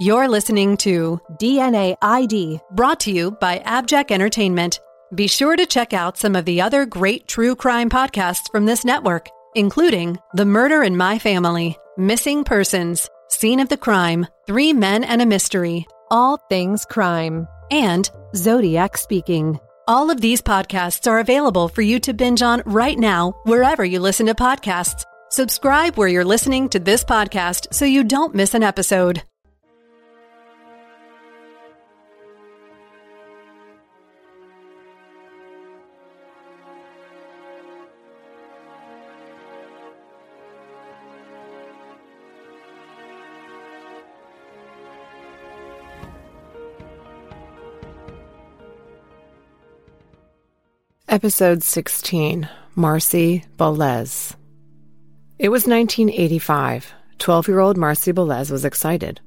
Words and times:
You're 0.00 0.26
listening 0.26 0.76
to 0.78 1.20
DNA 1.38 1.96
ID, 2.02 2.58
brought 2.72 2.98
to 3.00 3.12
you 3.12 3.30
by 3.30 3.58
Abject 3.58 4.10
Entertainment. 4.10 4.80
Be 5.14 5.28
sure 5.28 5.54
to 5.54 5.66
check 5.66 5.92
out 5.92 6.18
some 6.18 6.34
of 6.34 6.44
the 6.44 6.62
other 6.62 6.84
great 6.84 7.28
true 7.28 7.54
crime 7.54 7.88
podcasts 7.88 8.50
from 8.50 8.66
this 8.66 8.84
network, 8.84 9.28
including 9.54 10.18
The 10.32 10.46
Murder 10.46 10.82
in 10.82 10.96
My 10.96 11.20
Family, 11.20 11.78
Missing 11.96 12.42
Persons, 12.42 13.08
Scene 13.28 13.60
of 13.60 13.68
the 13.68 13.76
Crime, 13.76 14.26
Three 14.48 14.72
Men 14.72 15.04
and 15.04 15.22
a 15.22 15.26
Mystery, 15.26 15.86
All 16.10 16.38
Things 16.48 16.84
Crime, 16.84 17.46
and 17.70 18.10
Zodiac 18.34 18.96
Speaking. 18.96 19.60
All 19.86 20.10
of 20.10 20.20
these 20.20 20.42
podcasts 20.42 21.08
are 21.08 21.20
available 21.20 21.68
for 21.68 21.82
you 21.82 22.00
to 22.00 22.12
binge 22.12 22.42
on 22.42 22.64
right 22.66 22.98
now, 22.98 23.32
wherever 23.44 23.84
you 23.84 24.00
listen 24.00 24.26
to 24.26 24.34
podcasts. 24.34 25.04
Subscribe 25.30 25.96
where 25.96 26.08
you're 26.08 26.24
listening 26.24 26.68
to 26.70 26.80
this 26.80 27.04
podcast 27.04 27.72
so 27.72 27.84
you 27.84 28.02
don't 28.02 28.34
miss 28.34 28.54
an 28.54 28.64
episode. 28.64 29.22
Episode 51.14 51.62
16 51.62 52.48
Marsi 52.74 53.44
Belecz. 53.56 54.34
It 55.38 55.48
was 55.48 55.64
1985. 55.64 56.92
12 57.20 57.46
year 57.46 57.60
old 57.60 57.76
Marsi 57.76 58.12
Belecz 58.12 58.50
was 58.50 58.64
excited. 58.64 59.20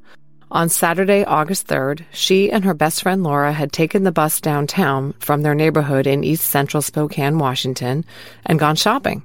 On 0.52 0.68
Saturday, 0.68 1.24
August 1.24 1.66
3rd, 1.68 2.04
she 2.12 2.52
and 2.52 2.66
her 2.66 2.74
best 2.74 3.04
friend 3.04 3.24
Laura 3.24 3.54
had 3.54 3.72
taken 3.72 4.04
the 4.04 4.12
bus 4.12 4.42
downtown 4.42 5.14
from 5.20 5.44
their 5.44 5.56
neighborhood 5.56 6.08
in 6.08 6.26
east 6.26 6.50
central 6.50 6.82
Spokane, 6.82 7.38
Washington, 7.38 8.04
and 8.46 8.60
gone 8.60 8.76
shopping. 8.76 9.24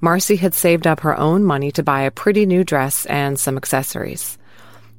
Marsi 0.00 0.36
had 0.36 0.54
saved 0.54 0.86
up 0.86 1.00
her 1.00 1.18
own 1.18 1.42
money 1.42 1.72
to 1.72 1.82
buy 1.82 2.02
a 2.02 2.12
pretty 2.12 2.46
new 2.46 2.62
dress 2.62 3.04
and 3.06 3.36
some 3.36 3.56
accessories. 3.56 4.38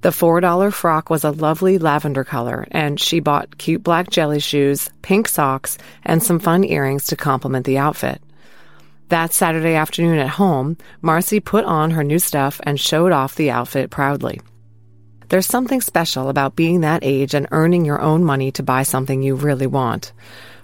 The 0.01 0.09
$4 0.09 0.71
frock 0.73 1.09
was 1.09 1.23
a 1.23 1.31
lovely 1.31 1.79
lavender 1.79 2.23
color, 2.23 2.67
and 2.71 2.99
she 2.99 3.19
bought 3.19 3.57
cute 3.57 3.83
black 3.83 4.11
jelly 4.11 4.39
shoes, 4.39 4.89
pink 5.01 5.27
socks, 5.27 5.77
and 6.05 6.21
some 6.21 6.39
fun 6.39 6.63
earrings 6.63 7.07
to 7.07 7.15
complement 7.15 7.65
the 7.65 7.79
outfit. 7.79 8.21
That 9.09 9.33
Saturday 9.33 9.73
afternoon 9.73 10.19
at 10.19 10.29
home, 10.29 10.77
Marsi 11.01 11.39
put 11.39 11.65
on 11.65 11.91
her 11.91 12.03
new 12.03 12.19
stuff 12.19 12.61
and 12.63 12.79
showed 12.79 13.11
off 13.11 13.35
the 13.35 13.49
outfit 13.49 13.89
proudly. 13.89 14.39
There's 15.29 15.47
something 15.47 15.81
special 15.81 16.29
about 16.29 16.55
being 16.55 16.81
that 16.81 17.03
age 17.03 17.33
and 17.33 17.47
earning 17.51 17.83
your 17.83 17.99
own 17.99 18.23
money 18.23 18.51
to 18.51 18.63
buy 18.63 18.83
something 18.83 19.23
you 19.23 19.33
really 19.33 19.67
want. 19.67 20.13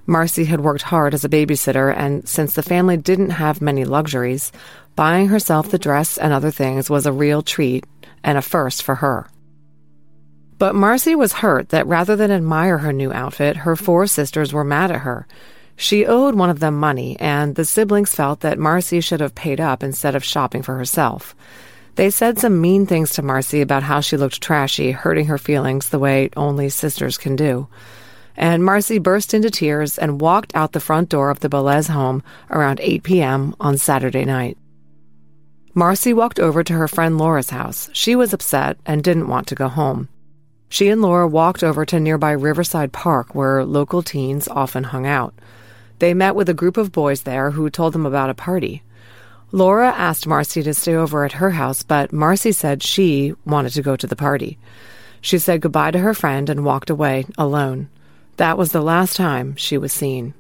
Marsi 0.06 0.46
had 0.46 0.62
worked 0.62 0.84
hard 0.84 1.14
as 1.14 1.26
a 1.26 1.30
babysitter, 1.30 1.96
and 1.96 2.28
since 2.28 2.54
the 2.54 2.64
family 2.64 2.98
didn't 2.98 3.32
have 3.32 3.62
many 3.62 3.84
luxuries, 3.84 4.52
buying 4.96 5.28
herself 5.28 5.72
the 5.72 5.80
dress 5.80 6.18
and 6.18 6.34
other 6.34 6.52
things 6.52 6.90
was 6.90 7.06
a 7.06 7.12
real 7.12 7.42
treat 7.42 7.86
and 8.23 8.38
a 8.38 8.41
first 8.41 8.84
for 8.84 8.95
her. 8.95 9.28
But 10.57 10.75
Marsi 10.75 11.16
was 11.16 11.34
hurt 11.34 11.69
that 11.69 11.88
rather 11.88 12.16
than 12.16 12.31
admire 12.31 12.78
her 12.78 12.94
new 12.94 13.11
outfit, 13.11 13.57
her 13.57 13.75
four 13.75 14.07
sisters 14.07 14.53
were 14.53 14.63
mad 14.63 14.91
at 14.91 15.01
her. 15.01 15.28
She 15.75 16.06
owed 16.06 16.35
one 16.35 16.50
of 16.50 16.59
them 16.59 16.79
money, 16.79 17.17
and 17.19 17.56
the 17.56 17.66
siblings 17.66 18.16
felt 18.16 18.41
that 18.41 18.59
Marsi 18.59 19.01
should 19.01 19.19
have 19.19 19.35
paid 19.35 19.59
up 19.59 19.84
instead 19.84 20.16
of 20.16 20.23
shopping 20.23 20.61
for 20.61 20.78
herself. 20.78 21.35
They 21.95 22.09
said 22.09 22.39
some 22.39 22.61
mean 22.61 22.85
things 22.85 23.11
to 23.13 23.22
Marsi 23.22 23.61
about 23.61 23.84
how 23.84 24.00
she 24.00 24.17
looked 24.17 24.41
trashy, 24.41 24.91
hurting 24.91 25.25
her 25.25 25.38
feelings 25.38 25.90
the 25.90 26.00
way 26.00 26.29
only 26.35 26.69
sisters 26.69 27.17
can 27.17 27.35
do. 27.35 27.67
And 28.35 28.63
Marsi 28.63 28.97
burst 28.97 29.34
into 29.34 29.51
tears 29.51 29.97
and 29.97 30.22
walked 30.22 30.55
out 30.55 30.72
the 30.72 30.79
front 30.79 31.09
door 31.09 31.29
of 31.29 31.41
the 31.41 31.50
Belecz 31.50 31.90
home 31.90 32.23
around 32.50 32.79
8 32.79 33.03
p.m. 33.03 33.55
on 33.59 33.78
Saturday 33.78 34.25
night. 34.25 34.57
Marsi 35.75 36.13
walked 36.13 36.39
over 36.39 36.63
to 36.63 36.73
her 36.73 36.88
friend 36.88 37.17
Laura's 37.17 37.50
house. 37.50 37.89
She 37.94 38.16
was 38.16 38.31
upset 38.31 38.78
and 38.85 39.03
didn't 39.03 39.28
want 39.28 39.47
to 39.47 39.56
go 39.56 39.67
home. 39.67 40.07
She 40.69 40.88
and 40.88 41.01
Laura 41.01 41.28
walked 41.28 41.63
over 41.63 41.84
to 41.85 42.00
nearby 42.00 42.31
Riverside 42.31 42.91
Park, 42.91 43.34
where 43.34 43.66
local 43.66 44.03
teens 44.03 44.47
often 44.47 44.84
hung 44.84 45.07
out. 45.07 45.34
They 45.97 46.13
met 46.13 46.35
with 46.35 46.47
a 46.47 46.53
group 46.53 46.78
of 46.78 46.91
boys 46.91 47.23
there 47.23 47.51
who 47.51 47.69
told 47.69 47.94
them 47.94 48.06
about 48.06 48.29
a 48.29 48.35
party. 48.35 48.84
Laura 49.51 49.89
asked 49.89 50.28
Marsi 50.28 50.61
to 50.63 50.73
stay 50.73 50.94
over 50.94 51.25
at 51.25 51.34
her 51.34 51.51
house, 51.51 51.81
but 51.81 52.13
Marsi 52.13 52.51
said 52.51 52.84
she 52.84 53.34
wanted 53.45 53.73
to 53.73 53.81
go 53.81 53.95
to 53.95 54.07
the 54.07 54.16
party. 54.16 54.59
She 55.22 55.40
said 55.40 55.61
goodbye 55.61 55.91
to 55.91 56.00
her 56.00 56.13
friend 56.13 56.50
and 56.50 56.66
walked 56.66 56.90
away 56.90 57.25
alone. 57.38 57.90
That 58.38 58.57
was 58.57 58.72
the 58.72 58.81
last 58.81 59.16
time 59.16 59.55
she 59.55 59.78
was 59.78 59.94
seen. 59.94 60.34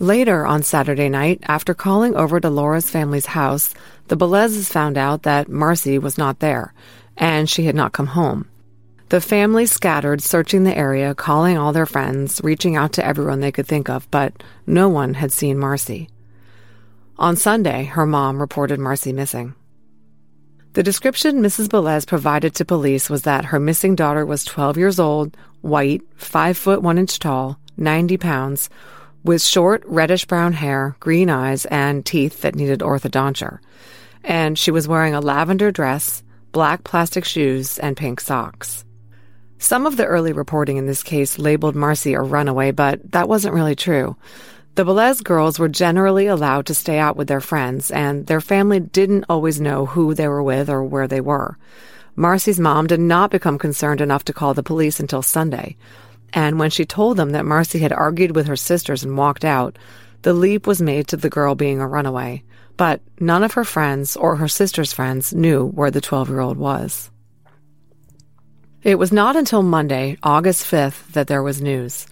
Later 0.00 0.46
on 0.46 0.62
Saturday 0.62 1.10
night, 1.10 1.40
after 1.42 1.74
calling 1.74 2.16
over 2.16 2.40
to 2.40 2.48
Laura's 2.48 2.88
family's 2.88 3.26
house, 3.26 3.74
the 4.08 4.16
Beleczes 4.16 4.70
found 4.70 4.96
out 4.96 5.24
that 5.24 5.50
Marsi 5.50 5.98
was 5.98 6.16
not 6.16 6.38
there, 6.38 6.72
and 7.18 7.50
she 7.50 7.64
had 7.64 7.74
not 7.74 7.92
come 7.92 8.06
home. 8.06 8.48
The 9.10 9.20
family 9.20 9.66
scattered, 9.66 10.22
searching 10.22 10.64
the 10.64 10.74
area, 10.74 11.14
calling 11.14 11.58
all 11.58 11.74
their 11.74 11.84
friends, 11.84 12.40
reaching 12.42 12.76
out 12.76 12.94
to 12.94 13.04
everyone 13.04 13.40
they 13.40 13.52
could 13.52 13.66
think 13.66 13.90
of, 13.90 14.10
but 14.10 14.42
no 14.66 14.88
one 14.88 15.12
had 15.12 15.32
seen 15.32 15.58
Marsi. 15.58 16.08
On 17.18 17.36
Sunday, 17.36 17.84
her 17.84 18.06
mom 18.06 18.40
reported 18.40 18.80
Marsi 18.80 19.12
missing. 19.12 19.54
The 20.72 20.82
description 20.82 21.42
Mrs. 21.42 21.68
Belecz 21.68 22.06
provided 22.06 22.54
to 22.54 22.64
police 22.64 23.10
was 23.10 23.24
that 23.24 23.44
her 23.44 23.60
missing 23.60 23.96
daughter 23.96 24.24
was 24.24 24.46
12 24.46 24.78
years 24.78 24.98
old, 24.98 25.36
white, 25.60 26.00
5 26.16 26.56
foot 26.56 26.80
1 26.80 26.96
inch 26.96 27.18
tall, 27.18 27.58
90 27.76 28.16
pounds, 28.16 28.70
with 29.22 29.42
short 29.42 29.82
reddish 29.86 30.24
brown 30.24 30.52
hair, 30.52 30.96
green 31.00 31.30
eyes, 31.30 31.66
and 31.66 32.04
teeth 32.04 32.42
that 32.42 32.54
needed 32.54 32.80
orthodonture. 32.80 33.58
And 34.24 34.58
she 34.58 34.70
was 34.70 34.88
wearing 34.88 35.14
a 35.14 35.20
lavender 35.20 35.70
dress, 35.70 36.22
black 36.52 36.84
plastic 36.84 37.24
shoes, 37.24 37.78
and 37.78 37.96
pink 37.96 38.20
socks. 38.20 38.84
Some 39.58 39.86
of 39.86 39.96
the 39.96 40.06
early 40.06 40.32
reporting 40.32 40.78
in 40.78 40.86
this 40.86 41.02
case 41.02 41.38
labeled 41.38 41.76
Marsi 41.76 42.14
a 42.14 42.20
runaway, 42.20 42.70
but 42.70 43.12
that 43.12 43.28
wasn't 43.28 43.54
really 43.54 43.76
true. 43.76 44.16
The 44.74 44.84
Belecz 44.84 45.22
girls 45.22 45.58
were 45.58 45.68
generally 45.68 46.26
allowed 46.26 46.66
to 46.66 46.74
stay 46.74 46.98
out 46.98 47.16
with 47.16 47.28
their 47.28 47.40
friends, 47.40 47.90
and 47.90 48.26
their 48.26 48.40
family 48.40 48.80
didn't 48.80 49.26
always 49.28 49.60
know 49.60 49.84
who 49.84 50.14
they 50.14 50.28
were 50.28 50.42
with 50.42 50.70
or 50.70 50.82
where 50.82 51.06
they 51.06 51.20
were. 51.20 51.58
Marsi's 52.16 52.60
mom 52.60 52.86
did 52.86 53.00
not 53.00 53.30
become 53.30 53.58
concerned 53.58 54.00
enough 54.00 54.24
to 54.24 54.32
call 54.32 54.54
the 54.54 54.62
police 54.62 55.00
until 55.00 55.22
Sunday. 55.22 55.76
And 56.32 56.58
when 56.58 56.70
she 56.70 56.84
told 56.84 57.16
them 57.16 57.30
that 57.30 57.44
Marsi 57.44 57.80
had 57.80 57.92
argued 57.92 58.34
with 58.34 58.46
her 58.46 58.56
sisters 58.56 59.02
and 59.02 59.16
walked 59.16 59.44
out, 59.44 59.78
the 60.22 60.32
leap 60.32 60.66
was 60.66 60.82
made 60.82 61.08
to 61.08 61.16
the 61.16 61.30
girl 61.30 61.54
being 61.54 61.80
a 61.80 61.88
runaway. 61.88 62.42
But 62.76 63.00
none 63.18 63.42
of 63.42 63.54
her 63.54 63.64
friends 63.64 64.16
or 64.16 64.36
her 64.36 64.48
sister's 64.48 64.92
friends 64.92 65.34
knew 65.34 65.66
where 65.66 65.90
the 65.90 66.00
12 66.00 66.28
year 66.28 66.40
old 66.40 66.56
was. 66.56 67.10
It 68.82 68.98
was 68.98 69.12
not 69.12 69.36
until 69.36 69.62
Monday, 69.62 70.16
August 70.22 70.64
5th, 70.64 71.12
that 71.12 71.26
there 71.26 71.42
was 71.42 71.60
news. 71.60 72.06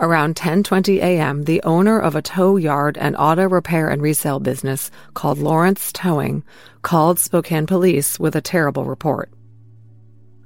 Around 0.00 0.36
10:20 0.36 0.98
a.m., 0.98 1.44
the 1.44 1.62
owner 1.62 1.98
of 1.98 2.14
a 2.14 2.22
tow 2.22 2.56
yard 2.56 2.96
and 2.98 3.16
auto 3.16 3.48
repair 3.48 3.88
and 3.88 4.00
resale 4.00 4.40
business 4.40 4.90
called 5.14 5.38
Lawrence 5.38 5.92
Towing 5.92 6.44
called 6.82 7.18
Spokane 7.18 7.66
police 7.66 8.18
with 8.18 8.36
a 8.36 8.40
terrible 8.40 8.84
report. 8.84 9.30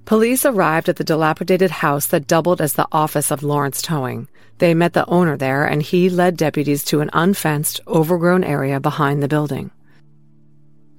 Police 0.04 0.44
arrived 0.44 0.88
at 0.88 0.96
the 0.96 1.04
dilapidated 1.04 1.70
house 1.70 2.06
that 2.06 2.26
doubled 2.26 2.60
as 2.60 2.72
the 2.72 2.88
office 2.90 3.30
of 3.30 3.42
Lawrence 3.42 3.80
Towing. 3.80 4.28
They 4.58 4.74
met 4.74 4.92
the 4.92 5.06
owner 5.06 5.36
there, 5.36 5.64
and 5.64 5.80
he 5.80 6.10
led 6.10 6.36
deputies 6.36 6.84
to 6.84 7.00
an 7.00 7.10
unfenced, 7.12 7.80
overgrown 7.86 8.44
area 8.44 8.80
behind 8.80 9.22
the 9.22 9.28
building. 9.28 9.70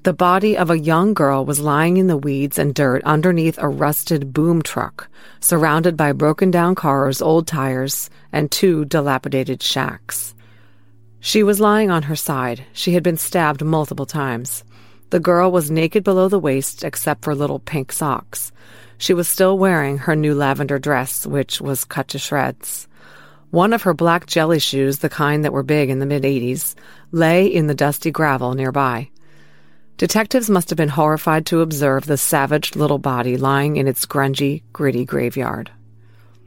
The 0.04 0.14
body 0.14 0.58
of 0.58 0.70
a 0.70 0.80
young 0.80 1.14
girl 1.14 1.46
was 1.46 1.62
lying 1.62 1.96
in 1.96 2.08
the 2.08 2.18
weeds 2.18 2.58
and 2.60 2.74
dirt 2.74 3.04
underneath 3.06 3.58
a 3.58 3.70
rusted 3.70 4.34
boom 4.34 4.62
truck, 4.62 5.10
surrounded 5.40 5.96
by 5.96 6.12
broken 6.12 6.52
down 6.52 6.76
cars, 6.76 7.22
old 7.22 7.48
tires, 7.48 8.10
and 8.32 8.52
two 8.52 8.84
dilapidated 8.84 9.64
shacks. 9.64 10.34
She 11.22 11.42
was 11.42 11.62
lying 11.62 11.90
on 11.90 12.04
her 12.04 12.18
side. 12.18 12.66
She 12.74 12.94
had 12.96 13.04
been 13.04 13.16
stabbed 13.16 13.64
multiple 13.64 14.06
times. 14.06 14.66
The 15.10 15.22
girl 15.22 15.52
was 15.52 15.72
naked 15.72 16.04
below 16.04 16.28
the 16.28 16.40
waist 16.40 16.84
except 16.84 17.24
for 17.24 17.34
little 17.34 17.60
pink 17.60 17.94
socks. 17.94 18.52
She 19.04 19.14
was 19.14 19.28
still 19.28 19.58
wearing 19.58 19.98
her 19.98 20.16
new 20.16 20.34
lavender 20.34 20.80
dress, 20.80 21.28
which 21.28 21.60
was 21.60 21.84
cut 21.84 22.08
to 22.08 22.18
shreds. 22.18 22.88
One 23.52 23.74
of 23.74 23.82
her 23.82 23.94
black 23.94 24.28
jelly 24.28 24.60
shoes, 24.60 25.00
the 25.00 25.10
kind 25.10 25.44
that 25.44 25.52
were 25.52 25.62
big 25.62 25.90
in 25.90 26.00
the 26.00 26.06
mid 26.06 26.24
80s, 26.24 26.74
lay 27.12 27.46
in 27.46 27.68
the 27.68 27.76
dusty 27.76 28.12
gravel 28.12 28.54
nearby. 28.54 29.10
Detectives 29.98 30.50
must 30.50 30.70
have 30.70 30.78
been 30.78 30.88
horrified 30.88 31.46
to 31.48 31.60
observe 31.60 32.06
the 32.06 32.16
savaged 32.16 32.78
little 32.78 32.98
body 32.98 33.36
lying 33.36 33.76
in 33.76 33.90
its 33.90 34.06
grungy, 34.06 34.64
gritty 34.72 35.04
graveyard. 35.04 35.70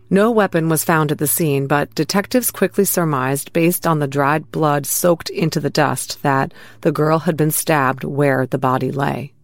No 0.08 0.30
weapon 0.30 0.70
was 0.70 0.82
found 0.82 1.12
at 1.12 1.18
the 1.18 1.26
scene, 1.26 1.66
but 1.66 1.94
detectives 1.94 2.50
quickly 2.50 2.86
surmised, 2.86 3.52
based 3.52 3.86
on 3.86 3.98
the 3.98 4.08
dried 4.08 4.50
blood 4.50 4.86
soaked 4.86 5.28
into 5.28 5.60
the 5.60 5.68
dust, 5.68 6.22
that 6.22 6.54
the 6.80 6.90
girl 6.90 7.18
had 7.18 7.36
been 7.36 7.50
stabbed 7.50 8.02
where 8.02 8.46
the 8.46 8.56
body 8.56 8.90
lay. 8.90 9.34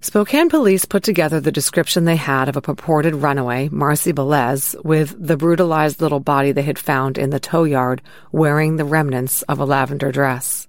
Spokane 0.00 0.48
police 0.48 0.84
put 0.84 1.02
together 1.02 1.40
the 1.40 1.50
description 1.50 2.04
they 2.04 2.14
had 2.14 2.48
of 2.48 2.56
a 2.56 2.62
purported 2.62 3.16
runaway, 3.16 3.68
Marsi 3.72 4.12
Belecz, 4.12 4.76
with 4.84 5.16
the 5.18 5.36
brutalized 5.36 6.00
little 6.00 6.20
body 6.20 6.52
they 6.52 6.62
had 6.62 6.78
found 6.78 7.18
in 7.18 7.30
the 7.30 7.40
tow 7.40 7.64
yard 7.64 8.00
wearing 8.30 8.76
the 8.76 8.84
remnants 8.84 9.42
of 9.42 9.58
a 9.58 9.64
lavender 9.64 10.12
dress. 10.12 10.68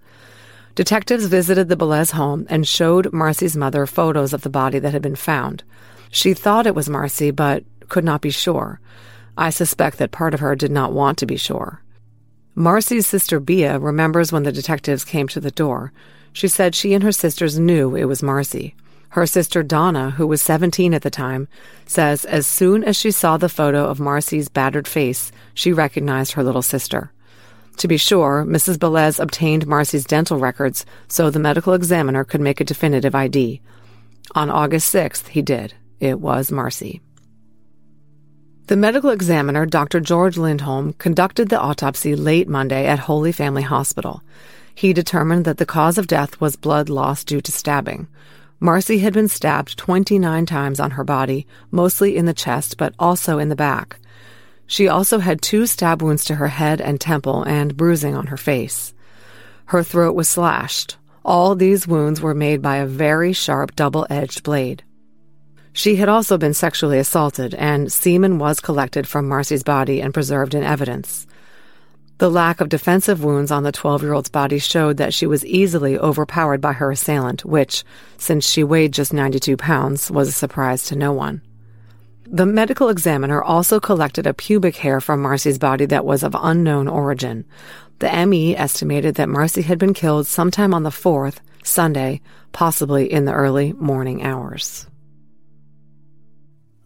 Detectives 0.73 1.27
visited 1.27 1.69
the 1.69 1.77
Belecz 1.77 2.11
home 2.11 2.47
and 2.49 2.67
showed 2.67 3.13
Marsi's 3.13 3.55
mother 3.55 3.85
photos 3.85 4.33
of 4.33 4.41
the 4.41 4.49
body 4.49 4.79
that 4.79 4.93
had 4.93 5.03
been 5.03 5.15
found. 5.15 5.63
She 6.09 6.33
thought 6.33 6.65
it 6.65 6.73
was 6.73 6.89
Marsi, 6.89 7.29
but 7.29 7.63
could 7.87 8.03
not 8.03 8.21
be 8.21 8.31
sure. 8.31 8.79
I 9.37 9.51
suspect 9.51 9.99
that 9.99 10.11
part 10.11 10.33
of 10.33 10.39
her 10.39 10.55
did 10.55 10.71
not 10.71 10.91
want 10.91 11.19
to 11.19 11.27
be 11.27 11.37
sure. 11.37 11.83
Marsi's 12.55 13.05
sister 13.05 13.39
Bia 13.39 13.77
remembers 13.77 14.31
when 14.31 14.43
the 14.43 14.51
detectives 14.51 15.05
came 15.05 15.27
to 15.27 15.39
the 15.39 15.51
door. 15.51 15.93
She 16.33 16.47
said 16.47 16.73
she 16.73 16.95
and 16.95 17.03
her 17.03 17.11
sisters 17.11 17.59
knew 17.59 17.95
it 17.95 18.05
was 18.05 18.23
Marsi. 18.23 18.73
Her 19.09 19.25
sister 19.25 19.63
Donna, 19.63 20.11
who 20.11 20.27
was 20.27 20.41
17 20.41 20.93
at 20.93 21.01
the 21.01 21.09
time, 21.09 21.47
says 21.85 22.25
as 22.25 22.45
soon 22.45 22.83
as 22.83 22.95
she 22.95 23.09
saw 23.11 23.37
the 23.37 23.49
photo 23.49 23.85
of 23.85 23.99
Marsi's 23.99 24.49
battered 24.49 24.87
face, 24.87 25.31
she 25.53 25.73
recognized 25.73 26.33
her 26.33 26.43
little 26.43 26.61
sister. 26.61 27.11
To 27.77 27.87
be 27.87 27.97
sure, 27.97 28.45
Mrs. 28.47 28.77
Belecz 28.77 29.19
obtained 29.19 29.65
Marsi's 29.65 30.03
dental 30.03 30.37
records 30.37 30.85
so 31.07 31.29
the 31.29 31.39
medical 31.39 31.73
examiner 31.73 32.23
could 32.23 32.41
make 32.41 32.59
a 32.59 32.65
definitive 32.65 33.15
ID. 33.15 33.61
On 34.35 34.49
August 34.49 34.93
6th, 34.93 35.29
he 35.29 35.41
did. 35.41 35.73
It 35.99 36.19
was 36.19 36.51
Marsi. 36.51 37.01
The 38.67 38.77
medical 38.77 39.09
examiner, 39.09 39.65
Dr. 39.65 39.99
George 39.99 40.37
Lindholm, 40.37 40.93
conducted 40.93 41.49
the 41.49 41.59
autopsy 41.59 42.15
late 42.15 42.47
Monday 42.47 42.85
at 42.85 42.99
Holy 42.99 43.31
Family 43.31 43.63
Hospital. 43.63 44.21
He 44.75 44.93
determined 44.93 45.45
that 45.45 45.57
the 45.57 45.65
cause 45.65 45.97
of 45.97 46.05
death 46.05 46.39
was 46.39 46.55
blood 46.55 46.87
loss 46.87 47.23
due 47.23 47.41
to 47.41 47.51
stabbing. 47.51 48.07
Marsi 48.59 48.99
had 48.99 49.13
been 49.13 49.29
stabbed 49.29 49.77
29 49.77 50.45
times 50.45 50.79
on 50.79 50.91
her 50.91 51.03
body, 51.03 51.47
mostly 51.71 52.17
in 52.17 52.25
the 52.25 52.33
chest, 52.33 52.77
but 52.77 52.93
also 52.99 53.39
in 53.39 53.49
the 53.49 53.55
back. 53.55 53.97
She 54.67 54.87
also 54.87 55.19
had 55.19 55.41
two 55.41 55.65
stab 55.65 56.01
wounds 56.01 56.25
to 56.25 56.35
her 56.35 56.49
head 56.49 56.81
and 56.81 56.99
temple 56.99 57.43
and 57.43 57.77
bruising 57.77 58.15
on 58.15 58.27
her 58.27 58.37
face. 58.37 58.93
Her 59.65 59.81
throat 59.81 60.13
was 60.13 60.27
slashed. 60.27 60.97
All 61.23 61.55
these 61.55 61.87
wounds 61.87 62.21
were 62.21 62.33
made 62.33 62.61
by 62.61 62.77
a 62.77 62.85
very 62.85 63.33
sharp 63.33 63.75
double 63.75 64.05
edged 64.09 64.43
blade. 64.43 64.83
She 65.71 65.95
had 65.95 66.09
also 66.09 66.37
been 66.37 66.53
sexually 66.53 66.99
assaulted, 66.99 67.53
and 67.53 67.91
semen 67.91 68.39
was 68.39 68.59
collected 68.59 69.07
from 69.07 69.27
Marsi's 69.27 69.63
body 69.63 70.01
and 70.01 70.13
preserved 70.13 70.53
in 70.53 70.63
evidence. 70.63 71.25
The 72.19 72.29
lack 72.29 72.59
of 72.59 72.67
defensive 72.67 73.23
wounds 73.23 73.49
on 73.49 73.63
the 73.63 73.71
12 73.71 74.03
year 74.03 74.11
old's 74.11 74.29
body 74.29 74.59
showed 74.59 74.97
that 74.97 75.13
she 75.13 75.25
was 75.25 75.45
easily 75.45 75.97
overpowered 75.97 76.59
by 76.59 76.73
her 76.73 76.91
assailant, 76.91 77.45
which, 77.45 77.85
since 78.17 78.45
she 78.45 78.61
weighed 78.61 78.91
just 78.91 79.13
92 79.13 79.55
pounds, 79.55 80.11
was 80.11 80.27
a 80.27 80.33
surprise 80.33 80.83
to 80.87 80.97
no 80.97 81.13
one. 81.13 81.41
The 82.25 82.45
medical 82.45 82.89
examiner 82.89 83.41
also 83.41 83.79
collected 83.79 84.27
a 84.27 84.33
pubic 84.33 84.75
hair 84.75 84.99
from 84.99 85.21
Marsi's 85.21 85.57
body 85.57 85.85
that 85.85 86.03
was 86.03 86.21
of 86.21 86.35
unknown 86.37 86.89
origin. 86.89 87.45
The 87.99 88.25
ME 88.25 88.53
estimated 88.53 89.15
that 89.15 89.29
Marsi 89.29 89.61
had 89.61 89.79
been 89.79 89.93
killed 89.93 90.27
sometime 90.27 90.73
on 90.73 90.83
the 90.83 90.89
4th, 90.89 91.37
Sunday, 91.63 92.19
possibly 92.51 93.09
in 93.09 93.23
the 93.23 93.33
early 93.33 93.71
morning 93.71 94.23
hours. 94.23 94.87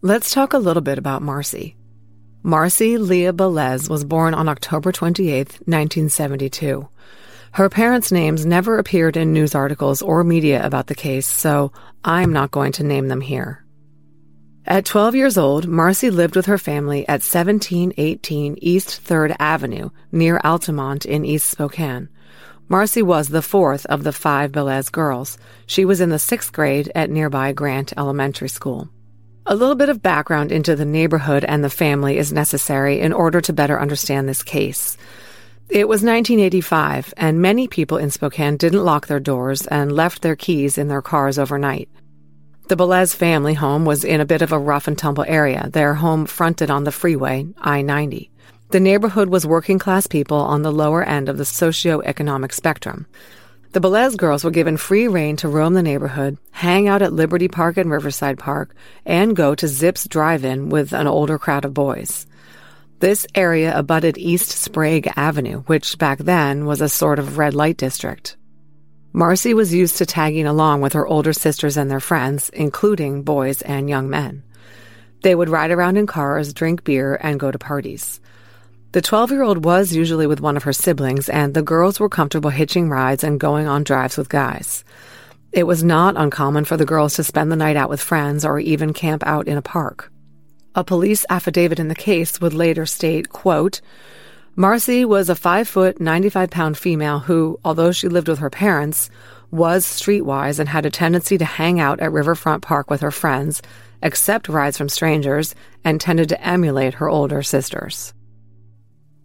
Let's 0.00 0.30
talk 0.30 0.52
a 0.52 0.58
little 0.58 0.80
bit 0.80 0.96
about 0.96 1.22
Marsi. 1.22 1.74
Marsi 2.46 2.98
Leah 2.98 3.32
Belecz 3.32 3.88
was 3.88 4.04
born 4.04 4.34
on 4.34 4.50
October 4.50 4.92
28, 4.92 5.36
1972. 5.64 6.86
Her 7.52 7.70
parents' 7.70 8.12
names 8.12 8.44
never 8.44 8.76
appeared 8.76 9.16
in 9.16 9.32
news 9.32 9.54
articles 9.54 10.02
or 10.02 10.22
media 10.22 10.62
about 10.62 10.88
the 10.88 10.94
case, 10.94 11.26
so 11.26 11.72
I'm 12.04 12.34
not 12.34 12.50
going 12.50 12.72
to 12.72 12.84
name 12.84 13.08
them 13.08 13.22
here. 13.22 13.64
At 14.66 14.84
12 14.84 15.14
years 15.14 15.38
old, 15.38 15.66
Marsi 15.66 16.10
lived 16.10 16.36
with 16.36 16.44
her 16.44 16.58
family 16.58 17.08
at 17.08 17.24
1718 17.24 18.58
East 18.60 19.02
3rd 19.02 19.36
Avenue 19.40 19.88
near 20.12 20.38
Altamont 20.44 21.06
in 21.06 21.24
East 21.24 21.48
Spokane. 21.48 22.10
Marsi 22.68 23.00
was 23.00 23.28
the 23.28 23.40
fourth 23.40 23.86
of 23.86 24.04
the 24.04 24.12
five 24.12 24.52
Belecz 24.52 24.92
girls. 24.92 25.38
She 25.64 25.86
was 25.86 26.02
in 26.02 26.10
the 26.10 26.18
sixth 26.18 26.52
grade 26.52 26.92
at 26.94 27.08
nearby 27.08 27.52
Grant 27.52 27.94
Elementary 27.96 28.50
School. 28.50 28.90
A 29.46 29.54
little 29.54 29.74
bit 29.74 29.90
of 29.90 30.00
background 30.00 30.50
into 30.50 30.74
the 30.74 30.86
neighborhood 30.86 31.44
and 31.44 31.62
the 31.62 31.68
family 31.68 32.16
is 32.16 32.32
necessary 32.32 33.00
in 33.00 33.12
order 33.12 33.42
to 33.42 33.52
better 33.52 33.78
understand 33.78 34.26
this 34.26 34.42
case. 34.42 34.96
It 35.68 35.86
was 35.86 36.02
1985, 36.02 37.12
and 37.18 37.42
many 37.42 37.68
people 37.68 37.98
in 37.98 38.10
Spokane 38.10 38.56
didn't 38.56 38.86
lock 38.86 39.06
their 39.06 39.20
doors 39.20 39.66
and 39.66 39.92
left 39.92 40.22
their 40.22 40.34
keys 40.34 40.78
in 40.78 40.88
their 40.88 41.02
cars 41.02 41.38
overnight. 41.38 41.90
The 42.68 42.76
Belecz 42.76 43.14
family 43.14 43.52
home 43.52 43.84
was 43.84 44.02
in 44.02 44.22
a 44.22 44.26
bit 44.26 44.40
of 44.40 44.50
a 44.50 44.58
rough 44.58 44.88
and 44.88 44.96
tumble 44.96 45.26
area. 45.28 45.68
Their 45.70 45.92
home 45.92 46.24
fronted 46.24 46.70
on 46.70 46.84
the 46.84 46.92
freeway, 46.92 47.46
I 47.58 47.82
90. 47.82 48.30
The 48.70 48.80
neighborhood 48.80 49.28
was 49.28 49.46
working 49.46 49.78
class 49.78 50.06
people 50.06 50.38
on 50.38 50.62
the 50.62 50.72
lower 50.72 51.02
end 51.02 51.28
of 51.28 51.36
the 51.36 51.44
socio-economic 51.44 52.54
spectrum. 52.54 53.06
The 53.74 53.80
Belecz 53.80 54.16
girls 54.16 54.44
were 54.44 54.52
given 54.52 54.76
free 54.76 55.08
rein 55.08 55.34
to 55.38 55.48
roam 55.48 55.74
the 55.74 55.82
neighborhood, 55.82 56.38
hang 56.52 56.86
out 56.86 57.02
at 57.02 57.12
Liberty 57.12 57.48
Park 57.48 57.76
and 57.76 57.90
Riverside 57.90 58.38
Park, 58.38 58.72
and 59.04 59.34
go 59.34 59.56
to 59.56 59.66
Zips 59.66 60.06
Drive-In 60.06 60.68
with 60.68 60.92
an 60.92 61.08
older 61.08 61.40
crowd 61.40 61.64
of 61.64 61.74
boys. 61.74 62.24
This 63.00 63.26
area 63.34 63.76
abutted 63.76 64.16
East 64.16 64.50
Sprague 64.50 65.10
Avenue, 65.16 65.62
which 65.62 65.98
back 65.98 66.18
then 66.18 66.66
was 66.66 66.80
a 66.80 66.88
sort 66.88 67.18
of 67.18 67.36
red 67.36 67.52
light 67.52 67.76
district. 67.76 68.36
Marsi 69.12 69.54
was 69.54 69.74
used 69.74 69.98
to 69.98 70.06
tagging 70.06 70.46
along 70.46 70.80
with 70.80 70.92
her 70.92 71.08
older 71.08 71.32
sisters 71.32 71.76
and 71.76 71.90
their 71.90 71.98
friends, 71.98 72.50
including 72.50 73.24
boys 73.24 73.60
and 73.62 73.88
young 73.88 74.08
men. 74.08 74.44
They 75.22 75.34
would 75.34 75.48
ride 75.48 75.72
around 75.72 75.96
in 75.96 76.06
cars, 76.06 76.54
drink 76.54 76.84
beer, 76.84 77.18
and 77.20 77.40
go 77.40 77.50
to 77.50 77.58
parties. 77.58 78.20
The 78.94 79.02
12 79.02 79.32
year 79.32 79.42
old 79.42 79.64
was 79.64 79.92
usually 79.92 80.28
with 80.28 80.40
one 80.40 80.56
of 80.56 80.62
her 80.62 80.72
siblings, 80.72 81.28
and 81.28 81.52
the 81.52 81.62
girls 81.62 81.98
were 81.98 82.08
comfortable 82.08 82.50
hitching 82.50 82.88
rides 82.88 83.24
and 83.24 83.40
going 83.40 83.66
on 83.66 83.82
drives 83.82 84.16
with 84.16 84.28
guys. 84.28 84.84
It 85.50 85.64
was 85.64 85.82
not 85.82 86.14
uncommon 86.16 86.64
for 86.64 86.76
the 86.76 86.84
girls 86.84 87.14
to 87.14 87.24
spend 87.24 87.50
the 87.50 87.56
night 87.56 87.74
out 87.74 87.90
with 87.90 88.00
friends 88.00 88.44
or 88.44 88.60
even 88.60 88.92
camp 88.92 89.26
out 89.26 89.48
in 89.48 89.58
a 89.58 89.62
park. 89.62 90.12
A 90.76 90.84
police 90.84 91.26
affidavit 91.28 91.80
in 91.80 91.88
the 91.88 91.96
case 91.96 92.40
would 92.40 92.54
later 92.54 92.86
state, 92.86 93.30
quote, 93.30 93.80
Marsi 94.54 95.04
was 95.04 95.28
a 95.28 95.34
5 95.34 95.66
foot, 95.66 96.00
95 96.00 96.50
pound 96.50 96.78
female 96.78 97.18
who, 97.18 97.58
although 97.64 97.90
she 97.90 98.06
lived 98.06 98.28
with 98.28 98.38
her 98.38 98.48
parents, 98.48 99.10
was 99.50 99.84
streetwise 99.84 100.60
and 100.60 100.68
had 100.68 100.86
a 100.86 100.90
tendency 100.90 101.36
to 101.36 101.44
hang 101.44 101.80
out 101.80 101.98
at 101.98 102.12
Riverfront 102.12 102.62
Park 102.62 102.90
with 102.90 103.00
her 103.00 103.10
friends, 103.10 103.60
accept 104.04 104.48
rides 104.48 104.78
from 104.78 104.88
strangers, 104.88 105.56
and 105.82 106.00
tended 106.00 106.28
to 106.28 106.40
emulate 106.46 106.94
her 106.94 107.08
older 107.08 107.42
sisters. 107.42 108.14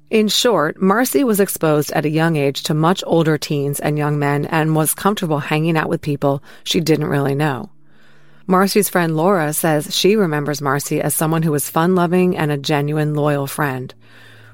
In 0.10 0.28
short, 0.28 0.82
Marsi 0.82 1.24
was 1.24 1.40
exposed 1.40 1.92
at 1.92 2.06
a 2.06 2.10
young 2.10 2.36
age 2.36 2.64
to 2.64 2.74
much 2.74 3.04
older 3.06 3.38
teens 3.38 3.80
and 3.80 3.98
young 3.98 4.18
men 4.18 4.46
and 4.46 4.76
was 4.76 4.96
comfortable 4.96 5.38
hanging 5.38 5.78
out 5.78 5.88
with 5.88 6.02
people 6.02 6.42
she 6.64 6.80
didn't 6.80 7.08
really 7.08 7.36
know. 7.36 7.70
Marsi's 8.48 8.90
friend 8.90 9.16
Laura 9.16 9.54
says 9.54 9.96
she 9.96 10.16
remembers 10.16 10.64
Marsi 10.64 11.00
as 11.00 11.14
someone 11.14 11.44
who 11.44 11.52
was 11.52 11.70
fun 11.70 11.94
loving 11.94 12.36
and 12.36 12.52
a 12.52 12.58
genuine 12.58 13.14
loyal 13.14 13.46
friend. 13.46 13.94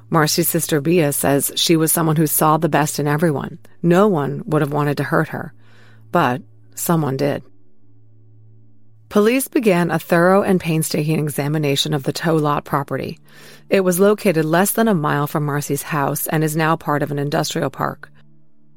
Marsi's 0.09 0.49
sister 0.49 0.81
Bia 0.81 1.13
says 1.13 1.53
she 1.55 1.77
was 1.77 1.93
someone 1.93 2.17
who 2.17 2.27
saw 2.27 2.57
the 2.57 2.67
best 2.67 2.99
in 2.99 3.07
everyone. 3.07 3.57
No 3.81 4.09
one 4.09 4.43
would 4.45 4.61
have 4.61 4.73
wanted 4.73 4.97
to 4.97 5.03
hurt 5.03 5.29
her, 5.29 5.53
but 6.11 6.41
someone 6.75 7.15
did. 7.15 7.43
Police 9.09 9.47
began 9.47 9.91
a 9.91 9.99
thorough 9.99 10.41
and 10.41 10.59
painstaking 10.59 11.19
examination 11.19 11.93
of 11.93 12.03
the 12.03 12.11
tow 12.11 12.35
lot 12.35 12.65
property. 12.65 13.19
It 13.69 13.81
was 13.81 13.99
located 13.99 14.45
less 14.45 14.71
than 14.71 14.87
a 14.87 14.93
mile 14.93 15.27
from 15.27 15.45
Marsi's 15.45 15.83
house 15.83 16.27
and 16.27 16.43
is 16.43 16.55
now 16.55 16.75
part 16.75 17.03
of 17.03 17.11
an 17.11 17.19
industrial 17.19 17.69
park. 17.69 18.11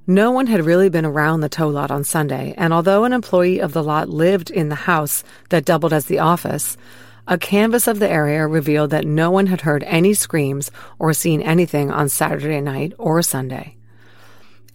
No 0.07 0.31
one 0.31 0.47
had 0.47 0.65
really 0.65 0.89
been 0.89 1.05
around 1.05 1.41
the 1.41 1.49
tow 1.49 1.69
lot 1.69 1.91
on 1.91 2.05
Sunday, 2.05 2.55
and 2.57 2.73
although 2.73 3.05
an 3.05 3.13
employee 3.13 3.61
of 3.61 3.73
the 3.73 3.83
lot 3.83 4.09
lived 4.09 4.51
in 4.51 4.69
the 4.69 4.75
house 4.75 5.25
that 5.49 5.65
doubled 5.65 5.93
as 5.93 6.07
the 6.07 6.21
office, 6.21 6.77
a 7.27 7.37
canvass 7.37 7.87
of 7.87 7.99
the 7.99 8.09
area 8.09 8.47
revealed 8.47 8.91
that 8.91 9.07
no 9.07 9.31
one 9.31 9.47
had 9.47 9.63
heard 9.63 9.83
any 9.85 10.15
screams 10.15 10.71
or 10.99 11.13
seen 11.13 11.43
anything 11.43 11.91
on 11.91 12.09
Saturday 12.09 12.61
night 12.61 12.95
or 12.99 13.21
Sunday. 13.23 13.78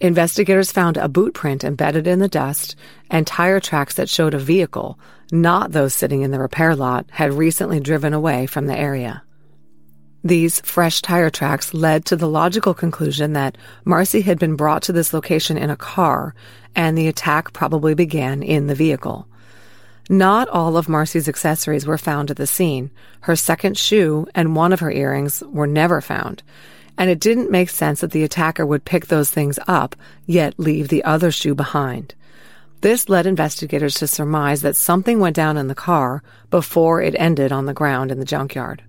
Investigators 0.04 0.70
found 0.70 0.98
a 0.98 1.08
boot 1.08 1.32
print 1.32 1.64
embedded 1.64 2.06
in 2.06 2.18
the 2.18 2.28
dust 2.28 2.76
and 3.08 3.26
tire 3.26 3.58
tracks 3.58 3.94
that 3.94 4.10
showed 4.10 4.34
a 4.34 4.38
vehicle, 4.38 4.98
not 5.32 5.72
those 5.72 5.94
sitting 5.94 6.20
in 6.20 6.30
the 6.30 6.38
repair 6.38 6.76
lot, 6.76 7.06
had 7.10 7.32
recently 7.32 7.80
driven 7.80 8.12
away 8.12 8.44
from 8.44 8.66
the 8.66 8.76
area. 8.76 9.22
These 10.22 10.60
fresh 10.60 11.00
tire 11.00 11.30
tracks 11.30 11.72
led 11.72 12.04
to 12.04 12.16
the 12.16 12.28
logical 12.28 12.74
conclusion 12.74 13.32
that 13.32 13.56
Marsi 13.86 14.20
had 14.20 14.38
been 14.38 14.56
brought 14.56 14.82
to 14.82 14.92
this 14.92 15.14
location 15.14 15.56
in 15.56 15.70
a 15.70 15.76
car 15.76 16.34
and 16.76 16.98
the 16.98 17.08
attack 17.08 17.54
probably 17.54 17.94
began 17.94 18.42
in 18.42 18.66
the 18.66 18.74
vehicle. 18.74 19.26
Not 20.10 20.48
all 20.50 20.76
of 20.76 20.86
Marsi's 20.86 21.30
accessories 21.30 21.86
were 21.86 21.96
found 21.96 22.30
at 22.30 22.36
the 22.36 22.46
scene. 22.46 22.90
Her 23.20 23.36
second 23.36 23.78
shoe 23.78 24.26
and 24.34 24.54
one 24.54 24.74
of 24.74 24.80
her 24.80 24.90
earrings 24.90 25.42
were 25.46 25.66
never 25.66 26.02
found. 26.02 26.42
And 26.96 27.10
it 27.10 27.20
didn't 27.20 27.50
make 27.50 27.70
sense 27.70 28.00
that 28.00 28.12
the 28.12 28.22
attacker 28.22 28.64
would 28.64 28.84
pick 28.84 29.06
those 29.06 29.30
things 29.30 29.58
up, 29.66 29.96
yet 30.26 30.54
leave 30.58 30.88
the 30.88 31.04
other 31.04 31.30
shoe 31.30 31.54
behind. 31.54 32.14
This 32.80 33.08
led 33.08 33.26
investigators 33.26 33.94
to 33.94 34.06
surmise 34.06 34.62
that 34.62 34.76
something 34.76 35.18
went 35.18 35.36
down 35.36 35.56
in 35.56 35.68
the 35.68 35.74
car 35.74 36.22
before 36.50 37.00
it 37.00 37.14
ended 37.18 37.50
on 37.50 37.66
the 37.66 37.74
ground 37.74 38.12
in 38.12 38.18
the 38.18 38.26
junkyard. 38.26 38.82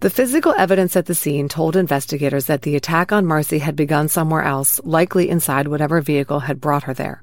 The 0.00 0.10
physical 0.10 0.54
evidence 0.58 0.94
at 0.94 1.06
the 1.06 1.14
scene 1.14 1.48
told 1.48 1.74
investigators 1.74 2.46
that 2.46 2.62
the 2.62 2.76
attack 2.76 3.12
on 3.12 3.24
Marsi 3.24 3.60
had 3.60 3.76
begun 3.76 4.08
somewhere 4.08 4.42
else, 4.42 4.78
likely 4.84 5.30
inside 5.30 5.68
whatever 5.68 6.00
vehicle 6.02 6.40
had 6.40 6.60
brought 6.60 6.82
her 6.82 6.92
there. 6.92 7.22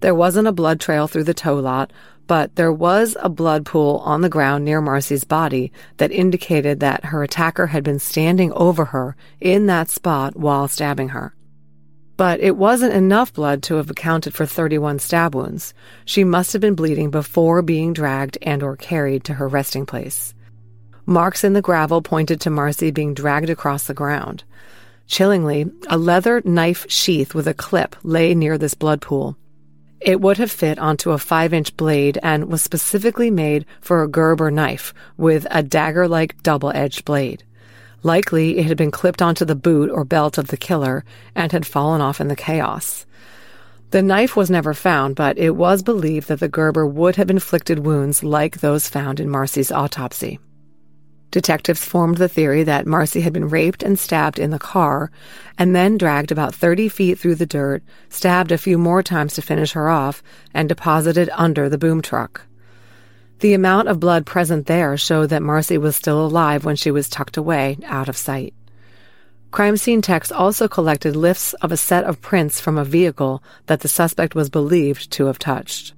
There 0.00 0.14
wasn't 0.14 0.48
a 0.48 0.52
blood 0.52 0.80
trail 0.80 1.06
through 1.06 1.24
the 1.24 1.34
tow 1.34 1.56
lot, 1.56 1.92
but 2.26 2.56
there 2.56 2.72
was 2.72 3.16
a 3.20 3.28
blood 3.28 3.64
pool 3.64 4.02
on 4.04 4.20
the 4.20 4.28
ground 4.28 4.64
near 4.64 4.80
Marsi's 4.80 5.24
body 5.24 5.72
that 5.96 6.12
indicated 6.12 6.80
that 6.80 7.06
her 7.06 7.22
attacker 7.22 7.68
had 7.68 7.84
been 7.84 7.98
standing 7.98 8.52
over 8.52 8.86
her 8.86 9.16
in 9.40 9.66
that 9.66 9.88
spot 9.88 10.36
while 10.36 10.68
stabbing 10.68 11.10
her. 11.10 11.34
But 12.16 12.40
it 12.40 12.56
wasn't 12.56 12.94
enough 12.94 13.32
blood 13.32 13.62
to 13.64 13.74
have 13.76 13.90
accounted 13.90 14.34
for 14.34 14.46
31 14.46 14.98
stab 14.98 15.34
wounds. 15.34 15.74
She 16.04 16.24
must 16.24 16.52
have 16.52 16.62
been 16.62 16.74
bleeding 16.74 17.10
before 17.10 17.62
being 17.62 17.92
dragged 17.92 18.38
and 18.42 18.62
or 18.62 18.76
carried 18.76 19.24
to 19.24 19.34
her 19.34 19.48
resting 19.48 19.86
place. 19.86 20.34
Marks 21.04 21.44
in 21.44 21.52
the 21.52 21.62
gravel 21.62 22.02
pointed 22.02 22.40
to 22.40 22.50
Marsi 22.50 22.90
being 22.90 23.14
dragged 23.14 23.50
across 23.50 23.86
the 23.86 23.94
ground. 23.94 24.44
Chillingly, 25.06 25.70
a 25.88 25.96
leather 25.96 26.42
knife 26.44 26.86
sheath 26.90 27.34
with 27.34 27.46
a 27.46 27.54
clip 27.54 27.94
lay 28.02 28.34
near 28.34 28.58
this 28.58 28.74
blood 28.74 29.00
pool. 29.00 29.36
It 30.06 30.20
would 30.20 30.38
have 30.38 30.52
fit 30.52 30.78
onto 30.78 31.10
a 31.10 31.18
five 31.18 31.52
inch 31.52 31.76
blade 31.76 32.16
and 32.22 32.44
was 32.44 32.62
specifically 32.62 33.28
made 33.28 33.66
for 33.80 34.04
a 34.04 34.08
Gerber 34.08 34.52
knife 34.52 34.94
with 35.16 35.48
a 35.50 35.64
dagger 35.64 36.06
like 36.06 36.40
double 36.44 36.70
edged 36.72 37.04
blade. 37.04 37.42
Likely, 38.04 38.58
it 38.58 38.66
had 38.66 38.76
been 38.76 38.92
clipped 38.92 39.20
onto 39.20 39.44
the 39.44 39.56
boot 39.56 39.90
or 39.90 40.04
belt 40.04 40.38
of 40.38 40.46
the 40.46 40.56
killer 40.56 41.04
and 41.34 41.50
had 41.50 41.66
fallen 41.66 42.00
off 42.00 42.20
in 42.20 42.28
the 42.28 42.36
chaos. 42.36 43.04
The 43.90 44.00
knife 44.00 44.36
was 44.36 44.48
never 44.48 44.74
found, 44.74 45.16
but 45.16 45.38
it 45.38 45.56
was 45.56 45.82
believed 45.82 46.28
that 46.28 46.38
the 46.38 46.48
Gerber 46.48 46.86
would 46.86 47.16
have 47.16 47.28
inflicted 47.28 47.80
wounds 47.80 48.22
like 48.22 48.60
those 48.60 48.88
found 48.88 49.18
in 49.18 49.28
Marsi's 49.28 49.72
autopsy. 49.72 50.38
Detectives 51.30 51.84
formed 51.84 52.18
the 52.18 52.28
theory 52.28 52.62
that 52.62 52.86
Marsi 52.86 53.20
had 53.20 53.32
been 53.32 53.48
raped 53.48 53.82
and 53.82 53.98
stabbed 53.98 54.38
in 54.38 54.50
the 54.50 54.58
car, 54.58 55.10
and 55.58 55.74
then 55.74 55.98
dragged 55.98 56.32
about 56.32 56.54
30 56.54 56.88
feet 56.88 57.18
through 57.18 57.34
the 57.34 57.46
dirt, 57.46 57.82
stabbed 58.08 58.52
a 58.52 58.58
few 58.58 58.78
more 58.78 59.02
times 59.02 59.34
to 59.34 59.42
finish 59.42 59.72
her 59.72 59.88
off, 59.88 60.22
and 60.54 60.68
deposited 60.68 61.28
under 61.34 61.68
the 61.68 61.78
boom 61.78 62.00
truck. 62.00 62.42
The 63.40 63.52
amount 63.52 63.88
of 63.88 64.00
blood 64.00 64.24
present 64.24 64.66
there 64.66 64.96
showed 64.96 65.28
that 65.30 65.42
Marsi 65.42 65.76
was 65.76 65.96
still 65.96 66.24
alive 66.24 66.64
when 66.64 66.76
she 66.76 66.90
was 66.90 67.08
tucked 67.08 67.36
away, 67.36 67.76
out 67.84 68.08
of 68.08 68.16
sight. 68.16 68.54
Crime 69.50 69.76
scene 69.76 70.02
techs 70.02 70.32
also 70.32 70.68
collected 70.68 71.16
lifts 71.16 71.52
of 71.54 71.72
a 71.72 71.76
set 71.76 72.04
of 72.04 72.20
prints 72.20 72.60
from 72.60 72.78
a 72.78 72.84
vehicle 72.84 73.42
that 73.66 73.80
the 73.80 73.88
suspect 73.88 74.34
was 74.34 74.48
believed 74.48 75.10
to 75.12 75.26
have 75.26 75.38
touched. 75.38 75.92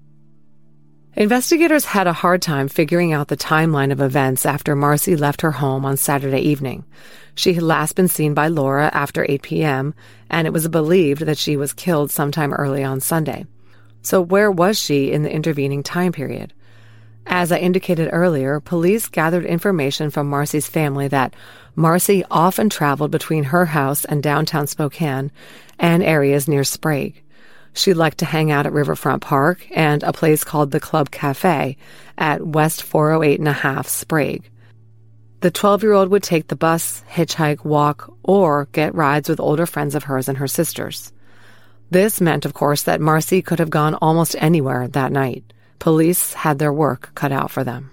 Investigators 1.18 1.84
had 1.84 2.06
a 2.06 2.12
hard 2.12 2.40
time 2.40 2.68
figuring 2.68 3.12
out 3.12 3.26
the 3.26 3.36
timeline 3.36 3.90
of 3.90 4.00
events 4.00 4.46
after 4.46 4.76
Marsi 4.76 5.16
left 5.16 5.40
her 5.40 5.50
home 5.50 5.84
on 5.84 5.96
Saturday 5.96 6.38
evening. 6.38 6.84
She 7.34 7.54
had 7.54 7.64
last 7.64 7.96
been 7.96 8.06
seen 8.06 8.34
by 8.34 8.46
Laura 8.46 8.88
after 8.94 9.26
8 9.28 9.42
p.m., 9.42 9.94
and 10.30 10.46
it 10.46 10.52
was 10.52 10.68
believed 10.68 11.22
that 11.22 11.36
she 11.36 11.56
was 11.56 11.72
killed 11.72 12.12
sometime 12.12 12.54
early 12.54 12.84
on 12.84 13.00
Sunday. 13.00 13.46
So, 14.00 14.20
where 14.20 14.48
was 14.48 14.78
she 14.78 15.10
in 15.10 15.24
the 15.24 15.32
intervening 15.32 15.82
time 15.82 16.12
period? 16.12 16.52
As 17.26 17.50
I 17.50 17.58
indicated 17.58 18.10
earlier, 18.12 18.60
police 18.60 19.08
gathered 19.08 19.44
information 19.44 20.10
from 20.10 20.30
Marsi's 20.30 20.68
family 20.68 21.08
that 21.08 21.34
Marsi 21.74 22.22
often 22.30 22.70
traveled 22.70 23.10
between 23.10 23.42
her 23.42 23.66
house 23.66 24.04
and 24.04 24.22
downtown 24.22 24.68
Spokane 24.68 25.32
and 25.80 26.04
areas 26.04 26.46
near 26.46 26.62
Sprague. 26.62 27.20
She 27.78 27.94
liked 27.94 28.18
to 28.18 28.24
hang 28.24 28.50
out 28.50 28.66
at 28.66 28.72
Riverfront 28.72 29.22
Park 29.22 29.64
and 29.70 30.02
a 30.02 30.12
place 30.12 30.42
called 30.42 30.72
the 30.72 30.80
Club 30.80 31.12
Cafe 31.12 31.76
at 32.18 32.44
West 32.44 32.82
408 32.82 33.38
and 33.38 33.46
a 33.46 33.52
half 33.52 33.86
Sprague. 33.86 34.50
The 35.42 35.52
12 35.52 35.84
year 35.84 35.92
old 35.92 36.08
would 36.08 36.24
take 36.24 36.48
the 36.48 36.56
bus, 36.56 37.04
hitchhike, 37.08 37.64
walk, 37.64 38.12
or 38.24 38.66
get 38.72 38.96
rides 38.96 39.28
with 39.28 39.38
older 39.38 39.64
friends 39.64 39.94
of 39.94 40.02
hers 40.02 40.28
and 40.28 40.38
her 40.38 40.48
sisters. 40.48 41.12
This 41.88 42.20
meant, 42.20 42.44
of 42.44 42.52
course, 42.52 42.82
that 42.82 43.00
Marsi 43.00 43.42
could 43.42 43.60
have 43.60 43.70
gone 43.70 43.94
almost 43.94 44.34
anywhere 44.40 44.88
that 44.88 45.12
night. 45.12 45.44
Police 45.78 46.32
had 46.32 46.58
their 46.58 46.72
work 46.72 47.12
cut 47.14 47.30
out 47.30 47.52
for 47.52 47.62
them. 47.62 47.92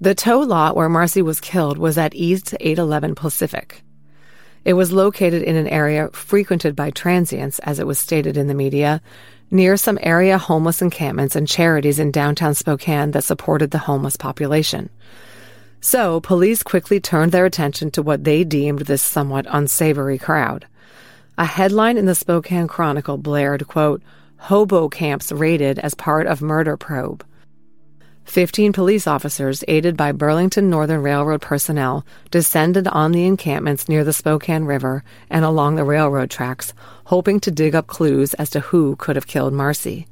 The 0.00 0.14
tow 0.14 0.38
lot 0.38 0.76
where 0.76 0.88
Marsi 0.88 1.20
was 1.20 1.40
killed 1.40 1.78
was 1.78 1.98
at 1.98 2.14
East 2.14 2.54
811 2.60 3.16
Pacific. 3.16 3.82
It 4.64 4.74
was 4.74 4.92
located 4.92 5.42
in 5.42 5.56
an 5.56 5.66
area 5.66 6.08
frequented 6.10 6.76
by 6.76 6.90
transients, 6.90 7.58
as 7.60 7.78
it 7.78 7.86
was 7.86 7.98
stated 7.98 8.36
in 8.36 8.46
the 8.46 8.54
media, 8.54 9.00
near 9.50 9.76
some 9.76 9.98
area 10.02 10.38
homeless 10.38 10.80
encampments 10.80 11.34
and 11.34 11.48
charities 11.48 11.98
in 11.98 12.10
downtown 12.10 12.54
Spokane 12.54 13.10
that 13.10 13.24
supported 13.24 13.70
the 13.70 13.78
homeless 13.78 14.16
population. 14.16 14.88
So, 15.80 16.20
police 16.20 16.62
quickly 16.62 17.00
turned 17.00 17.32
their 17.32 17.44
attention 17.44 17.90
to 17.92 18.02
what 18.02 18.22
they 18.22 18.44
deemed 18.44 18.82
this 18.82 19.02
somewhat 19.02 19.46
unsavory 19.48 20.16
crowd. 20.16 20.66
A 21.36 21.44
headline 21.44 21.98
in 21.98 22.06
the 22.06 22.14
Spokane 22.14 22.68
Chronicle 22.68 23.18
blared, 23.18 23.66
quote, 23.66 24.00
Hobo 24.36 24.88
camps 24.88 25.32
raided 25.32 25.78
as 25.80 25.94
part 25.94 26.26
of 26.26 26.40
murder 26.40 26.76
probe. 26.76 27.24
Fifteen 28.24 28.72
police 28.72 29.06
officers, 29.06 29.64
aided 29.68 29.96
by 29.96 30.12
Burlington 30.12 30.70
Northern 30.70 31.02
Railroad 31.02 31.42
personnel, 31.42 32.06
descended 32.30 32.88
on 32.88 33.12
the 33.12 33.26
encampments 33.26 33.88
near 33.88 34.04
the 34.04 34.12
Spokane 34.12 34.64
River 34.64 35.04
and 35.28 35.44
along 35.44 35.74
the 35.74 35.84
railroad 35.84 36.30
tracks, 36.30 36.72
hoping 37.04 37.40
to 37.40 37.50
dig 37.50 37.74
up 37.74 37.86
clues 37.86 38.32
as 38.34 38.48
to 38.50 38.60
who 38.60 38.96
could 38.96 39.16
have 39.16 39.26
killed 39.26 39.52
Marsi. 39.52 40.06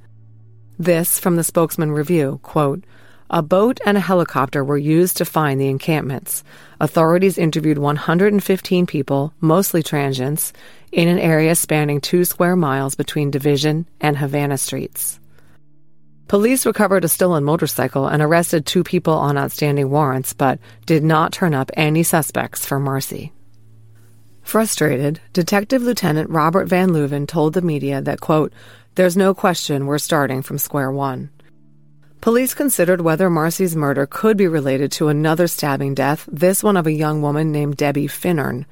This 0.78 1.18
from 1.18 1.36
the 1.36 1.44
spokesman 1.44 1.92
review, 1.92 2.40
quote, 2.42 2.84
a 3.32 3.42
boat 3.42 3.78
and 3.86 3.96
a 3.96 4.00
helicopter 4.00 4.64
were 4.64 4.76
used 4.76 5.16
to 5.18 5.24
find 5.24 5.60
the 5.60 5.68
encampments. 5.68 6.42
Authorities 6.80 7.38
interviewed 7.38 7.78
115 7.78 8.86
people, 8.86 9.32
mostly 9.40 9.84
transients, 9.84 10.52
in 10.90 11.06
an 11.06 11.20
area 11.20 11.54
spanning 11.54 12.00
two 12.00 12.24
square 12.24 12.56
miles 12.56 12.96
between 12.96 13.30
Division 13.30 13.86
and 14.00 14.16
Havana 14.18 14.58
Streets. 14.58 15.20
Police 16.30 16.64
recovered 16.64 17.04
a 17.04 17.08
stolen 17.08 17.42
motorcycle 17.42 18.06
and 18.06 18.22
arrested 18.22 18.64
two 18.64 18.84
people 18.84 19.14
on 19.14 19.36
outstanding 19.36 19.90
warrants, 19.90 20.32
but 20.32 20.60
did 20.86 21.02
not 21.02 21.32
turn 21.32 21.54
up 21.54 21.72
any 21.74 22.04
suspects 22.04 22.64
for 22.64 22.78
Marsi. 22.78 23.32
Frustrated, 24.40 25.20
Detective 25.32 25.82
Lieutenant 25.82 26.30
Robert 26.30 26.68
Van 26.68 26.90
Leuven 26.90 27.26
told 27.26 27.54
the 27.54 27.62
media 27.62 28.00
that, 28.00 28.20
quote, 28.20 28.52
there's 28.94 29.16
no 29.16 29.34
question 29.34 29.86
we're 29.86 29.98
starting 29.98 30.40
from 30.40 30.56
square 30.56 30.92
one. 30.92 31.30
Police 32.20 32.54
considered 32.54 33.00
whether 33.00 33.28
Marsi's 33.28 33.74
murder 33.74 34.06
could 34.06 34.36
be 34.36 34.46
related 34.46 34.92
to 34.92 35.08
another 35.08 35.48
stabbing 35.48 35.94
death, 35.94 36.28
this 36.30 36.62
one 36.62 36.76
of 36.76 36.86
a 36.86 36.92
young 36.92 37.22
woman 37.22 37.50
named 37.50 37.76
Debbie 37.76 38.06
Finnern. 38.06 38.66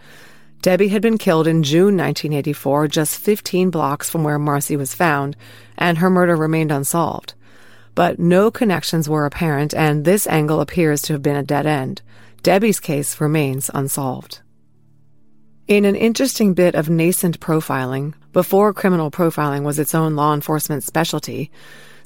Debbie 0.63 0.89
had 0.89 1.03
been 1.03 1.19
killed 1.19 1.49
in 1.49 1.65
June 1.65 1.97
1984, 1.97 2.87
just 2.87 3.19
15 3.19 3.71
blocks 3.71 4.09
from 4.09 4.23
where 4.23 4.39
Marsi 4.39 4.77
was 4.77 4.95
found, 4.95 5.37
and 5.77 5.99
her 5.99 6.09
murder 6.09 6.37
remained 6.37 6.71
unsolved 6.71 7.35
but 7.99 8.21
no 8.21 8.49
connections 8.49 9.09
were 9.09 9.27
apparent, 9.27 9.75
and 9.75 10.05
this 10.05 10.25
angle 10.29 10.61
appears 10.61 11.03
to 11.03 11.15
have 11.15 11.21
been 11.21 11.35
a 11.35 11.43
dead 11.43 11.67
end. 11.67 12.01
Debbie's 12.45 12.79
case 12.79 13.21
remains 13.21 13.73
unsolved. 13.75 14.39
In 15.67 15.85
an 15.85 15.97
interesting 15.97 16.55
bit 16.55 16.77
of 16.77 16.89
nascent 16.89 17.41
profiling, 17.41 18.15
before 18.33 18.73
criminal 18.73 19.11
profiling 19.11 19.65
was 19.65 19.81
its 19.81 19.97
own 19.97 20.15
law 20.15 20.33
enforcement 20.33 20.85
specialty, 20.85 21.51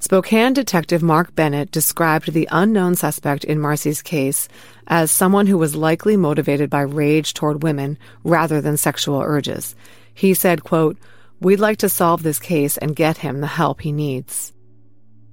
Spokane 0.01 0.55
detective 0.55 1.03
Mark 1.03 1.35
Bennett 1.35 1.71
described 1.71 2.33
the 2.33 2.49
unknown 2.51 2.95
suspect 2.95 3.45
in 3.45 3.59
Marsi's 3.59 4.01
case 4.01 4.49
as 4.87 5.11
someone 5.11 5.47
who 5.47 5.59
was 5.59 5.77
likely 5.77 6.17
motivated 6.17 6.71
by 6.71 6.81
rage 6.81 7.35
toward 7.35 7.63
women 7.63 7.99
rather 8.25 8.63
than 8.63 8.79
sexual 8.79 9.21
urges. 9.21 9.77
He 10.15 10.33
said, 10.33 10.65
quote, 10.65 10.97
We'd 11.39 11.61
like 11.61 11.77
to 11.81 11.91
solve 11.91 12.23
this 12.23 12.39
case 12.39 12.79
and 12.79 12.97
get 12.97 13.19
him 13.19 13.43
the 13.43 13.47
help 13.47 13.83
he 13.83 13.93
needs. 13.93 14.52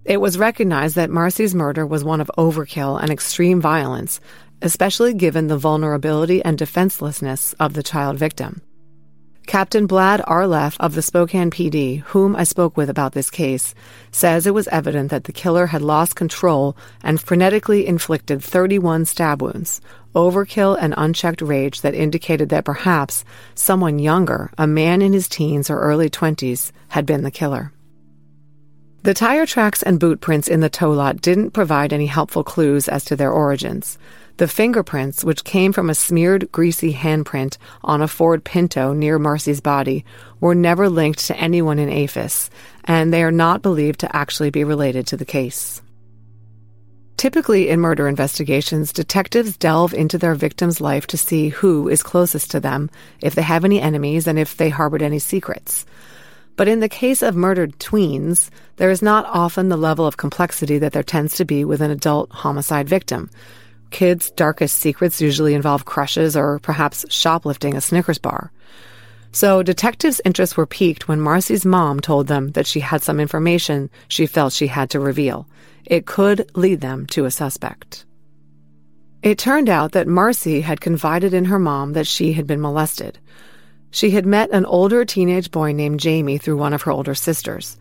It 0.05 0.21
was 0.21 0.37
recognized 0.37 0.95
that 0.95 1.09
Marsi's 1.09 1.53
murder 1.53 1.85
was 1.85 2.03
one 2.03 2.21
of 2.21 2.31
overkill 2.37 3.01
and 3.01 3.11
extreme 3.11 3.59
violence, 3.59 4.21
especially 4.61 5.13
given 5.13 5.47
the 5.47 5.57
vulnerability 5.57 6.43
and 6.43 6.57
defenselessness 6.57 7.53
of 7.59 7.73
the 7.73 7.83
child 7.83 8.17
victim. 8.17 8.61
Captain 9.45 9.87
Brad 9.87 10.21
Arleth 10.27 10.77
of 10.79 10.93
the 10.93 11.01
Spokane 11.01 11.49
PD, 11.49 12.01
whom 12.01 12.35
I 12.35 12.43
spoke 12.43 12.77
with 12.77 12.87
about 12.87 13.13
this 13.13 13.31
case, 13.31 13.73
says 14.11 14.45
it 14.45 14.53
was 14.53 14.67
evident 14.67 15.09
that 15.09 15.23
the 15.23 15.33
killer 15.33 15.65
had 15.65 15.81
lost 15.81 16.15
control 16.15 16.77
and 17.01 17.17
frenetically 17.17 17.83
inflicted 17.83 18.43
31 18.43 19.05
stab 19.05 19.41
wounds, 19.41 19.81
overkill 20.13 20.77
and 20.79 20.93
unchecked 20.95 21.41
rage 21.41 21.81
that 21.81 21.95
indicated 21.95 22.49
that 22.49 22.63
perhaps 22.63 23.25
someone 23.55 23.97
younger, 23.97 24.51
a 24.55 24.67
man 24.67 25.01
in 25.01 25.13
his 25.13 25.27
teens 25.27 25.69
or 25.69 25.79
early 25.79 26.11
20s, 26.11 26.71
had 26.89 27.07
been 27.07 27.23
the 27.23 27.31
killer. 27.31 27.73
The 29.01 29.13
tire 29.13 29.45
tracks 29.45 29.81
and 29.81 29.97
boot 29.97 30.19
prints 30.19 30.49
in 30.49 30.59
the 30.59 30.69
tow 30.69 30.91
lot 30.91 31.21
didn't 31.21 31.51
provide 31.51 31.93
any 31.93 32.05
helpful 32.05 32.43
clues 32.43 32.89
as 32.89 33.05
to 33.05 33.15
their 33.15 33.31
origins. 33.31 33.97
The 34.35 34.47
fingerprints, 34.47 35.23
which 35.23 35.45
came 35.45 35.71
from 35.71 35.89
a 35.89 35.95
smeared, 35.95 36.51
greasy 36.51 36.93
handprint 36.93 37.57
on 37.81 38.01
a 38.01 38.09
Ford 38.09 38.43
Pinto 38.43 38.91
near 38.91 39.17
Marsi's 39.17 39.61
body, 39.61 40.03
were 40.41 40.55
never 40.55 40.89
linked 40.89 41.25
to 41.27 41.37
anyone 41.37 41.79
in 41.79 41.89
AFIS, 41.89 42.49
and 42.83 43.13
they 43.13 43.23
are 43.23 43.31
not 43.31 43.61
believed 43.61 44.01
to 44.01 44.13
actually 44.15 44.49
be 44.49 44.65
related 44.65 45.07
to 45.07 45.17
the 45.17 45.25
case. 45.25 45.81
Typically, 47.15 47.69
in 47.69 47.79
murder 47.79 48.07
investigations, 48.07 48.93
detectives 48.93 49.57
delve 49.57 49.93
into 49.93 50.17
their 50.17 50.35
victim's 50.35 50.79
life 50.79 51.07
to 51.07 51.17
see 51.17 51.49
who 51.49 51.87
is 51.87 52.03
closest 52.03 52.51
to 52.51 52.59
them, 52.59 52.89
if 53.21 53.35
they 53.35 53.41
have 53.41 53.63
any 53.63 53.81
enemies, 53.81 54.27
and 54.27 54.37
if 54.37 54.57
they 54.57 54.69
harbored 54.69 55.01
any 55.01 55.19
secrets. 55.19 55.85
But 56.59 56.67
in 56.67 56.81
the 56.81 56.89
case 56.89 57.21
of 57.21 57.37
murdered 57.37 57.79
tweens, 57.79 58.49
there 58.75 58.89
is 58.89 59.01
not 59.01 59.25
often 59.27 59.69
the 59.69 59.77
level 59.77 60.05
of 60.05 60.17
complexity 60.17 60.77
that 60.79 60.91
there 60.91 61.03
tends 61.03 61.37
to 61.37 61.45
be 61.45 61.63
with 61.63 61.79
an 61.79 61.89
adult 61.89 62.29
homicide 62.33 62.89
victim. 62.89 63.29
Kids' 63.91 64.29
darkest 64.31 64.75
secrets 64.75 65.21
usually 65.21 65.53
involve 65.53 65.85
crushes 65.85 66.35
or 66.35 66.59
perhaps 66.59 67.05
shoplifting 67.09 67.77
a 67.77 67.79
Snickers 67.79 68.17
bar. 68.17 68.51
So 69.31 69.63
detectives' 69.63 70.19
interests 70.25 70.57
were 70.57 70.65
piqued 70.65 71.07
when 71.07 71.21
Marsi's 71.21 71.65
mom 71.65 72.01
told 72.01 72.27
them 72.27 72.49
that 72.49 72.67
she 72.67 72.81
had 72.81 73.01
some 73.01 73.21
information 73.21 73.89
she 74.09 74.25
felt 74.25 74.51
she 74.51 74.67
had 74.67 74.89
to 74.89 74.99
reveal. 74.99 75.47
It 75.85 76.05
could 76.05 76.51
lead 76.57 76.81
them 76.81 77.05
to 77.11 77.23
a 77.23 77.31
suspect. 77.31 78.03
It 79.23 79.37
turned 79.37 79.69
out 79.69 79.93
that 79.93 80.09
Marsi 80.09 80.59
had 80.59 80.81
confided 80.81 81.33
in 81.33 81.45
her 81.45 81.57
mom 81.57 81.93
that 81.93 82.05
she 82.05 82.33
had 82.33 82.47
been 82.47 82.59
molested. 82.59 83.17
She 83.91 84.11
had 84.11 84.25
met 84.25 84.51
an 84.51 84.65
older 84.65 85.03
teenage 85.05 85.51
boy 85.51 85.71
named 85.71 85.99
Jamie 85.99 86.37
through 86.37 86.57
one 86.57 86.73
of 86.73 86.83
her 86.83 86.91
older 86.91 87.15
sisters. 87.15 87.77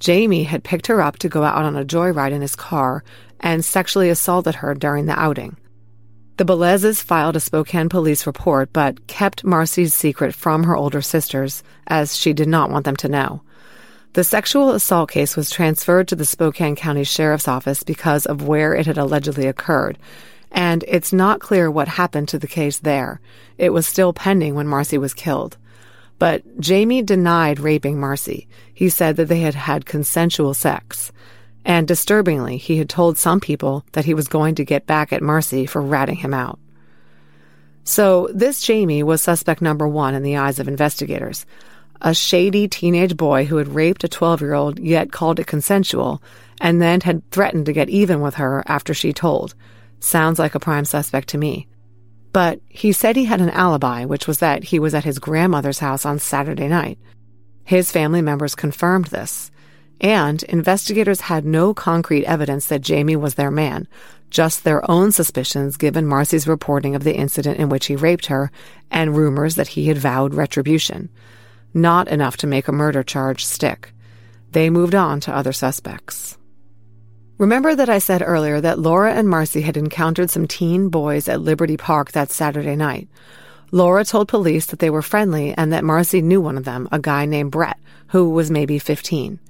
Jamie 0.00 0.44
had 0.44 0.64
picked 0.64 0.88
her 0.88 1.00
up 1.00 1.18
to 1.18 1.28
go 1.28 1.44
out 1.44 1.64
on 1.64 1.76
a 1.76 1.84
joyride 1.84 2.32
in 2.32 2.42
his 2.42 2.56
car 2.56 3.04
and 3.40 3.64
sexually 3.64 4.08
assaulted 4.08 4.56
her 4.56 4.74
during 4.74 5.06
the 5.06 5.18
outing. 5.18 5.56
The 6.38 6.44
Beleczes 6.44 7.02
filed 7.02 7.36
a 7.36 7.40
Spokane 7.40 7.88
police 7.88 8.26
report 8.26 8.72
but 8.72 9.06
kept 9.06 9.44
Marsi's 9.44 9.94
secret 9.94 10.34
from 10.34 10.64
her 10.64 10.74
older 10.74 11.02
sisters 11.02 11.62
as 11.86 12.16
she 12.16 12.32
did 12.32 12.48
not 12.48 12.70
want 12.70 12.84
them 12.84 12.96
to 12.96 13.08
know. 13.08 13.42
The 14.14 14.24
sexual 14.24 14.72
assault 14.72 15.10
case 15.10 15.36
was 15.36 15.50
transferred 15.50 16.08
to 16.08 16.16
the 16.16 16.26
Spokane 16.26 16.74
County 16.74 17.04
Sheriff's 17.04 17.48
Office 17.48 17.82
because 17.82 18.26
of 18.26 18.46
where 18.46 18.74
it 18.74 18.86
had 18.86 18.98
allegedly 18.98 19.46
occurred, 19.46 19.98
and 20.52 20.84
it's 20.86 21.12
not 21.12 21.40
clear 21.40 21.70
what 21.70 21.88
happened 21.88 22.28
to 22.28 22.38
the 22.38 22.46
case 22.46 22.78
there. 22.78 23.20
It 23.58 23.70
was 23.70 23.86
still 23.86 24.12
pending 24.12 24.54
when 24.54 24.68
Marsi 24.68 24.98
was 24.98 25.14
killed. 25.14 25.56
But 26.18 26.60
Jamie 26.60 27.02
denied 27.02 27.58
raping 27.58 27.98
Marsi. 27.98 28.46
He 28.72 28.88
said 28.88 29.16
that 29.16 29.28
they 29.28 29.40
had 29.40 29.54
had 29.54 29.86
consensual 29.86 30.54
sex. 30.54 31.10
And 31.64 31.88
disturbingly, 31.88 32.58
he 32.58 32.76
had 32.76 32.88
told 32.88 33.16
some 33.16 33.40
people 33.40 33.84
that 33.92 34.04
he 34.04 34.14
was 34.14 34.28
going 34.28 34.54
to 34.56 34.64
get 34.64 34.86
back 34.86 35.12
at 35.12 35.22
Marcy 35.22 35.64
for 35.64 35.80
ratting 35.80 36.16
him 36.16 36.34
out. 36.34 36.58
So, 37.84 38.28
this 38.32 38.62
Jamie 38.62 39.02
was 39.02 39.22
suspect 39.22 39.62
number 39.62 39.88
one 39.88 40.14
in 40.14 40.22
the 40.22 40.36
eyes 40.36 40.60
of 40.60 40.68
investigators. 40.68 41.46
A 42.00 42.14
shady 42.14 42.68
teenage 42.68 43.16
boy 43.16 43.44
who 43.44 43.56
had 43.56 43.68
raped 43.68 44.04
a 44.04 44.08
12 44.08 44.40
year 44.40 44.54
old, 44.54 44.78
yet 44.78 45.12
called 45.12 45.40
it 45.40 45.46
consensual, 45.46 46.22
and 46.60 46.80
then 46.80 47.00
had 47.00 47.28
threatened 47.30 47.66
to 47.66 47.72
get 47.72 47.88
even 47.88 48.20
with 48.20 48.34
her 48.34 48.62
after 48.66 48.92
she 48.92 49.12
told. 49.12 49.54
Sounds 50.02 50.36
like 50.36 50.56
a 50.56 50.60
prime 50.60 50.84
suspect 50.84 51.28
to 51.28 51.38
me. 51.38 51.68
But 52.32 52.60
he 52.68 52.90
said 52.90 53.14
he 53.14 53.26
had 53.26 53.40
an 53.40 53.50
alibi, 53.50 54.04
which 54.04 54.26
was 54.26 54.38
that 54.38 54.64
he 54.64 54.80
was 54.80 54.94
at 54.94 55.04
his 55.04 55.20
grandmother's 55.20 55.78
house 55.78 56.04
on 56.04 56.18
Saturday 56.18 56.66
night. 56.66 56.98
His 57.62 57.92
family 57.92 58.20
members 58.20 58.56
confirmed 58.56 59.06
this. 59.06 59.52
And 60.00 60.42
investigators 60.44 61.20
had 61.20 61.44
no 61.44 61.72
concrete 61.72 62.24
evidence 62.24 62.66
that 62.66 62.80
Jamie 62.80 63.14
was 63.14 63.36
their 63.36 63.52
man, 63.52 63.86
just 64.28 64.64
their 64.64 64.90
own 64.90 65.12
suspicions 65.12 65.76
given 65.76 66.04
Marsi's 66.04 66.48
reporting 66.48 66.96
of 66.96 67.04
the 67.04 67.14
incident 67.14 67.58
in 67.58 67.68
which 67.68 67.86
he 67.86 67.94
raped 67.94 68.26
her 68.26 68.50
and 68.90 69.16
rumors 69.16 69.54
that 69.54 69.68
he 69.68 69.86
had 69.86 69.98
vowed 69.98 70.34
retribution. 70.34 71.10
Not 71.72 72.08
enough 72.08 72.36
to 72.38 72.48
make 72.48 72.66
a 72.66 72.72
murder 72.72 73.04
charge 73.04 73.44
stick. 73.44 73.92
They 74.50 74.68
moved 74.68 74.96
on 74.96 75.20
to 75.20 75.36
other 75.36 75.52
suspects. 75.52 76.38
Remember 77.38 77.74
that 77.74 77.88
I 77.88 77.98
said 77.98 78.22
earlier 78.24 78.60
that 78.60 78.78
Laura 78.78 79.12
and 79.12 79.28
Marsi 79.28 79.62
had 79.62 79.76
encountered 79.76 80.30
some 80.30 80.46
teen 80.46 80.88
boys 80.90 81.28
at 81.28 81.40
Liberty 81.40 81.76
Park 81.76 82.12
that 82.12 82.30
Saturday 82.30 82.76
night. 82.76 83.08
Laura 83.70 84.04
told 84.04 84.28
police 84.28 84.66
that 84.66 84.78
they 84.78 84.90
were 84.90 85.02
friendly 85.02 85.54
and 85.54 85.72
that 85.72 85.82
Marsi 85.82 86.20
knew 86.20 86.40
one 86.40 86.58
of 86.58 86.64
them, 86.64 86.88
a 86.92 86.98
guy 86.98 87.24
named 87.24 87.50
Brett, 87.50 87.78
who 88.08 88.30
was 88.30 88.50
maybe 88.50 88.78
15. 88.78 89.40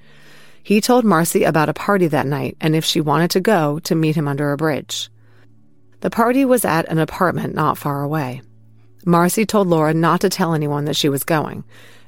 He 0.62 0.81
told 0.81 1.05
Marsi 1.05 1.42
about 1.42 1.68
a 1.68 1.75
party 1.75 2.07
that 2.07 2.27
night 2.27 2.57
and 2.61 2.77
if 2.77 2.85
she 2.85 3.01
wanted 3.01 3.33
to 3.33 3.40
go, 3.40 3.81
to 3.81 3.97
meet 3.97 4.14
him 4.14 4.29
under 4.29 4.53
a 4.53 4.57
bridge. 4.57 5.11
The 6.01 6.11
party 6.11 6.45
was 6.45 6.64
at 6.64 6.88
an 6.88 6.99
apartment 6.99 7.55
not 7.55 7.79
far 7.79 8.03
away. 8.03 8.42
Marsi 9.05 9.45
told 9.45 9.66
Laura 9.66 9.92
not 9.92 10.21
to 10.21 10.29
tell 10.29 10.55
anyone 10.55 10.85
that 10.85 10.97
she 10.97 11.09
was 11.09 11.25
going, 11.25 11.64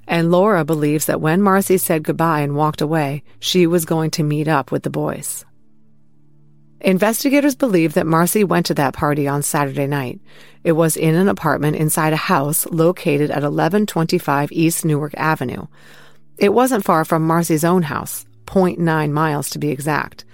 and 0.07 0.31
Laura 0.31 0.65
believes 0.65 1.07
that 1.07 1.21
when 1.21 1.43
Marsi 1.43 1.79
said 1.79 2.05
goodbye 2.05 2.41
and 2.41 2.55
walked 2.55 2.81
away, 2.81 3.25
she 3.41 3.67
was 3.67 3.85
going 3.85 4.11
to 4.13 4.23
meet 4.23 4.47
up 4.47 4.71
with 4.71 4.85
the 4.85 4.91
boys. 4.91 5.45
Investigators 6.85 7.55
believe 7.55 7.95
that 7.95 8.07
Marsi 8.07 8.45
went 8.45 8.67
to 8.67 8.75
that 8.75 8.93
party 8.93 9.27
on 9.27 9.43
Saturday 9.43 9.87
night. 9.87 10.21
It 10.65 10.73
was 10.73 10.99
in 10.99 11.15
an 11.15 11.31
apartment 11.31 11.77
inside 11.77 12.13
a 12.13 12.17
house 12.17 12.67
located 12.67 13.31
at 13.31 13.43
1125 13.43 14.53
East 14.53 14.85
Newark 14.85 15.15
Avenue. 15.17 15.67
It 16.37 16.53
wasn't 16.53 16.85
far 16.85 17.07
from 17.07 17.27
Marsi's 17.27 17.65
own 17.65 17.85
house, 17.85 18.27
0.9 18.45 19.11
miles 19.13 19.49
to 19.51 19.59
be 19.59 19.71
exact. 19.71 20.27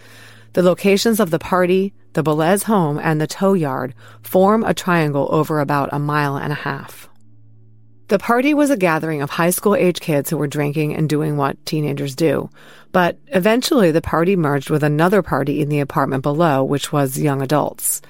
The 0.55 0.65
locations 0.65 1.21
of 1.21 1.31
the 1.31 1.39
party, 1.39 1.95
the 2.15 2.25
Belecz 2.25 2.65
home, 2.65 2.99
and 2.99 3.21
the 3.21 3.29
tow 3.29 3.55
yard 3.55 3.95
form 4.23 4.65
a 4.65 4.75
triangle 4.75 5.29
over 5.31 5.61
about 5.61 5.91
a 5.93 6.01
mile 6.01 6.37
and 6.37 6.53
a 6.53 6.57
half. 6.57 7.09
The 8.11 8.19
party 8.19 8.55
was 8.55 8.71
a 8.71 8.77
gathering 8.77 9.23
of 9.23 9.31
high 9.31 9.51
school 9.51 9.77
age 9.77 10.01
kids 10.01 10.29
who 10.29 10.37
were 10.37 10.49
drinking 10.49 10.97
and 10.97 11.09
doing 11.09 11.37
what 11.37 11.65
teenagers 11.65 12.17
do. 12.17 12.51
But 12.91 13.19
eventually 13.29 13.93
the 13.93 14.03
party 14.03 14.35
merged 14.35 14.69
with 14.69 14.83
another 14.83 15.23
party 15.23 15.61
in 15.61 15.69
the 15.69 15.79
apartment 15.79 16.25
below, 16.25 16.65
which 16.65 16.91
was 16.91 17.21
young 17.21 17.41
adults. 17.41 18.03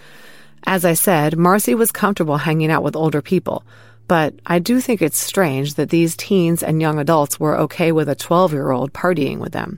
As 0.65 0.87
I 0.87 0.95
said, 0.95 1.37
Marsi 1.37 1.75
was 1.75 1.93
comfortable 1.93 2.39
hanging 2.39 2.71
out 2.71 2.83
with 2.83 2.97
older 2.97 3.21
people, 3.21 3.63
but 4.09 4.33
I 4.47 4.59
do 4.59 4.81
think 4.81 5.03
it's 5.03 5.19
strange 5.19 5.75
that 5.75 5.91
these 5.91 6.17
teens 6.17 6.63
and 6.63 6.81
young 6.81 6.99
adults 6.99 7.39
were 7.39 7.59
okay 7.59 7.93
with 7.93 8.09
a 8.09 8.15
12 8.15 8.55
year 8.55 8.71
old 8.71 8.95
partying 8.95 9.37
with 9.37 9.53
them. 9.53 9.77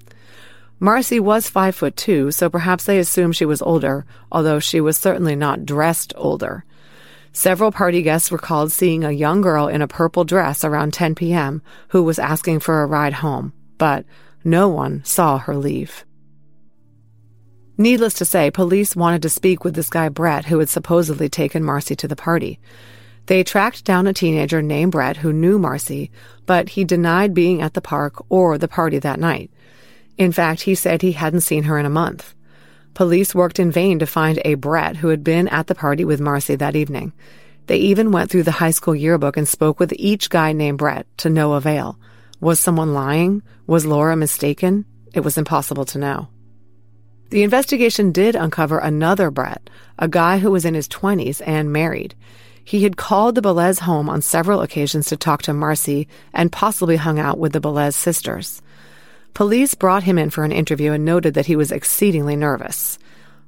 Marsi 0.79 1.19
was 1.19 1.51
five 1.51 1.75
foot 1.75 1.97
two, 1.97 2.31
so 2.31 2.49
perhaps 2.49 2.85
they 2.85 3.01
assumed 3.01 3.35
she 3.35 3.45
was 3.45 3.61
older, 3.61 4.07
although 4.31 4.61
she 4.61 4.81
was 4.81 4.97
certainly 4.97 5.35
not 5.35 5.67
dressed 5.67 6.13
older. 6.17 6.65
Several 7.33 7.73
party 7.73 8.03
guests 8.03 8.31
recalled 8.31 8.73
seeing 8.73 9.05
a 9.05 9.11
young 9.11 9.41
girl 9.41 9.67
in 9.67 9.81
a 9.81 9.89
purple 9.89 10.25
dress 10.25 10.65
around 10.65 10.93
10 10.93 11.15
p.m. 11.15 11.63
who 11.89 12.03
was 12.03 12.19
asking 12.19 12.61
for 12.61 12.83
a 12.83 12.87
ride 12.87 13.15
home, 13.15 13.55
but 13.79 14.05
no 14.45 14.69
one 14.69 15.03
saw 15.05 15.39
her 15.39 15.57
leave. 15.57 16.05
Needless 17.79 18.15
to 18.15 18.27
say, 18.27 18.51
police 18.51 18.95
wanted 18.95 19.23
to 19.23 19.31
speak 19.31 19.65
with 19.65 19.75
this 19.75 19.89
guy 19.89 20.11
Brett 20.11 20.45
who 20.45 20.59
had 20.59 20.69
supposedly 20.69 21.29
taken 21.31 21.65
Marsi 21.65 21.97
to 21.97 22.07
the 22.07 22.15
party. 22.15 22.61
They 23.27 23.43
tracked 23.43 23.85
down 23.85 24.07
a 24.07 24.13
teenager 24.13 24.61
named 24.61 24.93
Brett 24.93 25.17
who 25.19 25.33
knew 25.33 25.59
Marsi, 25.59 26.11
but 26.45 26.71
he 26.71 26.85
denied 26.85 27.33
being 27.33 27.63
at 27.63 27.73
the 27.73 27.81
park 27.81 28.23
or 28.29 28.59
the 28.59 28.69
party 28.69 28.99
that 28.99 29.19
night. 29.19 29.51
In 30.19 30.33
fact, 30.33 30.63
he 30.63 30.75
said 30.75 31.01
he 31.01 31.13
hadn't 31.13 31.41
seen 31.41 31.63
her 31.65 31.79
in 31.79 31.87
a 31.87 31.91
month. 31.91 32.35
Police 32.95 33.35
worked 33.35 33.59
in 33.59 33.71
vain 33.71 33.99
to 34.01 34.07
find 34.07 34.41
a 34.45 34.55
Brett 34.55 34.97
who 34.97 35.09
had 35.09 35.25
been 35.25 35.49
at 35.49 35.67
the 35.67 35.75
party 35.75 36.05
with 36.05 36.21
Marsi 36.21 36.57
that 36.57 36.77
evening. 36.77 37.13
They 37.67 37.79
even 37.79 38.13
went 38.13 38.31
through 38.31 38.43
the 38.43 38.51
high 38.51 38.71
school 38.71 38.95
yearbook 38.95 39.37
and 39.37 39.49
spoke 39.49 39.81
with 39.81 39.95
each 39.97 40.29
guy 40.29 40.53
named 40.53 40.79
Brett 40.79 41.07
to 41.19 41.31
no 41.31 41.55
avail. 41.55 41.99
Was 42.41 42.61
someone 42.61 42.93
lying? 42.93 43.43
Was 43.67 43.87
Laura 43.87 44.17
mistaken? 44.17 44.85
It 45.15 45.21
was 45.21 45.39
impossible 45.39 45.85
to 45.87 45.99
know. 45.99 46.29
The 47.31 47.45
investigation 47.45 48.13
did 48.13 48.37
uncover 48.37 48.79
another 48.79 49.31
Brett, 49.31 49.71
a 49.99 50.07
guy 50.07 50.39
who 50.39 50.51
was 50.51 50.67
in 50.67 50.75
his 50.75 50.89
20s 50.89 51.41
and 51.47 51.73
married. 51.73 52.15
He 52.65 52.83
had 52.83 52.97
called 52.97 53.35
the 53.37 53.43
Belecz 53.43 53.81
home 53.81 54.11
on 54.11 54.21
several 54.23 54.61
occasions 54.61 55.07
to 55.07 55.17
talk 55.17 55.43
to 55.43 55.55
Marsi 55.55 56.09
and 56.35 56.53
possibly 56.53 56.97
hung 56.97 57.19
out 57.19 57.39
with 57.39 57.53
the 57.53 57.61
Belecz 57.61 57.95
sisters. 57.95 58.61
Police 59.35 59.75
brought 59.75 60.03
him 60.03 60.19
in 60.19 60.31
for 60.31 60.45
an 60.45 60.53
interview 60.53 60.93
and 60.93 61.05
noted 61.05 61.35
that 61.35 61.47
he 61.47 61.57
was 61.57 61.73
exceedingly 61.73 62.37
nervous. 62.37 62.99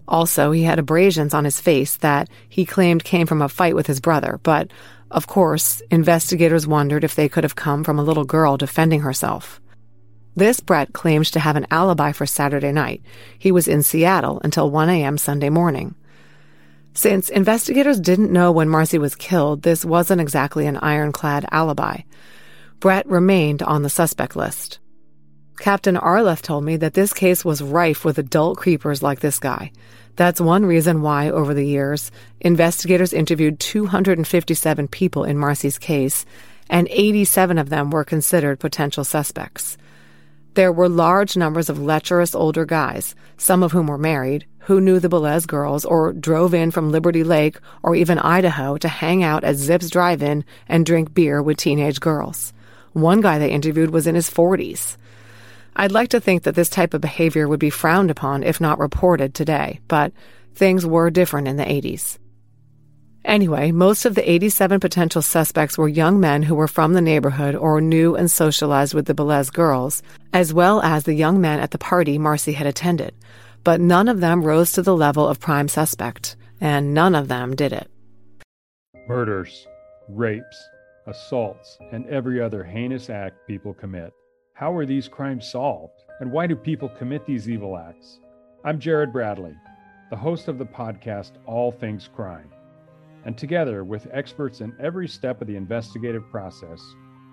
Also, 0.06 0.50
he 0.50 0.62
had 0.62 0.78
abrasions 0.78 1.34
on 1.34 1.44
his 1.44 1.60
face 1.60 1.96
that 1.96 2.28
he 2.48 2.64
claimed 2.64 3.04
came 3.04 3.26
from 3.26 3.42
a 3.42 3.48
fight 3.48 3.74
with 3.74 3.86
his 3.86 4.00
brother, 4.00 4.38
but, 4.42 4.70
of 5.10 5.26
course, 5.26 5.82
investigators 5.90 6.66
wondered 6.66 7.04
if 7.04 7.14
they 7.14 7.28
could 7.28 7.44
have 7.44 7.56
come 7.56 7.84
from 7.84 7.98
a 7.98 8.02
little 8.02 8.24
girl 8.24 8.56
defending 8.56 9.00
herself. 9.00 9.60
This 10.36 10.60
Brett 10.60 10.92
claimed 10.92 11.26
to 11.26 11.40
have 11.40 11.56
an 11.56 11.66
alibi 11.70 12.12
for 12.12 12.26
Saturday 12.26 12.72
night. 12.72 13.02
He 13.38 13.52
was 13.52 13.68
in 13.68 13.82
Seattle 13.82 14.40
until 14.42 14.70
1 14.70 14.88
a.m. 14.90 15.16
Sunday 15.16 15.48
morning. 15.48 15.94
Since 16.92 17.28
investigators 17.28 18.00
didn't 18.00 18.32
know 18.32 18.52
when 18.52 18.68
Marsi 18.68 18.98
was 18.98 19.14
killed, 19.14 19.62
this 19.62 19.84
wasn't 19.84 20.20
exactly 20.20 20.66
an 20.66 20.76
ironclad 20.78 21.46
alibi. 21.50 22.00
Brett 22.80 23.06
remained 23.06 23.62
on 23.62 23.82
the 23.82 23.90
suspect 23.90 24.36
list. 24.36 24.78
Captain 25.58 25.96
Arleth 25.96 26.42
told 26.42 26.64
me 26.64 26.76
that 26.76 26.94
this 26.94 27.12
case 27.12 27.44
was 27.44 27.62
rife 27.62 28.04
with 28.04 28.18
adult 28.18 28.58
creepers 28.58 29.02
like 29.02 29.20
this 29.20 29.38
guy. 29.38 29.72
That's 30.16 30.40
one 30.40 30.64
reason 30.64 31.02
why, 31.02 31.30
over 31.30 31.54
the 31.54 31.66
years, 31.66 32.10
investigators 32.40 33.12
interviewed 33.12 33.60
257 33.60 34.88
people 34.88 35.24
in 35.24 35.36
Marsi's 35.36 35.78
case, 35.78 36.24
and 36.68 36.88
87 36.90 37.58
of 37.58 37.68
them 37.68 37.90
were 37.90 38.04
considered 38.04 38.60
potential 38.60 39.04
suspects. 39.04 39.76
There 40.54 40.72
were 40.72 40.88
large 40.88 41.36
numbers 41.36 41.68
of 41.68 41.82
lecherous 41.82 42.34
older 42.34 42.64
guys, 42.64 43.16
some 43.36 43.64
of 43.64 43.72
whom 43.72 43.88
were 43.88 43.98
married, 43.98 44.46
who 44.60 44.80
knew 44.80 45.00
the 45.00 45.08
Belecz 45.08 45.46
girls 45.46 45.84
or 45.84 46.12
drove 46.12 46.54
in 46.54 46.70
from 46.70 46.92
Liberty 46.92 47.24
Lake 47.24 47.58
or 47.82 47.96
even 47.96 48.18
Idaho 48.18 48.76
to 48.78 48.88
hang 48.88 49.24
out 49.24 49.42
at 49.42 49.56
Zips 49.56 49.90
Drive 49.90 50.22
In 50.22 50.44
and 50.68 50.86
drink 50.86 51.12
beer 51.12 51.42
with 51.42 51.56
teenage 51.56 52.00
girls. 52.00 52.52
One 52.92 53.20
guy 53.20 53.38
they 53.38 53.50
interviewed 53.50 53.90
was 53.90 54.06
in 54.06 54.14
his 54.14 54.30
40s. 54.30 54.96
I'd 55.76 55.92
like 55.92 56.10
to 56.10 56.20
think 56.20 56.44
that 56.44 56.54
this 56.54 56.68
type 56.68 56.94
of 56.94 57.00
behavior 57.00 57.48
would 57.48 57.60
be 57.60 57.70
frowned 57.70 58.10
upon 58.10 58.42
if 58.42 58.60
not 58.60 58.78
reported 58.78 59.34
today, 59.34 59.80
but 59.88 60.12
things 60.54 60.86
were 60.86 61.10
different 61.10 61.48
in 61.48 61.56
the 61.56 61.64
80s. 61.64 62.18
Anyway, 63.24 63.72
most 63.72 64.04
of 64.04 64.14
the 64.14 64.30
87 64.30 64.80
potential 64.80 65.22
suspects 65.22 65.78
were 65.78 65.88
young 65.88 66.20
men 66.20 66.42
who 66.42 66.54
were 66.54 66.68
from 66.68 66.92
the 66.92 67.00
neighborhood 67.00 67.54
or 67.54 67.80
knew 67.80 68.14
and 68.14 68.30
socialized 68.30 68.94
with 68.94 69.06
the 69.06 69.14
Belecz 69.14 69.50
girls, 69.50 70.02
as 70.32 70.52
well 70.52 70.82
as 70.82 71.04
the 71.04 71.14
young 71.14 71.40
men 71.40 71.58
at 71.58 71.70
the 71.70 71.78
party 71.78 72.18
Marsi 72.18 72.52
had 72.52 72.66
attended. 72.66 73.14
But 73.64 73.80
none 73.80 74.08
of 74.08 74.20
them 74.20 74.44
rose 74.44 74.72
to 74.72 74.82
the 74.82 74.94
level 74.94 75.26
of 75.26 75.40
prime 75.40 75.68
suspect, 75.68 76.36
and 76.60 76.92
none 76.92 77.14
of 77.14 77.28
them 77.28 77.56
did 77.56 77.72
it. 77.72 77.90
Murders, 79.08 79.66
rapes, 80.08 80.68
assaults, 81.06 81.78
and 81.92 82.06
every 82.06 82.42
other 82.42 82.62
heinous 82.62 83.08
act 83.08 83.36
people 83.46 83.72
commit. 83.72 84.12
How 84.56 84.72
are 84.76 84.86
these 84.86 85.08
crimes 85.08 85.50
solved? 85.50 86.04
And 86.20 86.30
why 86.30 86.46
do 86.46 86.54
people 86.54 86.88
commit 86.88 87.26
these 87.26 87.50
evil 87.50 87.76
acts? 87.76 88.20
I'm 88.64 88.78
Jared 88.78 89.12
Bradley, 89.12 89.56
the 90.10 90.16
host 90.16 90.46
of 90.46 90.58
the 90.58 90.64
podcast 90.64 91.32
All 91.44 91.72
Things 91.72 92.08
Crime. 92.14 92.52
And 93.24 93.36
together 93.36 93.82
with 93.82 94.06
experts 94.12 94.60
in 94.60 94.72
every 94.78 95.08
step 95.08 95.40
of 95.40 95.48
the 95.48 95.56
investigative 95.56 96.30
process, 96.30 96.80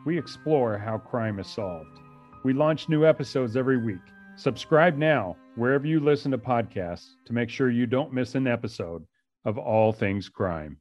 we 0.04 0.18
explore 0.18 0.80
how 0.80 0.98
crime 0.98 1.38
is 1.38 1.46
solved. 1.46 2.00
We 2.44 2.54
launch 2.54 2.90
new 2.90 3.06
episodes 3.06 3.56
every 3.56 3.78
week. 3.78 4.02
Subscribe 4.36 4.98
now 4.98 5.38
wherever 5.58 5.86
you 5.86 6.00
listen 6.00 6.32
to 6.32 6.40
podcasts 6.40 7.10
to 7.28 7.34
make 7.34 7.52
sure 7.52 7.70
you 7.70 7.86
don't 7.86 8.12
miss 8.12 8.34
an 8.34 8.48
episode 8.48 9.06
of 9.46 9.60
All 9.60 9.94
Things 9.94 10.28
Crime. 10.28 10.81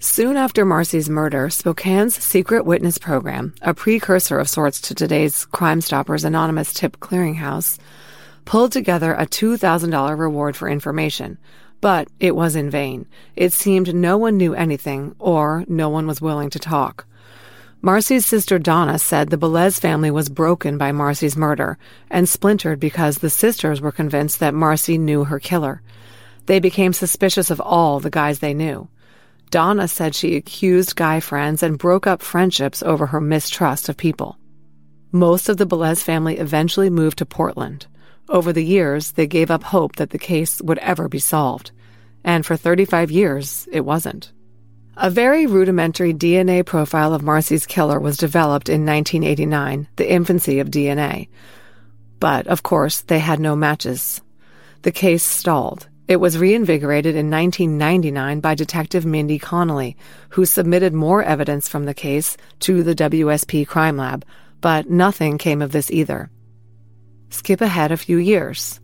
Soon 0.00 0.36
after 0.36 0.64
Marsi's 0.64 1.10
murder, 1.10 1.50
Spokane's 1.50 2.14
Secret 2.14 2.64
Witness 2.64 2.98
Program, 2.98 3.52
a 3.62 3.74
precursor 3.74 4.38
of 4.38 4.48
sorts 4.48 4.80
to 4.82 4.94
today's 4.94 5.44
Crime 5.46 5.80
Stoppers 5.80 6.22
Anonymous 6.22 6.72
Tip 6.72 7.00
Clearinghouse, 7.00 7.80
pulled 8.44 8.70
together 8.70 9.12
a 9.12 9.26
$2,000 9.26 10.16
reward 10.16 10.56
for 10.56 10.68
information. 10.68 11.36
But 11.80 12.06
it 12.20 12.36
was 12.36 12.54
in 12.54 12.70
vain. 12.70 13.06
It 13.34 13.52
seemed 13.52 13.92
no 13.92 14.16
one 14.16 14.36
knew 14.36 14.54
anything, 14.54 15.16
or 15.18 15.64
no 15.66 15.88
one 15.88 16.06
was 16.06 16.20
willing 16.20 16.50
to 16.50 16.60
talk. 16.60 17.04
Marsi's 17.82 18.24
sister 18.24 18.60
Donna 18.60 19.00
said 19.00 19.30
the 19.30 19.36
Belecz 19.36 19.80
family 19.80 20.12
was 20.12 20.28
broken 20.28 20.78
by 20.78 20.92
Marsi's 20.92 21.36
murder 21.36 21.76
and 22.08 22.28
splintered 22.28 22.78
because 22.78 23.18
the 23.18 23.30
sisters 23.30 23.80
were 23.80 23.90
convinced 23.90 24.38
that 24.38 24.54
Marsi 24.54 24.96
knew 24.96 25.24
her 25.24 25.40
killer. 25.40 25.82
They 26.46 26.60
became 26.60 26.92
suspicious 26.92 27.50
of 27.50 27.60
all 27.60 27.98
the 27.98 28.10
guys 28.10 28.38
they 28.38 28.54
knew. 28.54 28.88
Donna 29.50 29.88
said 29.88 30.14
she 30.14 30.36
accused 30.36 30.96
guy 30.96 31.20
friends 31.20 31.62
and 31.62 31.78
broke 31.78 32.06
up 32.06 32.22
friendships 32.22 32.82
over 32.82 33.06
her 33.06 33.20
mistrust 33.20 33.88
of 33.88 33.96
people. 33.96 34.38
Most 35.12 35.48
of 35.48 35.56
the 35.56 35.66
Belecz 35.66 36.02
family 36.02 36.38
eventually 36.38 36.90
moved 36.90 37.18
to 37.18 37.26
Portland. 37.26 37.86
Over 38.28 38.52
the 38.52 38.64
years, 38.64 39.12
they 39.12 39.26
gave 39.26 39.50
up 39.50 39.62
hope 39.62 39.96
that 39.96 40.10
the 40.10 40.18
case 40.18 40.60
would 40.60 40.78
ever 40.78 41.08
be 41.08 41.18
solved. 41.18 41.70
And 42.22 42.44
for 42.44 42.56
35 42.56 43.10
years, 43.10 43.66
it 43.72 43.80
wasn't. 43.80 44.32
A 44.96 45.08
very 45.08 45.46
rudimentary 45.46 46.12
DNA 46.12 46.66
profile 46.66 47.14
of 47.14 47.22
Marsi's 47.22 47.64
killer 47.64 47.98
was 47.98 48.16
developed 48.16 48.68
in 48.68 48.84
1989, 48.84 49.88
the 49.96 50.12
infancy 50.12 50.58
of 50.58 50.70
DNA. 50.70 51.28
But, 52.20 52.48
of 52.48 52.62
course, 52.62 53.00
they 53.02 53.20
had 53.20 53.40
no 53.40 53.56
matches. 53.56 54.20
The 54.82 54.92
case 54.92 55.22
stalled, 55.22 55.88
it 56.08 56.16
was 56.16 56.38
reinvigorated 56.38 57.14
in 57.14 57.30
1999 57.30 58.40
by 58.40 58.54
Detective 58.54 59.04
Mindy 59.04 59.38
Connolly, 59.38 59.94
who 60.30 60.46
submitted 60.46 60.94
more 60.94 61.22
evidence 61.22 61.68
from 61.68 61.84
the 61.84 61.92
case 61.92 62.38
to 62.60 62.82
the 62.82 62.94
WSP 62.94 63.66
Crime 63.66 63.98
Lab, 63.98 64.24
but 64.62 64.88
nothing 64.88 65.36
came 65.36 65.60
of 65.60 65.70
this 65.70 65.90
either. 65.90 66.30
Skip 67.28 67.60
ahead 67.60 67.92
a 67.92 67.98
few 67.98 68.16
years. 68.16 68.80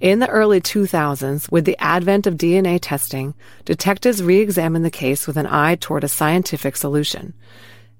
In 0.00 0.20
the 0.20 0.28
early 0.28 0.60
2000s, 0.60 1.50
with 1.50 1.64
the 1.64 1.76
advent 1.80 2.28
of 2.28 2.36
DNA 2.36 2.78
testing, 2.80 3.34
detectives 3.64 4.22
re 4.22 4.38
examined 4.38 4.84
the 4.84 4.90
case 4.90 5.26
with 5.26 5.36
an 5.36 5.48
eye 5.48 5.74
toward 5.74 6.04
a 6.04 6.08
scientific 6.08 6.76
solution. 6.76 7.34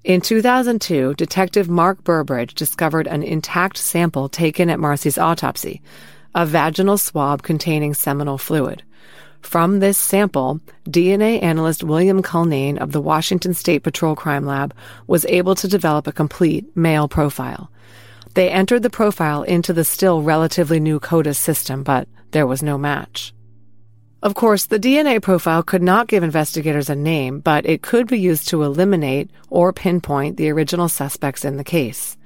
In 0.05 0.21
2002, 0.21 1.15
Detective 1.15 1.67
Mark 1.67 2.05
Burbridge 2.05 2.53
discovered 2.53 3.07
an 3.07 3.23
intact 3.23 3.75
sample 3.75 4.29
taken 4.29 4.69
at 4.69 4.79
Marsi's 4.79 5.17
autopsy, 5.17 5.81
a 6.35 6.45
vaginal 6.45 6.97
swab 6.97 7.43
containing 7.43 7.93
seminal 7.93 8.37
fluid. 8.37 8.83
From 9.41 9.79
this 9.79 9.97
sample, 9.97 10.59
DNA 10.85 11.41
analyst 11.41 11.83
William 11.83 12.21
Culnane 12.21 12.77
of 12.77 12.91
the 12.91 13.01
Washington 13.01 13.53
State 13.53 13.83
Patrol 13.83 14.15
Crime 14.15 14.45
Lab 14.45 14.73
was 15.07 15.25
able 15.25 15.55
to 15.55 15.67
develop 15.67 16.07
a 16.07 16.11
complete 16.11 16.75
male 16.75 17.07
profile. 17.07 17.71
They 18.33 18.49
entered 18.49 18.83
the 18.83 18.89
profile 18.89 19.43
into 19.43 19.73
the 19.73 19.83
still 19.83 20.21
relatively 20.21 20.79
new 20.79 20.99
CODIS 20.99 21.37
system, 21.37 21.83
but 21.83 22.07
there 22.31 22.45
was 22.45 22.61
no 22.61 22.77
match. 22.77 23.33
Of 24.21 24.35
course, 24.35 24.65
the 24.65 24.79
DNA 24.79 25.21
profile 25.21 25.63
could 25.63 25.81
not 25.81 26.07
give 26.07 26.23
investigators 26.23 26.89
a 26.89 26.95
name, 26.95 27.39
but 27.39 27.65
it 27.65 27.81
could 27.81 28.05
be 28.05 28.19
used 28.19 28.49
to 28.49 28.63
eliminate 28.63 29.31
or 29.49 29.71
pinpoint 29.71 30.35
the 30.35 30.49
original 30.49 30.89
suspects 30.89 31.45
in 31.45 31.55
the 31.55 31.63
case. 31.63 32.17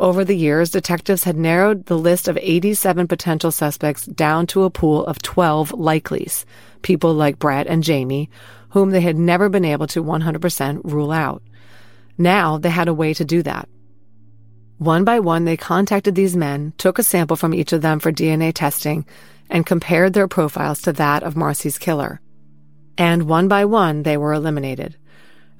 Over 0.00 0.24
the 0.24 0.36
years, 0.36 0.70
detectives 0.70 1.24
had 1.24 1.36
narrowed 1.36 1.86
the 1.86 1.98
list 1.98 2.26
of 2.26 2.36
87 2.36 3.06
potential 3.06 3.52
suspects 3.52 4.06
down 4.06 4.46
to 4.48 4.64
a 4.64 4.70
pool 4.70 5.06
of 5.06 5.22
12 5.22 5.72
likelies, 5.72 6.44
people 6.82 7.14
like 7.14 7.38
Brett 7.38 7.68
and 7.68 7.84
Jamie, 7.84 8.28
whom 8.70 8.90
they 8.90 9.00
had 9.00 9.16
never 9.16 9.48
been 9.48 9.64
able 9.64 9.86
to 9.88 10.02
100% 10.02 10.80
rule 10.84 11.12
out. 11.12 11.42
Now 12.18 12.58
they 12.58 12.70
had 12.70 12.88
a 12.88 12.94
way 12.94 13.14
to 13.14 13.24
do 13.24 13.42
that. 13.44 13.68
One 14.78 15.04
by 15.04 15.20
one, 15.20 15.44
they 15.44 15.56
contacted 15.56 16.16
these 16.16 16.36
men, 16.36 16.72
took 16.76 16.98
a 16.98 17.04
sample 17.04 17.36
from 17.36 17.54
each 17.54 17.72
of 17.72 17.80
them 17.80 18.00
for 18.00 18.10
DNA 18.10 18.52
testing, 18.52 19.06
and 19.48 19.64
compared 19.64 20.12
their 20.12 20.26
profiles 20.26 20.82
to 20.82 20.92
that 20.94 21.22
of 21.22 21.34
Marsi's 21.34 21.78
killer. 21.78 22.20
And 22.98 23.24
one 23.24 23.46
by 23.46 23.64
one, 23.64 24.02
they 24.02 24.16
were 24.16 24.32
eliminated. 24.32 24.96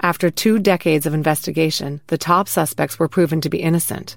After 0.01 0.31
two 0.31 0.59
decades 0.59 1.07
of 1.07 1.15
investigation, 1.15 2.01
the 2.09 2.19
top 2.19 2.49
suspects 2.49 2.99
were 2.99 3.09
proven 3.09 3.41
to 3.41 3.49
be 3.49 3.63
innocent. 3.63 4.17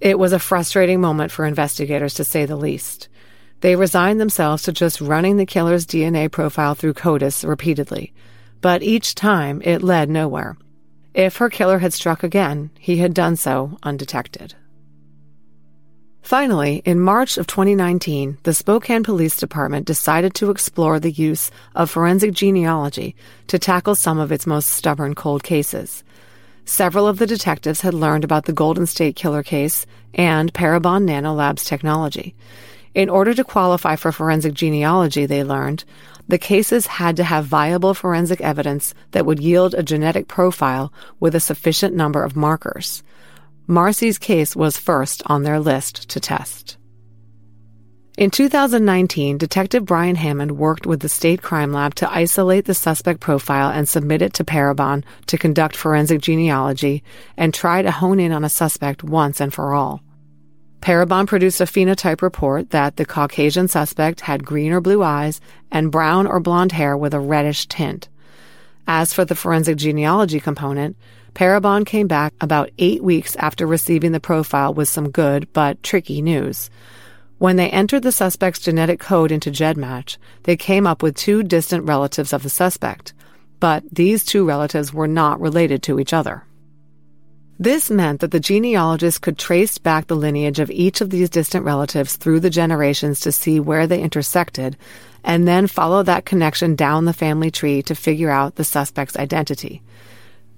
It 0.00 0.18
was 0.18 0.32
a 0.32 0.38
frustrating 0.38 1.00
moment 1.00 1.32
for 1.32 1.46
investigators, 1.46 2.14
to 2.14 2.24
say 2.24 2.44
the 2.44 2.56
least. 2.56 3.08
They 3.60 3.76
resigned 3.76 4.20
themselves 4.20 4.62
to 4.64 4.72
just 4.72 5.00
running 5.00 5.36
the 5.36 5.46
killer's 5.46 5.86
DNA 5.86 6.30
profile 6.30 6.74
through 6.74 6.94
CODIS 6.94 7.44
repeatedly, 7.44 8.12
but 8.60 8.82
each 8.82 9.14
time 9.14 9.62
it 9.64 9.82
led 9.82 10.10
nowhere. 10.10 10.56
If 11.14 11.36
her 11.36 11.48
killer 11.48 11.78
had 11.78 11.94
struck 11.94 12.22
again, 12.22 12.70
he 12.78 12.98
had 12.98 13.14
done 13.14 13.36
so 13.36 13.78
undetected. 13.82 14.54
Finally, 16.26 16.82
in 16.84 16.98
March 16.98 17.38
of 17.38 17.46
2019, 17.46 18.36
the 18.42 18.52
Spokane 18.52 19.04
Police 19.04 19.36
Department 19.36 19.86
decided 19.86 20.34
to 20.34 20.50
explore 20.50 20.98
the 20.98 21.12
use 21.12 21.52
of 21.76 21.88
forensic 21.88 22.32
genealogy 22.32 23.14
to 23.46 23.60
tackle 23.60 23.94
some 23.94 24.18
of 24.18 24.32
its 24.32 24.44
most 24.44 24.70
stubborn 24.70 25.14
cold 25.14 25.44
cases. 25.44 26.02
Several 26.64 27.06
of 27.06 27.20
the 27.20 27.28
detectives 27.28 27.82
had 27.82 27.94
learned 27.94 28.24
about 28.24 28.46
the 28.46 28.52
Golden 28.52 28.86
State 28.86 29.14
Killer 29.14 29.44
case 29.44 29.86
and 30.14 30.52
Parabon 30.52 31.04
Nanolabs 31.04 31.64
technology. 31.64 32.34
In 32.92 33.08
order 33.08 33.32
to 33.32 33.44
qualify 33.44 33.94
for 33.94 34.10
forensic 34.10 34.52
genealogy, 34.52 35.26
they 35.26 35.44
learned, 35.44 35.84
the 36.26 36.38
cases 36.38 36.88
had 36.88 37.16
to 37.18 37.22
have 37.22 37.44
viable 37.44 37.94
forensic 37.94 38.40
evidence 38.40 38.94
that 39.12 39.26
would 39.26 39.38
yield 39.38 39.74
a 39.74 39.84
genetic 39.84 40.26
profile 40.26 40.92
with 41.20 41.36
a 41.36 41.40
sufficient 41.40 41.94
number 41.94 42.24
of 42.24 42.34
markers. 42.34 43.04
Marsi's 43.68 44.18
case 44.18 44.54
was 44.54 44.78
first 44.78 45.22
on 45.26 45.42
their 45.42 45.58
list 45.58 46.08
to 46.10 46.20
test. 46.20 46.76
In 48.16 48.30
2019, 48.30 49.36
Detective 49.36 49.84
Brian 49.84 50.14
Hammond 50.14 50.52
worked 50.52 50.86
with 50.86 51.00
the 51.00 51.08
State 51.08 51.42
Crime 51.42 51.72
Lab 51.72 51.94
to 51.96 52.10
isolate 52.10 52.64
the 52.64 52.74
suspect 52.74 53.20
profile 53.20 53.70
and 53.70 53.88
submit 53.88 54.22
it 54.22 54.32
to 54.34 54.44
Parabon 54.44 55.04
to 55.26 55.36
conduct 55.36 55.76
forensic 55.76 56.22
genealogy 56.22 57.02
and 57.36 57.52
try 57.52 57.82
to 57.82 57.90
hone 57.90 58.18
in 58.20 58.32
on 58.32 58.44
a 58.44 58.48
suspect 58.48 59.04
once 59.04 59.40
and 59.40 59.52
for 59.52 59.74
all. 59.74 60.00
Parabon 60.80 61.26
produced 61.26 61.60
a 61.60 61.64
phenotype 61.64 62.22
report 62.22 62.70
that 62.70 62.96
the 62.96 63.04
Caucasian 63.04 63.66
suspect 63.66 64.22
had 64.22 64.46
green 64.46 64.72
or 64.72 64.80
blue 64.80 65.02
eyes 65.02 65.40
and 65.70 65.90
brown 65.90 66.26
or 66.26 66.38
blonde 66.38 66.72
hair 66.72 66.96
with 66.96 67.12
a 67.12 67.20
reddish 67.20 67.66
tint. 67.66 68.08
As 68.86 69.12
for 69.12 69.24
the 69.24 69.34
forensic 69.34 69.76
genealogy 69.76 70.38
component, 70.38 70.96
Parabon 71.36 71.84
came 71.84 72.06
back 72.06 72.32
about 72.40 72.70
eight 72.78 73.04
weeks 73.04 73.36
after 73.36 73.66
receiving 73.66 74.12
the 74.12 74.20
profile 74.20 74.72
with 74.72 74.88
some 74.88 75.10
good 75.10 75.52
but 75.52 75.82
tricky 75.82 76.22
news. 76.22 76.70
When 77.36 77.56
they 77.56 77.68
entered 77.68 78.04
the 78.04 78.10
suspect's 78.10 78.60
genetic 78.60 79.00
code 79.00 79.30
into 79.30 79.50
GEDmatch, 79.50 80.16
they 80.44 80.56
came 80.56 80.86
up 80.86 81.02
with 81.02 81.14
two 81.14 81.42
distant 81.42 81.84
relatives 81.84 82.32
of 82.32 82.42
the 82.42 82.48
suspect, 82.48 83.12
but 83.60 83.84
these 83.92 84.24
two 84.24 84.46
relatives 84.46 84.94
were 84.94 85.06
not 85.06 85.38
related 85.38 85.82
to 85.82 86.00
each 86.00 86.14
other. 86.14 86.42
This 87.58 87.90
meant 87.90 88.22
that 88.22 88.30
the 88.30 88.40
genealogist 88.40 89.20
could 89.20 89.36
trace 89.36 89.76
back 89.76 90.06
the 90.06 90.16
lineage 90.16 90.58
of 90.58 90.70
each 90.70 91.02
of 91.02 91.10
these 91.10 91.28
distant 91.28 91.66
relatives 91.66 92.16
through 92.16 92.40
the 92.40 92.48
generations 92.48 93.20
to 93.20 93.30
see 93.30 93.60
where 93.60 93.86
they 93.86 94.00
intersected, 94.00 94.78
and 95.22 95.46
then 95.46 95.66
follow 95.66 96.02
that 96.02 96.24
connection 96.24 96.76
down 96.76 97.04
the 97.04 97.12
family 97.12 97.50
tree 97.50 97.82
to 97.82 97.94
figure 97.94 98.30
out 98.30 98.54
the 98.54 98.64
suspect's 98.64 99.18
identity. 99.18 99.82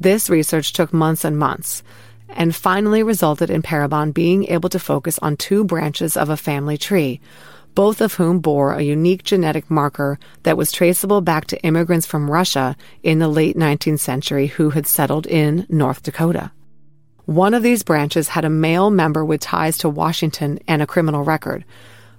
This 0.01 0.31
research 0.31 0.73
took 0.73 0.93
months 0.93 1.25
and 1.25 1.37
months, 1.37 1.83
and 2.29 2.55
finally 2.55 3.03
resulted 3.03 3.51
in 3.51 3.63
Parabon 3.63 4.15
being 4.15 4.45
able 4.45 4.69
to 4.69 4.79
focus 4.79 5.19
on 5.21 5.37
two 5.37 5.65
branches 5.65 6.17
of 6.17 6.29
a 6.29 6.37
family 6.37 6.77
tree, 6.77 7.21
both 7.75 8.01
of 8.01 8.15
whom 8.15 8.39
bore 8.39 8.73
a 8.73 8.83
unique 8.83 9.23
genetic 9.23 9.71
marker 9.71 10.19
that 10.43 10.57
was 10.57 10.73
traceable 10.73 11.21
back 11.21 11.47
to 11.47 11.63
immigrants 11.63 12.07
from 12.07 12.31
Russia 12.31 12.77
in 13.03 13.19
the 13.19 13.29
late 13.29 13.57
19th 13.57 14.01
century 14.01 14.49
who 14.49 14.71
had 14.71 14.87
settled 14.87 15.27
in 15.27 15.67
North 15.69 16.03
Dakota. 16.03 16.53
One 17.25 17.53
of 17.53 17.63
these 17.63 17.83
branches 17.83 18.29
had 18.29 18.45
a 18.45 18.51
male 18.51 18.91
member 18.91 19.25
with 19.25 19.41
ties 19.41 19.79
to 19.79 19.89
Washington 19.89 20.59
and 20.67 20.81
a 20.81 20.87
criminal 20.87 21.25
record, 21.25 21.65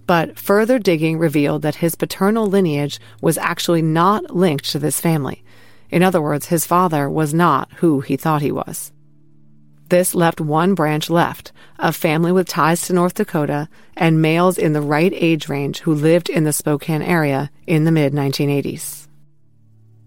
but 0.05 0.37
further 0.37 0.79
digging 0.79 1.17
revealed 1.17 1.61
that 1.61 1.75
his 1.75 1.95
paternal 1.95 2.45
lineage 2.45 2.99
was 3.21 3.37
actually 3.37 3.81
not 3.81 4.35
linked 4.35 4.69
to 4.71 4.79
this 4.79 4.99
family. 4.99 5.43
In 5.89 6.03
other 6.03 6.21
words, 6.21 6.47
his 6.47 6.65
father 6.65 7.09
was 7.09 7.33
not 7.33 7.71
who 7.77 8.01
he 8.01 8.17
thought 8.17 8.41
he 8.41 8.51
was. 8.51 8.91
This 9.89 10.13
left 10.13 10.39
one 10.39 10.75
branch 10.75 11.09
left, 11.09 11.51
a 11.79 11.91
family 11.91 12.31
with 12.31 12.47
ties 12.47 12.83
to 12.83 12.93
North 12.93 13.15
Dakota 13.15 13.67
and 13.97 14.21
males 14.21 14.59
in 14.59 14.73
the 14.73 14.81
right 14.81 15.11
age 15.15 15.49
range 15.49 15.79
who 15.79 15.95
lived 15.95 16.29
in 16.29 16.43
the 16.43 16.53
Spokane 16.53 17.01
area 17.01 17.49
in 17.65 17.85
the 17.85 17.91
mid 17.91 18.13
1980s. 18.13 19.07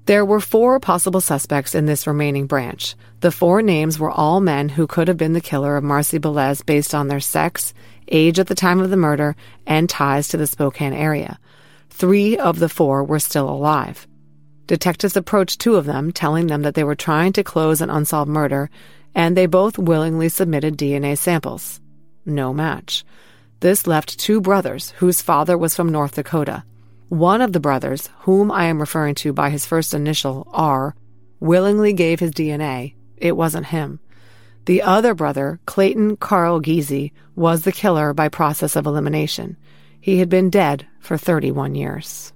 There 0.06 0.24
were 0.24 0.40
four 0.40 0.78
possible 0.78 1.20
suspects 1.20 1.74
in 1.74 1.86
this 1.86 2.06
remaining 2.06 2.46
branch. 2.46 2.94
The 3.20 3.32
four 3.32 3.62
names 3.62 3.98
were 3.98 4.10
all 4.10 4.40
men 4.40 4.68
who 4.68 4.86
could 4.86 5.08
have 5.08 5.16
been 5.16 5.32
the 5.32 5.40
killer 5.40 5.76
of 5.76 5.84
Marsi 5.84 6.18
Belecz 6.18 6.64
based 6.64 6.94
on 6.94 7.08
their 7.08 7.20
sex, 7.20 7.74
age 8.08 8.38
at 8.38 8.48
the 8.48 8.54
time 8.54 8.80
of 8.80 8.90
the 8.90 8.96
murder, 8.96 9.36
and 9.66 9.88
ties 9.88 10.28
to 10.28 10.36
the 10.36 10.46
Spokane 10.46 10.92
area. 10.92 11.38
Three 11.90 12.36
of 12.36 12.58
the 12.58 12.68
four 12.68 13.04
were 13.04 13.20
still 13.20 13.48
alive. 13.48 14.06
Detectives 14.66 15.16
approached 15.16 15.60
two 15.60 15.76
of 15.76 15.86
them, 15.86 16.12
telling 16.12 16.46
them 16.46 16.62
that 16.62 16.74
they 16.74 16.84
were 16.84 16.94
trying 16.94 17.32
to 17.34 17.44
close 17.44 17.80
an 17.80 17.90
unsolved 17.90 18.30
murder, 18.30 18.70
and 19.14 19.36
they 19.36 19.46
both 19.46 19.78
willingly 19.78 20.28
submitted 20.28 20.76
DNA 20.76 21.18
samples. 21.18 21.80
No 22.24 22.52
match. 22.52 23.04
This 23.60 23.86
left 23.86 24.18
two 24.18 24.40
brothers 24.40 24.90
whose 24.98 25.22
father 25.22 25.56
was 25.58 25.74
from 25.74 25.90
North 25.90 26.14
Dakota. 26.14 26.64
One 27.08 27.40
of 27.40 27.52
the 27.52 27.60
brothers, 27.60 28.08
whom 28.20 28.50
I 28.50 28.64
am 28.64 28.80
referring 28.80 29.14
to 29.16 29.32
by 29.32 29.50
his 29.50 29.66
first 29.66 29.92
initial, 29.92 30.48
R, 30.52 30.94
willingly 31.40 31.92
gave 31.92 32.20
his 32.20 32.30
DNA. 32.30 32.94
It 33.16 33.36
wasn't 33.36 33.66
him. 33.66 34.00
The 34.64 34.82
other 34.82 35.14
brother, 35.14 35.60
Clayton 35.66 36.16
Carl 36.16 36.60
Giese, 36.60 37.10
was 37.34 37.62
the 37.62 37.72
killer 37.72 38.14
by 38.14 38.28
process 38.28 38.76
of 38.76 38.86
elimination. 38.86 39.56
He 40.00 40.18
had 40.18 40.28
been 40.28 40.50
dead 40.50 40.86
for 41.00 41.18
31 41.18 41.74
years. 41.74 42.31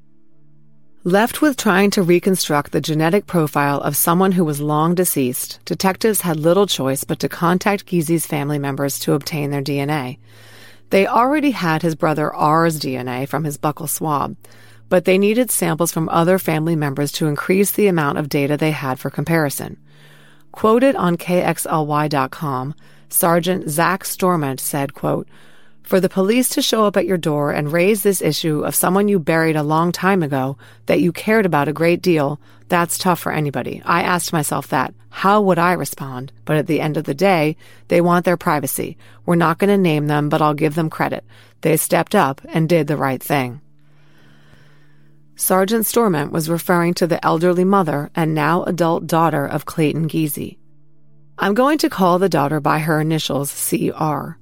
Left 1.07 1.41
with 1.41 1.57
trying 1.57 1.93
to 1.93 2.03
reconstruct 2.03 2.73
the 2.73 2.81
genetic 2.81 3.29
profile 3.29 3.81
of 3.81 3.97
someone 3.97 4.33
who 4.33 4.45
was 4.45 4.61
long 4.61 4.97
deceased, 4.97 5.61
detectives 5.65 6.23
had 6.23 6.37
little 6.37 6.67
choice 6.67 7.05
but 7.05 7.21
to 7.21 7.29
contact 7.29 7.87
Giese's 7.87 8.27
family 8.27 8.59
members 8.59 8.99
to 8.99 9.13
obtain 9.13 9.51
their 9.53 9.63
DNA. 9.63 10.19
They 10.91 11.07
already 11.07 11.53
had 11.53 11.83
his 11.83 11.95
brother 11.95 12.35
R's 12.35 12.81
DNA 12.81 13.29
from 13.29 13.45
his 13.45 13.57
buccal 13.57 13.89
swab, 13.89 14.35
but 14.89 15.05
they 15.05 15.17
needed 15.17 15.53
samples 15.53 15.93
from 15.93 16.09
other 16.09 16.41
family 16.41 16.75
members 16.75 17.13
to 17.13 17.29
increase 17.29 17.71
the 17.71 17.87
amount 17.87 18.19
of 18.19 18.29
data 18.29 18.57
they 18.57 18.73
had 18.73 18.99
for 18.99 19.09
comparison. 19.09 19.77
Quoted 20.51 20.97
on 20.97 21.17
KXLY.com, 21.17 22.75
Sergeant 23.09 23.71
Zach 23.71 24.05
Stormont 24.05 24.59
said, 24.59 24.93
quote, 24.93 25.29
for 25.87 26.01
the 26.01 26.09
police 26.09 26.49
to 26.49 26.61
show 26.61 26.85
up 26.85 26.97
at 26.97 27.07
your 27.07 27.17
door 27.17 27.53
and 27.53 27.73
raise 27.73 28.03
this 28.03 28.21
issue 28.21 28.65
of 28.65 28.75
someone 28.75 29.07
you 29.07 29.21
buried 29.21 29.55
a 29.55 29.63
long 29.63 29.93
time 29.93 30.21
ago 30.21 30.59
that 30.87 31.01
you 31.01 31.13
cared 31.13 31.47
about 31.47 31.69
a 31.69 31.73
great 31.73 32.03
deal, 32.03 32.41
that's 32.69 32.99
tough 32.99 33.21
for 33.21 33.31
anybody. 33.31 33.81
I 33.85 34.03
asked 34.03 34.33
myself 34.33 34.67
that. 34.69 34.93
How 35.11 35.41
would 35.41 35.61
I 35.61 35.75
respond? 35.75 36.33
But 36.45 36.57
at 36.57 36.67
the 36.67 36.81
end 36.81 36.97
of 36.97 37.05
the 37.05 37.15
day, 37.15 37.57
they 37.87 38.01
want 38.01 38.25
their 38.25 38.37
privacy. 38.37 38.99
We're 39.25 39.37
not 39.37 39.59
going 39.59 39.71
to 39.71 39.79
name 39.79 40.09
them, 40.09 40.29
but 40.29 40.43
I'll 40.43 40.55
give 40.55 40.75
them 40.75 40.91
credit. 40.91 41.25
They 41.61 41.77
stepped 41.77 42.17
up 42.17 42.41
and 42.49 42.69
did 42.69 42.89
the 42.89 42.97
right 42.97 43.23
thing. 43.23 43.61
Sergeant 45.37 45.87
Stormont 45.87 46.33
was 46.33 46.51
referring 46.51 46.95
to 46.95 47.07
the 47.07 47.25
elderly 47.25 47.65
mother 47.65 48.11
and 48.17 48.35
now 48.35 48.65
adult 48.65 49.07
daughter 49.07 49.47
of 49.47 49.67
Clayton 49.67 50.09
Giese. 50.09 50.57
I'm 51.39 51.55
going 51.55 51.79
to 51.79 51.89
call 51.89 52.19
the 52.19 52.29
daughter 52.29 52.59
by 52.59 52.81
her 52.81 53.01
initials 53.01 53.53
CR. 53.53 54.37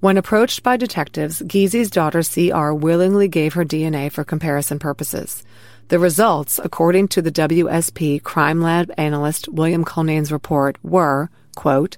When 0.00 0.16
approached 0.16 0.62
by 0.62 0.76
detectives, 0.76 1.42
Giese's 1.42 1.90
daughter 1.90 2.22
CR 2.22 2.72
willingly 2.72 3.26
gave 3.26 3.54
her 3.54 3.64
DNA 3.64 4.12
for 4.12 4.22
comparison 4.22 4.78
purposes. 4.78 5.42
The 5.88 5.98
results, 5.98 6.60
according 6.62 7.08
to 7.08 7.22
the 7.22 7.32
WSP 7.32 8.22
crime 8.22 8.62
lab 8.62 8.92
analyst 8.96 9.48
William 9.48 9.84
Culnane's 9.84 10.30
report, 10.30 10.78
were, 10.84 11.30
quote, 11.56 11.96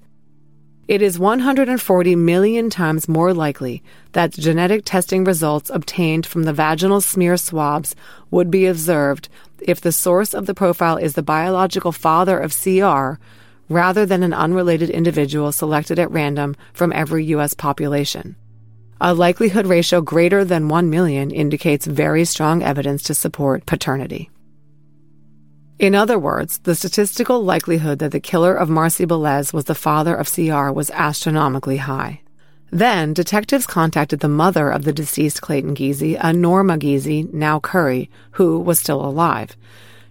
it 0.88 1.02
is 1.02 1.18
140 1.18 2.16
million 2.16 2.70
times 2.70 3.06
more 3.06 3.34
likely 3.34 3.82
that 4.12 4.32
genetic 4.32 4.86
testing 4.86 5.24
results 5.24 5.68
obtained 5.68 6.24
from 6.24 6.44
the 6.44 6.54
vaginal 6.54 7.02
smear 7.02 7.36
swabs 7.36 7.94
would 8.30 8.50
be 8.50 8.64
observed 8.64 9.28
if 9.60 9.80
the 9.82 9.92
source 9.92 10.32
of 10.32 10.46
the 10.46 10.54
profile 10.54 10.96
is 10.96 11.14
the 11.14 11.22
biological 11.22 11.92
father 11.92 12.38
of 12.38 12.56
CR 12.58 13.20
rather 13.70 14.04
than 14.04 14.22
an 14.22 14.34
unrelated 14.34 14.90
individual 14.90 15.52
selected 15.52 15.98
at 15.98 16.10
random 16.10 16.54
from 16.74 16.92
every 16.92 17.24
U.S. 17.26 17.54
population. 17.54 18.36
A 19.00 19.14
likelihood 19.14 19.66
ratio 19.66 20.02
greater 20.02 20.44
than 20.44 20.68
1 20.68 20.90
million 20.90 21.30
indicates 21.30 21.86
very 21.86 22.26
strong 22.26 22.62
evidence 22.62 23.02
to 23.04 23.14
support 23.14 23.64
paternity. 23.64 24.28
In 25.78 25.94
other 25.94 26.18
words, 26.18 26.58
the 26.58 26.74
statistical 26.74 27.42
likelihood 27.42 28.00
that 28.00 28.12
the 28.12 28.20
killer 28.20 28.54
of 28.54 28.68
Marsi 28.68 29.06
Belecz 29.06 29.54
was 29.54 29.64
the 29.64 29.74
father 29.74 30.14
of 30.14 30.30
CR 30.30 30.70
was 30.70 30.90
astronomically 30.90 31.78
high. 31.78 32.20
Then, 32.70 33.14
detectives 33.14 33.66
contacted 33.66 34.20
the 34.20 34.28
mother 34.28 34.70
of 34.70 34.84
the 34.84 34.92
deceased 34.92 35.40
Clayton 35.40 35.74
Giese, 35.74 36.18
a 36.20 36.32
Norma 36.32 36.76
Giese, 36.76 37.32
now 37.32 37.60
Curry, 37.60 38.10
who 38.32 38.60
was 38.60 38.78
still 38.78 39.02
alive. 39.02 39.56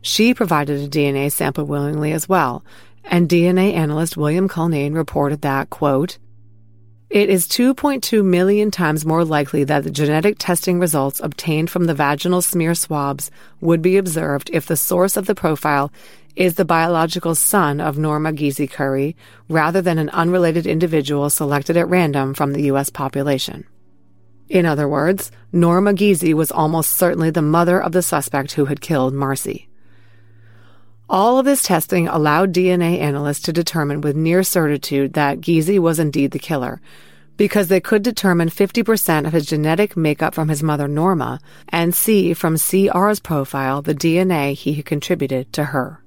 She 0.02 0.34
provided 0.34 0.82
a 0.82 0.90
DNA 0.90 1.32
sample 1.32 1.66
willingly 1.66 2.14
as 2.14 2.28
well, 2.28 2.64
and 3.04 3.30
DNA 3.30 3.74
analyst 3.74 4.18
William 4.18 4.48
Culnane 4.48 4.94
reported 4.94 5.42
that, 5.42 5.70
quote, 5.70 6.18
It 7.10 7.30
is 7.30 7.48
2.2 7.48 8.24
million 8.24 8.72
times 8.72 9.06
more 9.06 9.26
likely 9.26 9.64
that 9.64 9.84
the 9.84 9.92
genetic 9.92 10.38
testing 10.40 10.80
results 10.80 11.20
obtained 11.20 11.70
from 11.70 11.86
the 11.86 11.94
vaginal 11.94 12.42
smear 12.42 12.76
swabs 12.76 13.32
would 13.62 13.82
be 13.82 13.98
observed 13.98 14.50
if 14.54 14.66
the 14.66 14.78
source 14.78 15.18
of 15.18 15.26
the 15.26 15.36
profile 15.36 15.92
is 16.36 16.56
the 16.56 16.66
biological 16.66 17.36
son 17.36 17.82
of 17.82 17.98
Norma 17.98 18.32
Giese 18.32 18.70
Curry 18.70 19.16
rather 19.50 19.82
than 19.82 19.98
an 19.98 20.10
unrelated 20.10 20.66
individual 20.66 21.30
selected 21.30 21.78
at 21.78 21.90
random 21.90 22.34
from 22.34 22.54
the 22.54 22.64
U.S. 22.64 22.90
population. 22.90 23.66
In 24.50 24.66
other 24.66 24.88
words, 24.88 25.32
Norma 25.52 25.94
Giese 25.94 26.34
was 26.34 26.52
almost 26.52 26.92
certainly 26.92 27.30
the 27.30 27.42
mother 27.42 27.82
of 27.82 27.92
the 27.92 28.02
suspect 28.02 28.54
who 28.54 28.66
had 28.66 28.82
killed 28.82 29.14
Marsi. 29.14 29.69
All 31.12 31.40
of 31.40 31.46
this 31.46 31.64
testing 31.64 32.08
allowed 32.08 32.54
DNA 32.54 33.00
analysts 33.00 33.40
to 33.42 33.54
determine 33.54 34.02
with 34.02 34.16
near 34.16 34.44
certitude 34.44 35.14
that 35.14 35.42
Giese 35.42 35.80
was 35.80 35.98
indeed 35.98 36.30
the 36.30 36.38
killer, 36.38 36.80
because 37.36 37.68
they 37.68 37.80
could 37.80 38.04
determine 38.04 38.50
50% 38.50 39.26
of 39.26 39.34
his 39.34 39.48
genetic 39.48 39.98
makeup 39.98 40.36
from 40.36 40.50
his 40.50 40.62
mother 40.62 40.88
Norma 40.88 41.40
and 41.70 41.96
see 41.96 42.36
from 42.36 42.58
CR's 42.60 43.20
profile 43.20 43.82
the 43.82 43.96
DNA 43.96 44.54
he 44.54 44.74
had 44.74 44.86
contributed 44.86 45.52
to 45.54 45.64
her. 45.66 46.04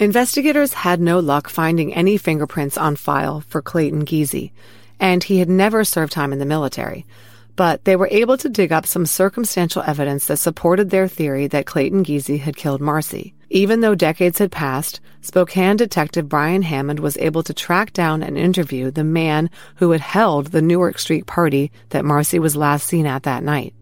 Investigators 0.00 0.72
had 0.72 1.00
no 1.00 1.20
luck 1.20 1.48
finding 1.48 1.94
any 1.94 2.16
fingerprints 2.16 2.76
on 2.76 2.96
file 2.96 3.40
for 3.42 3.62
Clayton 3.62 4.04
Giese, 4.04 4.50
and 4.98 5.22
he 5.22 5.38
had 5.38 5.48
never 5.48 5.84
served 5.84 6.12
time 6.12 6.32
in 6.32 6.40
the 6.40 6.44
military. 6.44 7.06
But 7.54 7.84
they 7.84 7.94
were 7.94 8.08
able 8.10 8.36
to 8.38 8.48
dig 8.48 8.72
up 8.72 8.84
some 8.84 9.06
circumstantial 9.06 9.84
evidence 9.86 10.26
that 10.26 10.38
supported 10.38 10.90
their 10.90 11.06
theory 11.06 11.46
that 11.46 11.66
Clayton 11.66 12.02
Giese 12.02 12.40
had 12.40 12.56
killed 12.56 12.80
Marsi. 12.80 13.35
Even 13.50 13.80
though 13.80 13.94
decades 13.94 14.38
had 14.38 14.50
passed, 14.50 15.00
Spokane 15.20 15.76
detective 15.76 16.28
Brian 16.28 16.62
Hammond 16.62 17.00
was 17.00 17.16
able 17.18 17.42
to 17.44 17.54
track 17.54 17.92
down 17.92 18.22
and 18.22 18.36
interview 18.36 18.90
the 18.90 19.04
man 19.04 19.50
who 19.76 19.92
had 19.92 20.00
held 20.00 20.48
the 20.48 20.62
Newark 20.62 20.98
Street 20.98 21.26
party 21.26 21.70
that 21.90 22.04
Marsi 22.04 22.38
was 22.38 22.56
last 22.56 22.86
seen 22.86 23.06
at 23.06 23.22
that 23.22 23.44
night. 23.44 23.74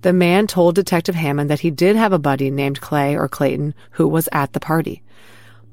The 0.00 0.12
man 0.12 0.46
told 0.46 0.74
Detective 0.74 1.14
Hammond 1.14 1.50
that 1.50 1.60
he 1.60 1.70
did 1.70 1.96
have 1.96 2.12
a 2.12 2.18
buddy 2.18 2.50
named 2.50 2.80
Clay 2.80 3.16
or 3.16 3.28
Clayton 3.28 3.74
who 3.92 4.06
was 4.06 4.28
at 4.32 4.52
the 4.52 4.60
party. 4.60 5.02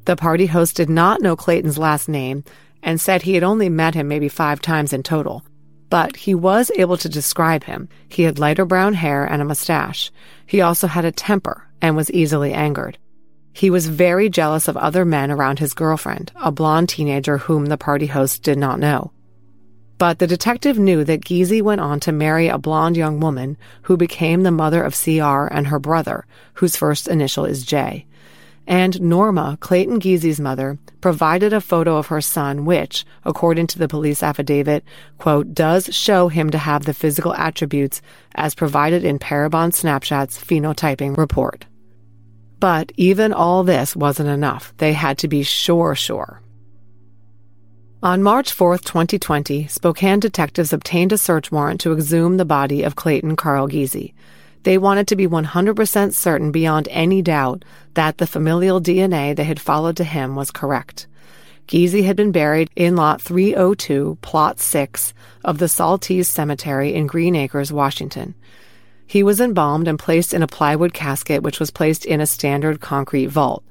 The 0.05 0.15
party 0.15 0.47
host 0.47 0.75
did 0.75 0.89
not 0.89 1.21
know 1.21 1.35
Clayton's 1.35 1.77
last 1.77 2.09
name 2.09 2.43
and 2.81 2.99
said 2.99 3.21
he 3.21 3.35
had 3.35 3.43
only 3.43 3.69
met 3.69 3.95
him 3.95 4.07
maybe 4.07 4.27
five 4.27 4.61
times 4.61 4.91
in 4.91 5.03
total. 5.03 5.45
But 5.89 6.15
he 6.15 6.35
was 6.35 6.71
able 6.75 6.97
to 6.97 7.07
describe 7.07 7.63
him. 7.65 7.87
He 8.09 8.23
had 8.23 8.39
lighter 8.39 8.65
brown 8.65 8.95
hair 8.95 9.23
and 9.23 9.41
a 9.41 9.45
mustache. 9.45 10.11
He 10.45 10.59
also 10.59 10.87
had 10.87 11.05
a 11.05 11.11
temper 11.11 11.69
and 11.81 11.95
was 11.95 12.11
easily 12.11 12.53
angered. 12.53 12.97
He 13.53 13.69
was 13.69 13.87
very 13.87 14.29
jealous 14.29 14.67
of 14.67 14.75
other 14.75 15.05
men 15.05 15.31
around 15.31 15.59
his 15.59 15.73
girlfriend, 15.73 16.31
a 16.35 16.51
blonde 16.51 16.89
teenager 16.89 17.37
whom 17.37 17.67
the 17.67 17.77
party 17.77 18.07
host 18.07 18.43
did 18.43 18.57
not 18.57 18.79
know. 18.79 19.11
But 19.97 20.19
the 20.19 20.27
detective 20.27 20.77
knew 20.77 21.03
that 21.03 21.21
Giese 21.21 21.61
went 21.61 21.79
on 21.79 21.99
to 22.01 22.11
marry 22.11 22.47
a 22.47 22.57
blonde 22.57 22.97
young 22.97 23.19
woman 23.19 23.55
who 23.83 23.95
became 23.95 24.43
the 24.43 24.51
mother 24.51 24.83
of 24.83 24.99
CR 25.01 25.45
and 25.45 25.67
her 25.67 25.79
brother, 25.79 26.25
whose 26.55 26.75
first 26.75 27.07
initial 27.07 27.45
is 27.45 27.63
J 27.63 28.05
and 28.67 29.01
Norma, 29.01 29.57
Clayton 29.59 29.99
Giese's 29.99 30.39
mother, 30.39 30.79
provided 31.01 31.51
a 31.51 31.61
photo 31.61 31.97
of 31.97 32.07
her 32.07 32.21
son, 32.21 32.65
which, 32.65 33.05
according 33.25 33.67
to 33.67 33.79
the 33.79 33.87
police 33.87 34.23
affidavit, 34.23 34.83
quote, 35.17 35.53
does 35.53 35.93
show 35.93 36.29
him 36.29 36.49
to 36.49 36.57
have 36.57 36.85
the 36.85 36.93
physical 36.93 37.33
attributes 37.35 38.01
as 38.35 38.55
provided 38.55 39.03
in 39.03 39.19
Parabon 39.19 39.73
Snapshot's 39.73 40.41
phenotyping 40.41 41.17
report. 41.17 41.65
But 42.63 42.93
even 42.95 43.33
all 43.33 43.65
this 43.65 43.93
wasn't 43.93 44.29
enough. 44.29 44.73
They 44.77 44.93
had 44.93 45.17
to 45.17 45.27
be 45.27 45.43
sure, 45.43 45.95
sure. 45.95 46.41
On 48.01 48.23
March 48.23 48.53
4, 48.53 48.77
2020, 48.77 49.67
Spokane 49.67 50.21
detectives 50.21 50.71
obtained 50.71 51.11
a 51.11 51.17
search 51.17 51.51
warrant 51.51 51.81
to 51.81 51.91
exhume 51.91 52.37
the 52.37 52.45
body 52.45 52.83
of 52.83 52.95
Clayton 52.95 53.35
Carl 53.35 53.67
Giese. 53.67 54.13
They 54.63 54.77
wanted 54.77 55.09
to 55.09 55.17
be 55.17 55.27
100% 55.27 56.13
certain 56.13 56.53
beyond 56.53 56.87
any 56.89 57.21
doubt 57.21 57.65
that 57.95 58.17
the 58.17 58.25
familial 58.25 58.79
DNA 58.79 59.35
they 59.35 59.43
had 59.43 59.59
followed 59.59 59.97
to 59.97 60.05
him 60.05 60.37
was 60.37 60.49
correct. 60.49 61.05
Giese 61.67 62.05
had 62.05 62.15
been 62.15 62.31
buried 62.31 62.69
in 62.77 62.95
Lot 62.95 63.21
302, 63.21 64.19
Plot 64.21 64.61
6 64.61 65.13
of 65.43 65.57
the 65.57 65.65
Saltese 65.65 66.27
Cemetery 66.27 66.93
in 66.93 67.07
Green 67.07 67.35
Acres, 67.35 67.73
Washington. 67.73 68.35
He 69.13 69.21
was 69.21 69.39
embalmed 69.39 69.87
and 69.87 69.99
placed 69.99 70.33
in 70.33 70.41
a 70.41 70.47
plywood 70.47 70.91
casket, 70.91 71.43
which 71.43 71.59
was 71.59 71.69
placed 71.69 72.03
in 72.03 72.19
a 72.19 72.25
standard 72.25 72.81
concrete 72.81 73.27
vault. 73.27 73.63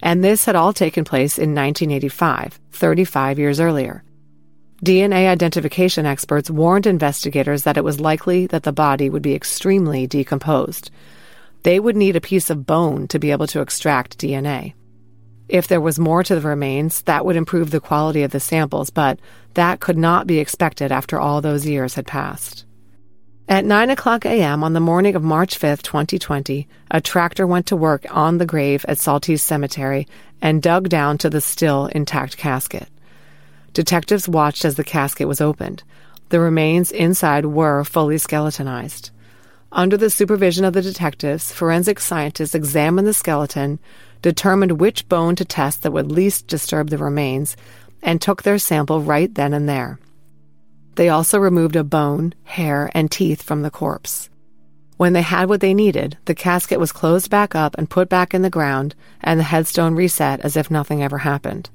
And 0.00 0.22
this 0.22 0.44
had 0.44 0.54
all 0.54 0.72
taken 0.72 1.02
place 1.02 1.36
in 1.36 1.52
1985, 1.52 2.60
35 2.70 3.38
years 3.40 3.58
earlier. 3.58 4.04
DNA 4.84 5.26
identification 5.26 6.06
experts 6.06 6.48
warned 6.48 6.86
investigators 6.86 7.64
that 7.64 7.76
it 7.76 7.82
was 7.82 7.98
likely 7.98 8.46
that 8.46 8.62
the 8.62 8.72
body 8.72 9.10
would 9.10 9.20
be 9.20 9.34
extremely 9.34 10.06
decomposed. 10.06 10.92
They 11.64 11.80
would 11.80 11.96
need 11.96 12.14
a 12.14 12.20
piece 12.20 12.48
of 12.48 12.64
bone 12.64 13.08
to 13.08 13.18
be 13.18 13.32
able 13.32 13.48
to 13.48 13.62
extract 13.62 14.18
DNA. 14.18 14.74
If 15.48 15.66
there 15.66 15.80
was 15.80 15.98
more 15.98 16.22
to 16.22 16.36
the 16.36 16.48
remains, 16.48 17.02
that 17.02 17.26
would 17.26 17.34
improve 17.34 17.72
the 17.72 17.80
quality 17.80 18.22
of 18.22 18.30
the 18.30 18.38
samples, 18.38 18.90
but 18.90 19.18
that 19.54 19.80
could 19.80 19.98
not 19.98 20.28
be 20.28 20.38
expected 20.38 20.92
after 20.92 21.18
all 21.18 21.40
those 21.40 21.66
years 21.66 21.94
had 21.96 22.06
passed. 22.06 22.63
At 23.46 23.66
9 23.66 23.90
o'clock 23.90 24.24
a.m. 24.24 24.64
on 24.64 24.72
the 24.72 24.80
morning 24.80 25.14
of 25.14 25.22
March 25.22 25.58
5, 25.58 25.82
2020, 25.82 26.66
a 26.90 27.00
tractor 27.02 27.46
went 27.46 27.66
to 27.66 27.76
work 27.76 28.06
on 28.10 28.38
the 28.38 28.46
grave 28.46 28.86
at 28.88 28.96
Saltese 28.96 29.40
Cemetery 29.40 30.08
and 30.40 30.62
dug 30.62 30.88
down 30.88 31.18
to 31.18 31.28
the 31.28 31.42
still 31.42 31.86
intact 31.88 32.38
casket. 32.38 32.88
Detectives 33.74 34.26
watched 34.26 34.64
as 34.64 34.76
the 34.76 34.82
casket 34.84 35.28
was 35.28 35.42
opened. 35.42 35.82
The 36.30 36.40
remains 36.40 36.90
inside 36.90 37.44
were 37.44 37.84
fully 37.84 38.16
skeletonized. 38.16 39.10
Under 39.70 39.98
the 39.98 40.08
supervision 40.08 40.64
of 40.64 40.72
the 40.72 40.80
detectives, 40.80 41.52
forensic 41.52 42.00
scientists 42.00 42.54
examined 42.54 43.06
the 43.06 43.12
skeleton, 43.12 43.78
determined 44.22 44.80
which 44.80 45.06
bone 45.10 45.36
to 45.36 45.44
test 45.44 45.82
that 45.82 45.92
would 45.92 46.10
least 46.10 46.46
disturb 46.46 46.88
the 46.88 46.96
remains, 46.96 47.58
and 48.02 48.22
took 48.22 48.42
their 48.42 48.58
sample 48.58 49.02
right 49.02 49.34
then 49.34 49.52
and 49.52 49.68
there. 49.68 49.98
They 50.94 51.08
also 51.08 51.38
removed 51.38 51.76
a 51.76 51.84
bone, 51.84 52.34
hair, 52.44 52.90
and 52.94 53.10
teeth 53.10 53.42
from 53.42 53.62
the 53.62 53.70
corpse. 53.70 54.30
When 54.96 55.12
they 55.12 55.22
had 55.22 55.48
what 55.48 55.60
they 55.60 55.74
needed, 55.74 56.18
the 56.24 56.34
casket 56.34 56.78
was 56.78 56.92
closed 56.92 57.30
back 57.30 57.54
up 57.54 57.74
and 57.76 57.90
put 57.90 58.08
back 58.08 58.32
in 58.32 58.42
the 58.42 58.50
ground, 58.50 58.94
and 59.20 59.40
the 59.40 59.44
headstone 59.44 59.94
reset 59.94 60.40
as 60.40 60.56
if 60.56 60.70
nothing 60.70 61.02
ever 61.02 61.18
happened. 61.18 61.68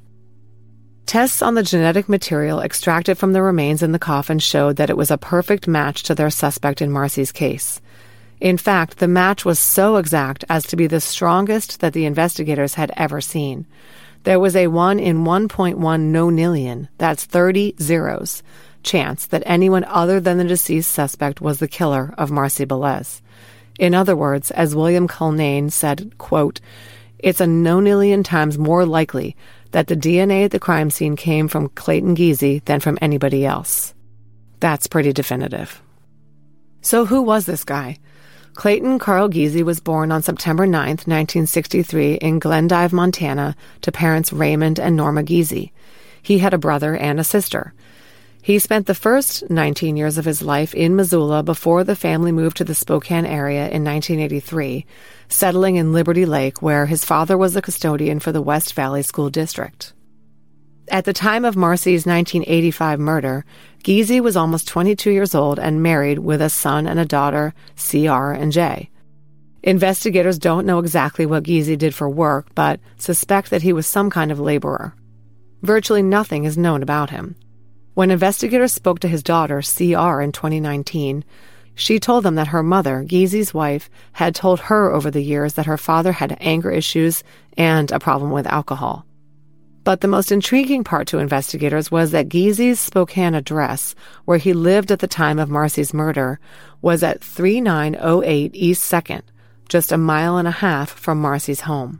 Tests 1.06 1.42
on 1.42 1.56
the 1.56 1.64
genetic 1.64 2.08
material 2.08 2.62
extracted 2.62 3.18
from 3.18 3.34
the 3.34 3.42
remains 3.42 3.84
in 3.84 3.92
the 3.92 4.00
coffin 4.00 4.40
showed 4.40 4.76
that 4.76 4.90
it 4.90 4.98
was 4.98 5.12
a 5.12 5.18
perfect 5.18 5.68
match 5.68 6.04
to 6.04 6.16
their 6.16 6.30
suspect 6.30 6.82
in 6.82 6.92
Marsi's 6.92 7.32
case. 7.32 7.82
In 8.40 8.58
fact, 8.58 9.00
the 9.00 9.08
match 9.08 9.44
was 9.44 9.60
so 9.60 9.98
exact 9.98 10.46
as 10.50 10.66
to 10.68 10.78
be 10.78 10.88
the 10.88 11.02
strongest 11.02 11.82
that 11.82 11.94
the 11.94 12.06
investigators 12.06 12.76
had 12.76 12.92
ever 12.96 13.20
seen. 13.20 13.66
There 14.24 14.40
was 14.40 14.56
a 14.56 14.68
1 14.68 15.00
in 15.00 15.24
1.1 15.24 15.76
nonillion, 15.76 16.88
that's 16.98 17.26
30 17.26 17.76
zeros, 17.82 18.44
chance 18.84 19.26
that 19.28 19.44
anyone 19.46 19.84
other 19.86 20.20
than 20.20 20.38
the 20.38 20.44
deceased 20.44 20.92
suspect 20.92 21.42
was 21.42 21.60
the 21.60 21.68
killer 21.68 22.14
of 22.18 22.32
Marsi 22.32 22.66
Belecz. 22.66 23.22
In 23.80 23.94
other 23.94 24.16
words, 24.16 24.52
as 24.52 24.76
William 24.76 25.08
Culnane 25.08 25.72
said, 25.72 26.18
quote, 26.18 26.60
it's 27.18 27.42
a 27.42 27.46
nonillion 27.46 28.24
times 28.24 28.58
more 28.58 28.86
likely 28.86 29.36
that 29.72 29.88
the 29.88 29.96
DNA 29.96 30.46
at 30.46 30.52
the 30.52 30.60
crime 30.60 30.90
scene 30.90 31.16
came 31.16 31.48
from 31.48 31.70
Clayton 31.70 32.16
Giese 32.16 32.64
than 32.66 32.80
from 32.80 32.98
anybody 33.02 33.46
else. 33.46 33.94
That's 34.60 34.88
pretty 34.88 35.14
definitive. 35.14 35.82
So 36.82 37.06
who 37.06 37.22
was 37.22 37.46
this 37.46 37.64
guy? 37.64 37.98
Clayton 38.54 39.00
Carl 39.00 39.30
Giese 39.30 39.64
was 39.64 39.80
born 39.80 40.12
on 40.12 40.24
September 40.24 40.66
9, 40.66 40.90
1963 40.90 42.16
in 42.16 42.40
Glendive, 42.40 42.92
Montana 42.92 43.56
to 43.82 43.92
parents 43.92 44.34
Raymond 44.34 44.80
and 44.80 44.96
Norma 44.96 45.24
Giese. 45.24 45.72
He 46.22 46.40
had 46.40 46.54
a 46.54 46.58
brother 46.58 46.96
and 46.96 47.20
a 47.20 47.24
sister. 47.24 47.74
He 48.42 48.58
spent 48.58 48.88
the 48.88 48.96
first 48.96 49.50
19 49.50 49.98
years 49.98 50.18
of 50.18 50.26
his 50.26 50.42
life 50.42 50.74
in 50.74 50.96
Missoula 50.96 51.44
before 51.44 51.84
the 51.84 51.96
family 51.96 52.32
moved 52.32 52.58
to 52.58 52.64
the 52.64 52.74
Spokane 52.74 53.26
area 53.26 53.70
in 53.70 53.84
1983, 53.84 54.86
settling 55.28 55.76
in 55.76 55.92
Liberty 55.92 56.26
Lake, 56.26 56.62
where 56.62 56.86
his 56.86 57.04
father 57.04 57.38
was 57.38 57.56
a 57.56 57.62
custodian 57.62 58.20
for 58.20 58.32
the 58.32 58.42
West 58.42 58.74
Valley 58.74 59.04
School 59.04 59.30
District. 59.30 59.94
At 60.90 61.06
the 61.06 61.14
time 61.14 61.46
of 61.46 61.56
Marsi's 61.56 62.06
1985 62.08 63.00
murder, 63.00 63.46
Giese 63.84 64.22
was 64.22 64.36
almost 64.36 64.68
22 64.68 65.12
years 65.12 65.36
old 65.36 65.60
and 65.60 65.84
married 65.84 66.20
with 66.20 66.42
a 66.42 66.50
son 66.50 66.88
and 66.88 67.00
a 67.00 67.06
daughter, 67.06 67.54
CR 67.78 68.32
and 68.32 68.52
J. 68.52 68.90
Investigators 69.62 70.40
don't 70.40 70.66
know 70.66 70.80
exactly 70.80 71.26
what 71.26 71.44
Giese 71.44 71.78
did 71.78 71.94
for 71.94 72.10
work, 72.10 72.48
but 72.56 72.80
suspect 72.98 73.50
that 73.50 73.62
he 73.62 73.74
was 73.74 73.86
some 73.86 74.10
kind 74.10 74.32
of 74.32 74.40
laborer. 74.40 74.96
Virtually 75.62 76.02
nothing 76.02 76.46
is 76.46 76.58
known 76.58 76.82
about 76.82 77.10
him. 77.10 77.36
When 78.00 78.12
investigators 78.12 78.72
spoke 78.72 79.00
to 79.00 79.10
his 79.10 79.22
daughter, 79.22 79.62
CR, 79.62 80.22
in 80.22 80.32
2019, 80.32 81.26
she 81.76 82.00
told 82.00 82.24
them 82.24 82.36
that 82.36 82.48
her 82.48 82.64
mother, 82.64 83.04
Giese's 83.04 83.54
wife, 83.54 83.90
had 84.14 84.34
told 84.34 84.62
her 84.62 84.90
over 84.90 85.12
the 85.12 85.22
years 85.22 85.56
that 85.56 85.66
her 85.66 85.78
father 85.78 86.14
had 86.14 86.38
anger 86.40 86.72
issues 86.72 87.26
and 87.58 87.92
a 87.92 88.00
problem 88.00 88.32
with 88.32 88.48
alcohol. 88.48 89.06
But 89.84 90.00
the 90.00 90.08
most 90.08 90.32
intriguing 90.32 90.86
part 90.86 91.10
to 91.10 91.18
investigators 91.18 91.92
was 91.92 92.12
that 92.12 92.30
Giese's 92.30 92.80
Spokane 92.80 93.36
address, 93.36 93.96
where 94.24 94.38
he 94.38 94.54
lived 94.54 94.94
at 94.94 95.00
the 95.00 95.06
time 95.06 95.38
of 95.38 95.50
Marsi's 95.50 95.94
murder, 95.94 96.40
was 96.82 97.04
at 97.04 97.22
3908 97.22 98.52
East 98.56 98.90
2nd, 98.90 99.24
just 99.68 99.92
a 99.92 99.98
mile 99.98 100.38
and 100.38 100.48
a 100.48 100.52
half 100.52 100.90
from 100.90 101.22
Marsi's 101.22 101.60
home. 101.60 102.00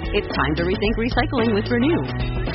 It's 0.13 0.27
time 0.35 0.55
to 0.55 0.63
rethink 0.63 0.97
recycling 0.97 1.53
with 1.53 1.71
Renew. 1.71 2.03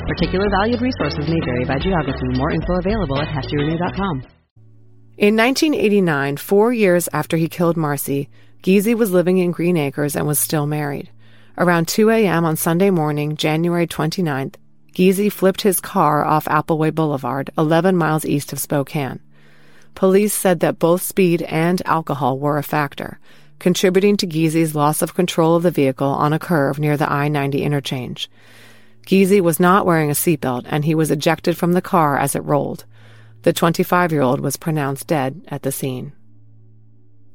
Particular 0.09 0.45
valued 0.51 0.83
resources 0.83 1.27
may 1.27 1.41
vary 1.43 1.65
by 1.65 1.79
geography. 1.79 2.29
More 2.37 2.51
info 2.51 2.75
available 2.79 3.19
at 3.19 3.29
heftyrenew.com. 3.29 4.25
In 5.17 5.37
1989, 5.37 6.37
four 6.37 6.75
years 6.75 7.09
after 7.15 7.39
he 7.39 7.49
killed 7.49 7.79
Marsi, 7.79 8.29
Giese 8.63 8.95
was 8.95 9.11
living 9.11 9.39
in 9.39 9.53
Green 9.53 9.79
Acres 9.79 10.15
and 10.15 10.27
was 10.27 10.39
still 10.39 10.67
married. 10.67 11.11
Around 11.57 11.89
2 11.89 12.11
a.m. 12.11 12.45
on 12.45 12.57
Sunday 12.57 12.91
morning, 12.91 13.37
January 13.37 13.87
29th, 13.87 14.57
Giese 14.93 15.33
flipped 15.33 15.63
his 15.63 15.81
car 15.81 16.27
off 16.27 16.45
Appleway 16.45 16.95
Boulevard, 16.95 17.49
11 17.57 17.97
miles 17.97 18.27
east 18.27 18.53
of 18.53 18.59
Spokane. 18.59 19.21
Police 19.95 20.35
said 20.35 20.61
that 20.61 20.79
both 20.79 21.01
speed 21.01 21.41
and 21.41 21.81
alcohol 21.87 22.39
were 22.39 22.59
a 22.59 22.63
factor, 22.63 23.19
contributing 23.59 24.17
to 24.19 24.27
Giese's 24.27 24.75
loss 24.75 25.03
of 25.03 25.15
control 25.15 25.57
of 25.57 25.63
the 25.63 25.71
vehicle 25.71 26.09
on 26.09 26.33
a 26.33 26.39
curve 26.39 26.79
near 26.79 26.97
the 26.97 27.11
I-90 27.11 27.63
interchange. 27.63 28.31
Giese 29.07 29.41
was 29.41 29.61
not 29.61 29.87
wearing 29.87 30.11
a 30.11 30.15
seatbelt 30.15 30.65
and 30.67 30.85
he 30.85 30.95
was 30.95 31.11
ejected 31.11 31.57
from 31.57 31.73
the 31.73 31.83
car 31.83 32.19
as 32.19 32.35
it 32.35 32.45
rolled. 32.45 32.85
The 33.43 33.53
25 33.53 34.11
year 34.11 34.23
old 34.23 34.41
was 34.41 34.57
pronounced 34.57 35.07
dead 35.07 35.43
at 35.49 35.63
the 35.63 35.71
scene. 35.71 36.13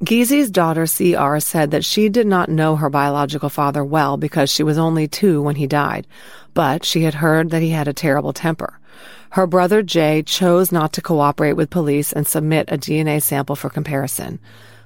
Giese's 0.03 0.49
daughter 0.49 0.88
CR 0.88 1.39
said 1.39 1.72
that 1.72 1.86
she 1.86 2.09
did 2.09 2.26
not 2.26 2.49
know 2.49 2.76
her 2.76 2.89
biological 2.89 3.49
father 3.49 3.86
well 3.86 4.17
because 4.17 4.49
she 4.49 4.63
was 4.63 4.78
only 4.78 5.07
two 5.07 5.41
when 5.41 5.55
he 5.55 5.67
died, 5.67 6.07
but 6.53 6.84
she 6.84 7.03
had 7.03 7.13
heard 7.13 7.51
that 7.51 7.61
he 7.61 7.69
had 7.69 7.88
a 7.88 7.93
terrible 7.93 8.34
temper. 8.34 8.80
Her 9.32 9.47
brother 9.47 9.84
Jay 9.84 10.24
chose 10.24 10.72
not 10.72 10.91
to 10.93 11.01
cooperate 11.01 11.53
with 11.53 11.69
police 11.69 12.11
and 12.11 12.28
submit 12.28 12.72
a 12.72 12.78
DNA 12.78 13.22
sample 13.22 13.55
for 13.55 13.69
comparison. 13.69 14.39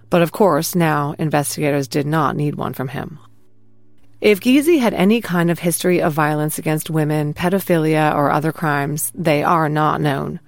But 0.10 0.22
of 0.22 0.32
course, 0.32 0.76
now 0.76 1.16
investigators 1.18 1.88
did 1.88 2.06
not 2.06 2.36
need 2.36 2.56
one 2.56 2.74
from 2.74 2.90
him. 2.90 3.20
If 4.22 4.40
Giese 4.40 4.80
had 4.80 4.94
any 4.94 5.22
kind 5.22 5.52
of 5.52 5.60
history 5.60 6.02
of 6.02 6.14
violence 6.14 6.58
against 6.58 6.90
women, 6.90 7.34
pedophilia, 7.34 8.16
or 8.16 8.32
other 8.32 8.52
crimes, 8.52 9.12
they 9.14 9.44
are 9.44 9.70
not 9.70 10.02
known. 10.02 10.40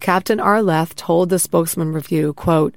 Captain 0.00 0.38
Arleth 0.38 0.94
told 0.96 1.28
the 1.28 1.38
Spokesman 1.38 1.92
Review, 1.92 2.32
quote, 2.32 2.74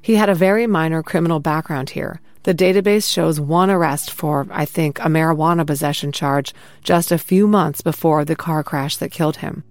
he 0.00 0.16
had 0.16 0.28
a 0.28 0.34
very 0.34 0.66
minor 0.66 1.02
criminal 1.02 1.38
background 1.38 1.90
here. 1.90 2.20
The 2.42 2.54
database 2.54 3.08
shows 3.08 3.38
one 3.38 3.70
arrest 3.70 4.10
for, 4.10 4.48
I 4.50 4.64
think, 4.64 4.98
a 4.98 5.02
marijuana 5.02 5.64
possession 5.64 6.10
charge 6.10 6.52
just 6.82 7.12
a 7.12 7.18
few 7.18 7.46
months 7.46 7.82
before 7.82 8.24
the 8.24 8.34
car 8.34 8.64
crash 8.64 8.96
that 8.96 9.12
killed 9.12 9.36
him. 9.36 9.62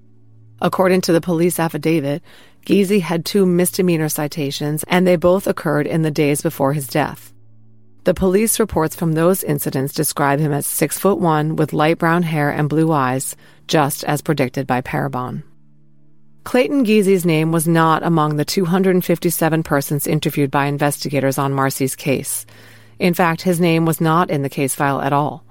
According 0.61 1.01
to 1.01 1.11
the 1.11 1.19
police 1.19 1.59
affidavit, 1.59 2.21
Giese 2.65 3.01
had 3.01 3.25
two 3.25 3.45
misdemeanor 3.45 4.09
citations, 4.09 4.83
and 4.87 5.05
they 5.05 5.15
both 5.15 5.47
occurred 5.47 5.87
in 5.87 6.03
the 6.03 6.11
days 6.11 6.41
before 6.41 6.73
his 6.73 6.87
death. 6.87 7.33
The 8.03 8.13
police 8.13 8.59
reports 8.59 8.95
from 8.95 9.13
those 9.13 9.43
incidents 9.43 9.93
describe 9.93 10.39
him 10.39 10.51
as 10.51 10.65
six 10.65 10.97
foot 10.97 11.19
one 11.19 11.55
with 11.55 11.73
light 11.73 11.99
brown 11.99 12.23
hair 12.23 12.49
and 12.49 12.67
blue 12.67 12.91
eyes, 12.91 13.35
just 13.67 14.03
as 14.03 14.21
predicted 14.21 14.65
by 14.65 14.81
Parabon. 14.81 15.43
Clayton 16.43 16.83
Giese's 16.85 17.25
name 17.25 17.51
was 17.51 17.67
not 17.67 18.01
among 18.01 18.35
the 18.35 18.45
257 18.45 19.61
persons 19.61 20.07
interviewed 20.07 20.49
by 20.49 20.65
investigators 20.65 21.37
on 21.37 21.53
Marsi's 21.53 21.95
case. 21.95 22.47
In 22.97 23.13
fact, 23.13 23.43
his 23.43 23.59
name 23.59 23.85
was 23.85 24.01
not 24.01 24.31
in 24.31 24.41
the 24.41 24.49
case 24.49 24.73
file 24.73 25.01
at 25.01 25.13
all. 25.13 25.43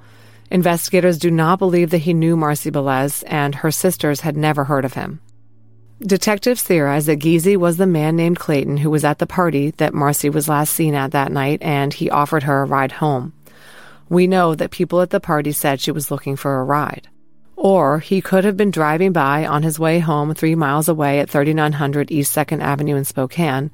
Investigators 0.50 1.18
do 1.18 1.30
not 1.30 1.60
believe 1.60 1.90
that 1.90 1.98
he 1.98 2.14
knew 2.14 2.36
Marsi 2.36 2.72
Belecz, 2.72 3.22
and 3.28 3.54
her 3.54 3.70
sisters 3.70 4.20
had 4.20 4.36
never 4.36 4.64
heard 4.64 4.84
of 4.84 4.94
him. 4.94 5.20
Detectives 6.02 6.62
theorize 6.62 7.04
that 7.06 7.18
Giese 7.18 7.58
was 7.58 7.76
the 7.76 7.86
man 7.86 8.16
named 8.16 8.38
Clayton 8.38 8.78
who 8.78 8.88
was 8.88 9.04
at 9.04 9.18
the 9.18 9.26
party 9.26 9.72
that 9.72 9.92
Marsi 9.92 10.30
was 10.30 10.48
last 10.48 10.72
seen 10.72 10.94
at 10.94 11.10
that 11.10 11.30
night, 11.30 11.60
and 11.60 11.92
he 11.92 12.08
offered 12.08 12.44
her 12.44 12.62
a 12.62 12.64
ride 12.64 12.92
home. 12.92 13.34
We 14.08 14.26
know 14.26 14.54
that 14.54 14.70
people 14.70 15.02
at 15.02 15.10
the 15.10 15.20
party 15.20 15.52
said 15.52 15.78
she 15.78 15.92
was 15.92 16.10
looking 16.10 16.36
for 16.36 16.58
a 16.58 16.64
ride. 16.64 17.08
Or 17.54 17.98
he 17.98 18.22
could 18.22 18.44
have 18.44 18.56
been 18.56 18.70
driving 18.70 19.12
by 19.12 19.44
on 19.44 19.62
his 19.62 19.78
way 19.78 19.98
home 19.98 20.32
three 20.32 20.54
miles 20.54 20.88
away 20.88 21.20
at 21.20 21.28
3900 21.28 22.10
East 22.10 22.34
2nd 22.34 22.62
Avenue 22.62 22.96
in 22.96 23.04
Spokane 23.04 23.70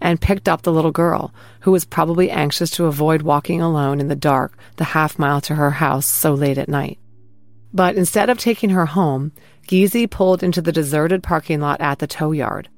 and 0.00 0.20
picked 0.20 0.48
up 0.48 0.62
the 0.62 0.72
little 0.72 0.90
girl, 0.90 1.32
who 1.60 1.70
was 1.70 1.84
probably 1.84 2.28
anxious 2.28 2.70
to 2.70 2.86
avoid 2.86 3.22
walking 3.22 3.62
alone 3.62 4.00
in 4.00 4.08
the 4.08 4.16
dark 4.16 4.58
the 4.76 4.84
half 4.84 5.16
mile 5.16 5.40
to 5.42 5.54
her 5.54 5.70
house 5.70 6.06
so 6.06 6.34
late 6.34 6.58
at 6.58 6.68
night. 6.68 6.98
But 7.72 7.96
instead 7.96 8.30
of 8.30 8.38
taking 8.38 8.70
her 8.70 8.86
home, 8.86 9.32
Giese 9.68 10.06
pulled 10.10 10.42
into 10.42 10.62
the 10.62 10.72
deserted 10.72 11.22
parking 11.22 11.60
lot 11.60 11.80
at 11.82 11.98
the 11.98 12.06
tow 12.06 12.32
yard. 12.32 12.70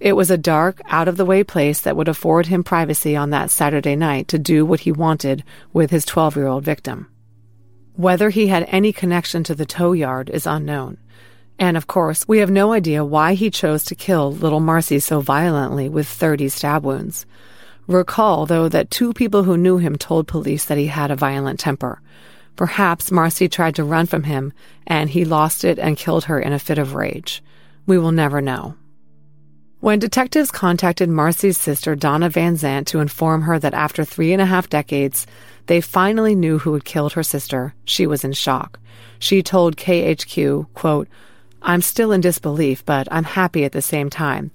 It 0.00 0.16
was 0.16 0.30
a 0.30 0.38
dark, 0.38 0.80
out 0.86 1.06
of 1.06 1.18
the 1.18 1.24
way 1.24 1.44
place 1.44 1.82
that 1.82 1.96
would 1.96 2.08
afford 2.08 2.46
him 2.46 2.64
privacy 2.64 3.14
on 3.14 3.28
that 3.30 3.50
Saturday 3.50 3.94
night 3.94 4.28
to 4.28 4.38
do 4.38 4.64
what 4.64 4.80
he 4.80 4.90
wanted 4.90 5.44
with 5.72 5.90
his 5.90 6.06
12 6.06 6.36
year 6.36 6.46
old 6.46 6.64
victim. 6.64 7.08
Whether 7.94 8.30
he 8.30 8.46
had 8.46 8.66
any 8.68 8.92
connection 8.92 9.44
to 9.44 9.54
the 9.54 9.66
tow 9.66 9.92
yard 9.92 10.30
is 10.30 10.46
unknown. 10.46 10.96
And 11.58 11.76
of 11.76 11.86
course, 11.86 12.26
we 12.26 12.38
have 12.38 12.50
no 12.50 12.72
idea 12.72 13.04
why 13.04 13.34
he 13.34 13.50
chose 13.50 13.84
to 13.84 13.94
kill 13.94 14.32
little 14.32 14.60
Marsi 14.60 15.00
so 15.00 15.20
violently 15.20 15.90
with 15.90 16.08
30 16.08 16.48
stab 16.48 16.84
wounds. 16.84 17.26
Recall, 17.86 18.46
though, 18.46 18.70
that 18.70 18.90
two 18.90 19.12
people 19.12 19.42
who 19.42 19.58
knew 19.58 19.76
him 19.76 19.96
told 19.96 20.26
police 20.26 20.64
that 20.64 20.78
he 20.78 20.86
had 20.86 21.10
a 21.10 21.16
violent 21.16 21.60
temper. 21.60 22.00
Perhaps 22.56 23.10
Marsi 23.10 23.48
tried 23.48 23.74
to 23.74 23.84
run 23.84 24.06
from 24.06 24.24
him, 24.24 24.52
and 24.86 25.10
he 25.10 25.24
lost 25.24 25.64
it 25.64 25.78
and 25.78 25.96
killed 25.96 26.24
her 26.24 26.38
in 26.38 26.52
a 26.52 26.58
fit 26.58 26.78
of 26.78 26.94
rage. 26.94 27.42
We 27.86 27.98
will 27.98 28.12
never 28.12 28.40
know. 28.40 28.76
When 29.80 29.98
detectives 29.98 30.50
contacted 30.50 31.10
Marsi's 31.10 31.58
sister, 31.58 31.94
Donna 31.94 32.30
Van 32.30 32.54
Zant, 32.56 32.86
to 32.86 33.00
inform 33.00 33.42
her 33.42 33.58
that 33.58 33.74
after 33.74 34.02
three 34.02 34.32
and 34.32 34.40
a 34.40 34.46
half 34.46 34.70
decades, 34.70 35.26
they 35.66 35.82
finally 35.82 36.34
knew 36.34 36.58
who 36.58 36.72
had 36.72 36.86
killed 36.86 37.12
her 37.12 37.22
sister. 37.22 37.74
She 37.84 38.06
was 38.06 38.24
in 38.24 38.32
shock. 38.32 38.78
She 39.18 39.42
told 39.42 39.76
KHQ, 39.76 40.72
quote, 40.72 41.06
I'm 41.60 41.82
still 41.82 42.12
in 42.12 42.22
disbelief, 42.22 42.82
but 42.86 43.08
I'm 43.10 43.24
happy 43.24 43.64
at 43.64 43.72
the 43.72 43.82
same 43.82 44.08
time. 44.08 44.52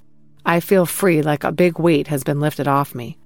I 0.48 0.62
feel 0.62 0.88
free 0.88 1.22
like 1.22 1.44
a 1.44 1.52
big 1.52 1.78
weight 1.78 2.08
has 2.08 2.24
been 2.24 2.40
lifted 2.40 2.68
off 2.68 2.96
me. 2.96 3.19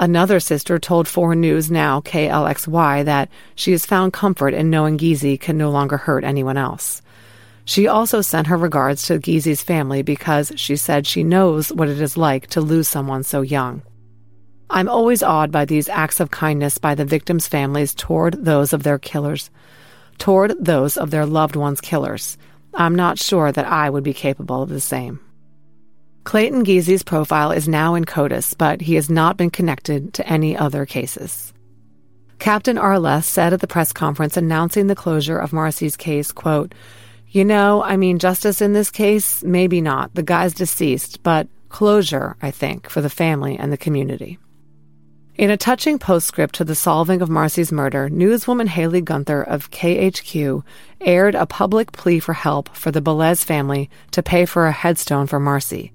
Another 0.00 0.40
sister 0.40 0.78
told 0.78 1.06
4 1.06 1.34
News 1.34 1.70
Now 1.70 2.00
KXLY 2.00 3.04
that 3.04 3.28
she 3.54 3.72
has 3.72 3.84
found 3.84 4.14
comfort 4.14 4.54
in 4.54 4.70
knowing 4.70 4.96
Giese 4.96 5.38
can 5.38 5.58
no 5.58 5.70
longer 5.70 5.98
hurt 5.98 6.24
anyone 6.24 6.56
else. 6.56 7.02
She 7.66 7.86
also 7.86 8.22
sent 8.22 8.46
her 8.46 8.56
regards 8.56 9.06
to 9.06 9.18
Giese's 9.18 9.60
family 9.60 10.00
because 10.00 10.52
she 10.56 10.76
said 10.76 11.06
she 11.06 11.22
knows 11.22 11.70
what 11.70 11.90
it 11.90 12.00
is 12.00 12.16
like 12.16 12.46
to 12.46 12.62
lose 12.62 12.88
someone 12.88 13.24
so 13.24 13.42
young. 13.42 13.82
I'm 14.70 14.88
always 14.88 15.22
awed 15.22 15.52
by 15.52 15.66
these 15.66 15.90
acts 15.90 16.18
of 16.18 16.30
kindness 16.30 16.78
by 16.78 16.94
the 16.94 17.04
victims' 17.04 17.46
families 17.46 17.94
toward 17.94 18.42
those 18.42 18.72
of 18.72 18.84
their 18.84 18.98
killers, 18.98 19.50
toward 20.16 20.64
those 20.64 20.96
of 20.96 21.10
their 21.10 21.26
loved 21.26 21.56
ones' 21.56 21.82
killers. 21.82 22.38
I'm 22.72 22.94
not 22.94 23.18
sure 23.18 23.52
that 23.52 23.66
I 23.66 23.90
would 23.90 24.04
be 24.04 24.14
capable 24.14 24.62
of 24.62 24.70
the 24.70 24.80
same. 24.80 25.20
Clayton 26.30 26.64
Giese's 26.64 27.02
profile 27.02 27.50
is 27.50 27.66
now 27.66 27.96
in 27.96 28.04
CODIS, 28.04 28.54
but 28.56 28.82
he 28.82 28.94
has 28.94 29.10
not 29.10 29.36
been 29.36 29.50
connected 29.50 30.14
to 30.14 30.28
any 30.28 30.56
other 30.56 30.86
cases. 30.86 31.52
Captain 32.38 32.76
Arleth 32.76 33.24
said 33.24 33.52
at 33.52 33.58
the 33.58 33.66
press 33.66 33.92
conference 33.92 34.36
announcing 34.36 34.86
the 34.86 34.94
closure 34.94 35.38
of 35.40 35.50
Marsi's 35.50 35.96
case, 35.96 36.30
quote, 36.30 36.72
You 37.30 37.44
know, 37.44 37.82
I 37.82 37.96
mean, 37.96 38.20
justice 38.20 38.60
in 38.60 38.74
this 38.74 38.92
case, 38.92 39.42
maybe 39.42 39.80
not. 39.80 40.14
The 40.14 40.22
guy's 40.22 40.54
deceased, 40.54 41.20
but 41.24 41.48
closure, 41.68 42.36
I 42.40 42.52
think, 42.52 42.88
for 42.88 43.00
the 43.00 43.10
family 43.10 43.58
and 43.58 43.72
the 43.72 43.76
community. 43.76 44.38
In 45.34 45.50
a 45.50 45.56
touching 45.56 45.98
postscript 45.98 46.54
to 46.54 46.64
the 46.64 46.76
solving 46.76 47.22
of 47.22 47.28
Marsi's 47.28 47.72
murder, 47.72 48.08
newswoman 48.08 48.68
Haley 48.68 49.00
Gunther 49.00 49.42
of 49.42 49.72
KHQ 49.72 50.62
aired 51.00 51.34
a 51.34 51.44
public 51.44 51.90
plea 51.90 52.20
for 52.20 52.34
help 52.34 52.68
for 52.76 52.92
the 52.92 53.02
Belecz 53.02 53.42
family 53.44 53.90
to 54.12 54.22
pay 54.22 54.46
for 54.46 54.68
a 54.68 54.72
headstone 54.72 55.26
for 55.26 55.40
Marcy. 55.40 55.92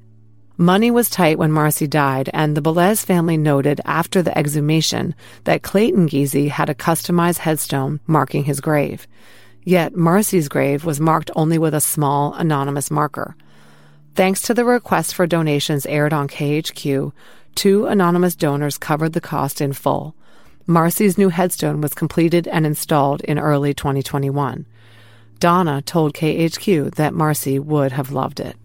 Money 0.57 0.89
was 0.89 1.09
tight 1.09 1.37
when 1.37 1.51
Marsi 1.51 1.87
died, 1.87 2.29
and 2.33 2.55
the 2.55 2.61
Belecz 2.61 3.05
family 3.05 3.37
noted 3.37 3.81
after 3.85 4.21
the 4.21 4.37
exhumation 4.37 5.13
that 5.43 5.63
Clayton 5.63 6.07
Giese 6.07 6.49
had 6.49 6.69
a 6.69 6.75
customized 6.75 7.39
headstone 7.39 7.99
marking 8.07 8.45
his 8.45 8.61
grave. 8.61 9.07
Yet 9.63 9.95
Marsi's 9.95 10.47
grave 10.47 10.85
was 10.85 10.99
marked 10.99 11.31
only 11.35 11.57
with 11.57 11.73
a 11.73 11.81
small, 11.81 12.33
anonymous 12.33 12.89
marker. 12.89 13.35
Thanks 14.13 14.41
to 14.43 14.53
the 14.53 14.63
request 14.63 15.13
for 15.13 15.27
donations 15.27 15.85
aired 15.85 16.13
on 16.13 16.29
KHQ, 16.29 17.11
Two 17.55 17.85
anonymous 17.85 18.35
donors 18.35 18.77
covered 18.77 19.13
the 19.13 19.21
cost 19.21 19.61
in 19.61 19.71
full. 19.71 20.13
Marsi's 20.67 21.17
new 21.17 21.29
headstone 21.29 21.79
was 21.79 21.93
completed 21.93 22.49
and 22.49 22.65
installed 22.65 23.21
in 23.21 23.39
early 23.39 23.73
2021. 23.73 24.65
Donna 25.39 25.81
told 25.81 26.13
KHQ 26.13 26.95
that 26.95 27.13
Marsi 27.13 27.57
would 27.57 27.93
have 27.93 28.11
loved 28.11 28.41
it. 28.41 28.57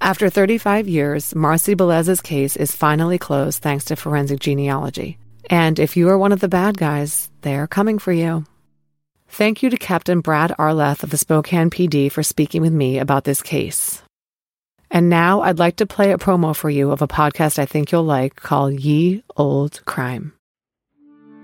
After 0.00 0.30
35 0.30 0.88
years, 0.88 1.34
Marsi 1.34 1.74
Belecz's 1.74 2.20
case 2.20 2.56
is 2.56 2.74
finally 2.74 3.18
closed 3.18 3.62
thanks 3.62 3.86
to 3.86 3.96
forensic 3.96 4.38
genealogy. 4.38 5.18
And 5.50 5.78
if 5.78 5.96
you 5.96 6.08
are 6.08 6.18
one 6.18 6.32
of 6.32 6.40
the 6.40 6.48
bad 6.48 6.78
guys, 6.78 7.30
they 7.42 7.56
are 7.56 7.66
coming 7.66 7.98
for 7.98 8.12
you. 8.12 8.44
Thank 9.28 9.62
you 9.62 9.70
to 9.70 9.76
Captain 9.76 10.20
Brad 10.20 10.52
Arleth 10.58 11.02
of 11.02 11.10
the 11.10 11.18
Spokane 11.18 11.70
PD 11.70 12.10
for 12.12 12.22
speaking 12.22 12.62
with 12.62 12.72
me 12.72 12.98
about 12.98 13.24
this 13.24 13.42
case. 13.42 14.02
And 14.90 15.10
now 15.10 15.42
I'd 15.42 15.58
like 15.58 15.76
to 15.76 15.86
play 15.86 16.12
a 16.12 16.18
promo 16.18 16.54
for 16.54 16.70
you 16.70 16.92
of 16.92 17.02
a 17.02 17.08
podcast 17.08 17.58
I 17.58 17.66
think 17.66 17.92
you'll 17.92 18.04
like 18.04 18.36
called 18.36 18.80
Ye 18.80 19.22
Old 19.36 19.84
Crime. 19.84 20.32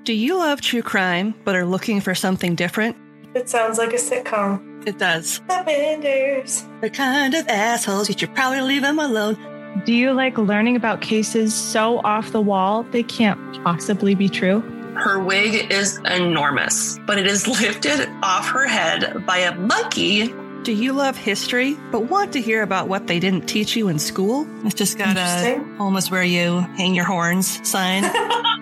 Do 0.05 0.13
you 0.13 0.39
love 0.39 0.61
true 0.61 0.83
crime 0.83 1.35
but 1.45 1.57
are 1.57 1.67
looking 1.67 2.01
for 2.01 2.15
something 2.15 2.55
different? 2.55 2.97
It 3.35 3.49
sounds 3.49 3.79
like 3.79 3.93
a 3.93 3.97
sitcom. 3.97 4.87
It 4.87 4.99
does. 4.99 5.41
The 5.49 5.63
Benders. 5.67 6.65
The 6.81 6.91
kind 6.91 7.35
of 7.35 7.49
assholes 7.49 8.09
you 8.09 8.15
should 8.17 8.35
probably 8.35 8.61
leave 8.61 8.83
them 8.83 9.01
alone. 9.01 9.37
Do 9.85 9.93
you 9.93 10.13
like 10.13 10.39
learning 10.39 10.77
about 10.77 11.01
cases 11.01 11.53
so 11.53 12.01
off 12.05 12.31
the 12.31 12.41
wall 12.41 12.85
they 12.85 13.03
can't 13.03 13.63
possibly 13.65 14.15
be 14.15 14.29
true? 14.29 14.61
Her 14.95 15.19
wig 15.19 15.73
is 15.73 15.99
enormous, 16.05 17.01
but 17.07 17.19
it 17.19 17.27
is 17.27 17.49
lifted 17.61 18.09
off 18.23 18.49
her 18.51 18.69
head 18.69 19.27
by 19.27 19.39
a 19.39 19.55
monkey. 19.57 20.33
Do 20.63 20.73
you 20.73 20.93
love 20.93 21.17
history 21.17 21.77
but 21.91 22.05
want 22.09 22.33
to 22.35 22.41
hear 22.41 22.63
about 22.63 22.89
what 22.89 23.09
they 23.09 23.19
didn't 23.19 23.49
teach 23.49 23.75
you 23.75 23.89
in 23.89 23.99
school? 23.99 24.47
It's 24.65 24.75
just 24.75 24.97
got 24.97 25.17
a 25.17 25.77
almost 25.81 26.13
where 26.13 26.23
you 26.23 26.61
hang 26.77 26.95
your 26.95 27.05
horns 27.05 27.69
sign. 27.69 28.05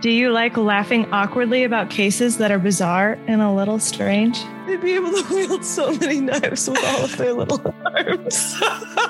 Do 0.00 0.08
you 0.08 0.30
like 0.30 0.56
laughing 0.56 1.12
awkwardly 1.12 1.62
about 1.64 1.90
cases 1.90 2.38
that 2.38 2.50
are 2.50 2.58
bizarre 2.58 3.18
and 3.26 3.42
a 3.42 3.52
little 3.52 3.78
strange? 3.78 4.42
They'd 4.66 4.80
be 4.80 4.94
able 4.94 5.12
to 5.12 5.34
wield 5.34 5.62
so 5.62 5.92
many 5.92 6.22
knives 6.22 6.70
with 6.70 6.82
all 6.82 7.04
of 7.04 7.18
their 7.18 7.34
little 7.34 7.74
arms. 7.84 8.54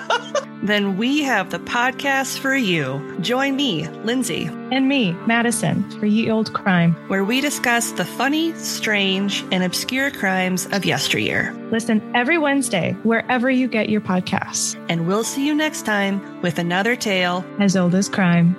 then 0.64 0.96
we 0.96 1.22
have 1.22 1.50
the 1.50 1.60
podcast 1.60 2.38
for 2.38 2.56
you. 2.56 3.16
Join 3.20 3.54
me, 3.54 3.86
Lindsay. 4.02 4.46
And 4.72 4.88
me, 4.88 5.12
Madison, 5.28 5.88
for 6.00 6.06
Ye 6.06 6.28
Old 6.28 6.52
Crime, 6.54 6.94
where 7.06 7.24
we 7.24 7.40
discuss 7.40 7.92
the 7.92 8.04
funny, 8.04 8.52
strange, 8.54 9.44
and 9.52 9.62
obscure 9.62 10.10
crimes 10.10 10.66
of 10.72 10.84
yesteryear. 10.84 11.54
Listen 11.70 12.02
every 12.16 12.36
Wednesday, 12.36 12.96
wherever 13.04 13.48
you 13.48 13.68
get 13.68 13.90
your 13.90 14.00
podcasts. 14.00 14.74
And 14.88 15.06
we'll 15.06 15.22
see 15.22 15.46
you 15.46 15.54
next 15.54 15.86
time 15.86 16.42
with 16.42 16.58
another 16.58 16.96
tale 16.96 17.44
as 17.60 17.76
old 17.76 17.94
as 17.94 18.08
crime. 18.08 18.56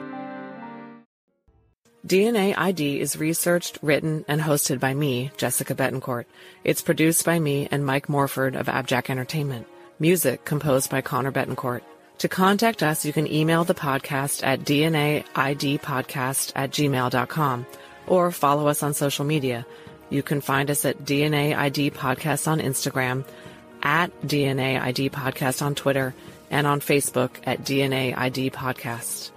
DNA 2.06 2.58
ID 2.58 3.00
is 3.00 3.18
researched, 3.18 3.78
written, 3.84 4.26
and 4.28 4.42
hosted 4.42 4.80
by 4.80 4.92
me, 4.92 5.30
Jessica 5.38 5.76
Betancourt. 5.76 6.26
It's 6.64 6.82
produced 6.82 7.24
by 7.26 7.38
me 7.38 7.68
and 7.70 7.86
Mike 7.86 8.10
Morford 8.10 8.56
of 8.56 8.66
Abjack 8.66 9.12
Entertainment. 9.12 9.68
Music 10.00 10.44
composed 10.44 10.90
by 10.90 11.02
Connor 11.02 11.32
Betancourt. 11.32 11.82
To 12.18 12.28
contact 12.28 12.82
us, 12.82 13.06
you 13.06 13.14
can 13.14 13.32
email 13.32 13.64
the 13.66 13.76
podcast 13.76 14.44
at 14.44 14.62
dnaidpodcast 14.62 16.52
at 16.56 16.72
gmail.com 16.72 17.66
or 18.08 18.32
follow 18.32 18.68
us 18.68 18.82
on 18.82 18.96
social 18.96 19.26
media. 19.26 19.66
You 20.10 20.24
can 20.24 20.42
find 20.42 20.72
us 20.72 20.86
at 20.86 21.06
DNA 21.06 21.56
ID 21.56 21.92
Podcast 21.92 22.48
on 22.48 22.60
Instagram, 22.60 23.26
at 23.84 24.12
DNA 24.22 24.82
ID 24.82 25.12
Podcast 25.12 25.62
on 25.62 25.76
Twitter, 25.76 26.16
and 26.50 26.66
on 26.66 26.82
Facebook 26.82 27.30
at 27.44 27.62
DNA 27.62 28.18
ID 28.18 28.50
Podcast. 28.50 29.30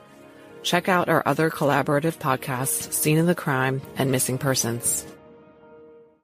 Check 0.65 0.89
out 0.89 1.09
our 1.09 1.23
other 1.25 1.51
collaborative 1.51 2.19
podcasts, 2.19 2.93
Scene 2.93 3.19
in 3.19 3.27
the 3.27 3.35
Crime 3.37 3.81
and 3.97 4.11
Missing 4.11 4.39
Persons. 4.39 5.14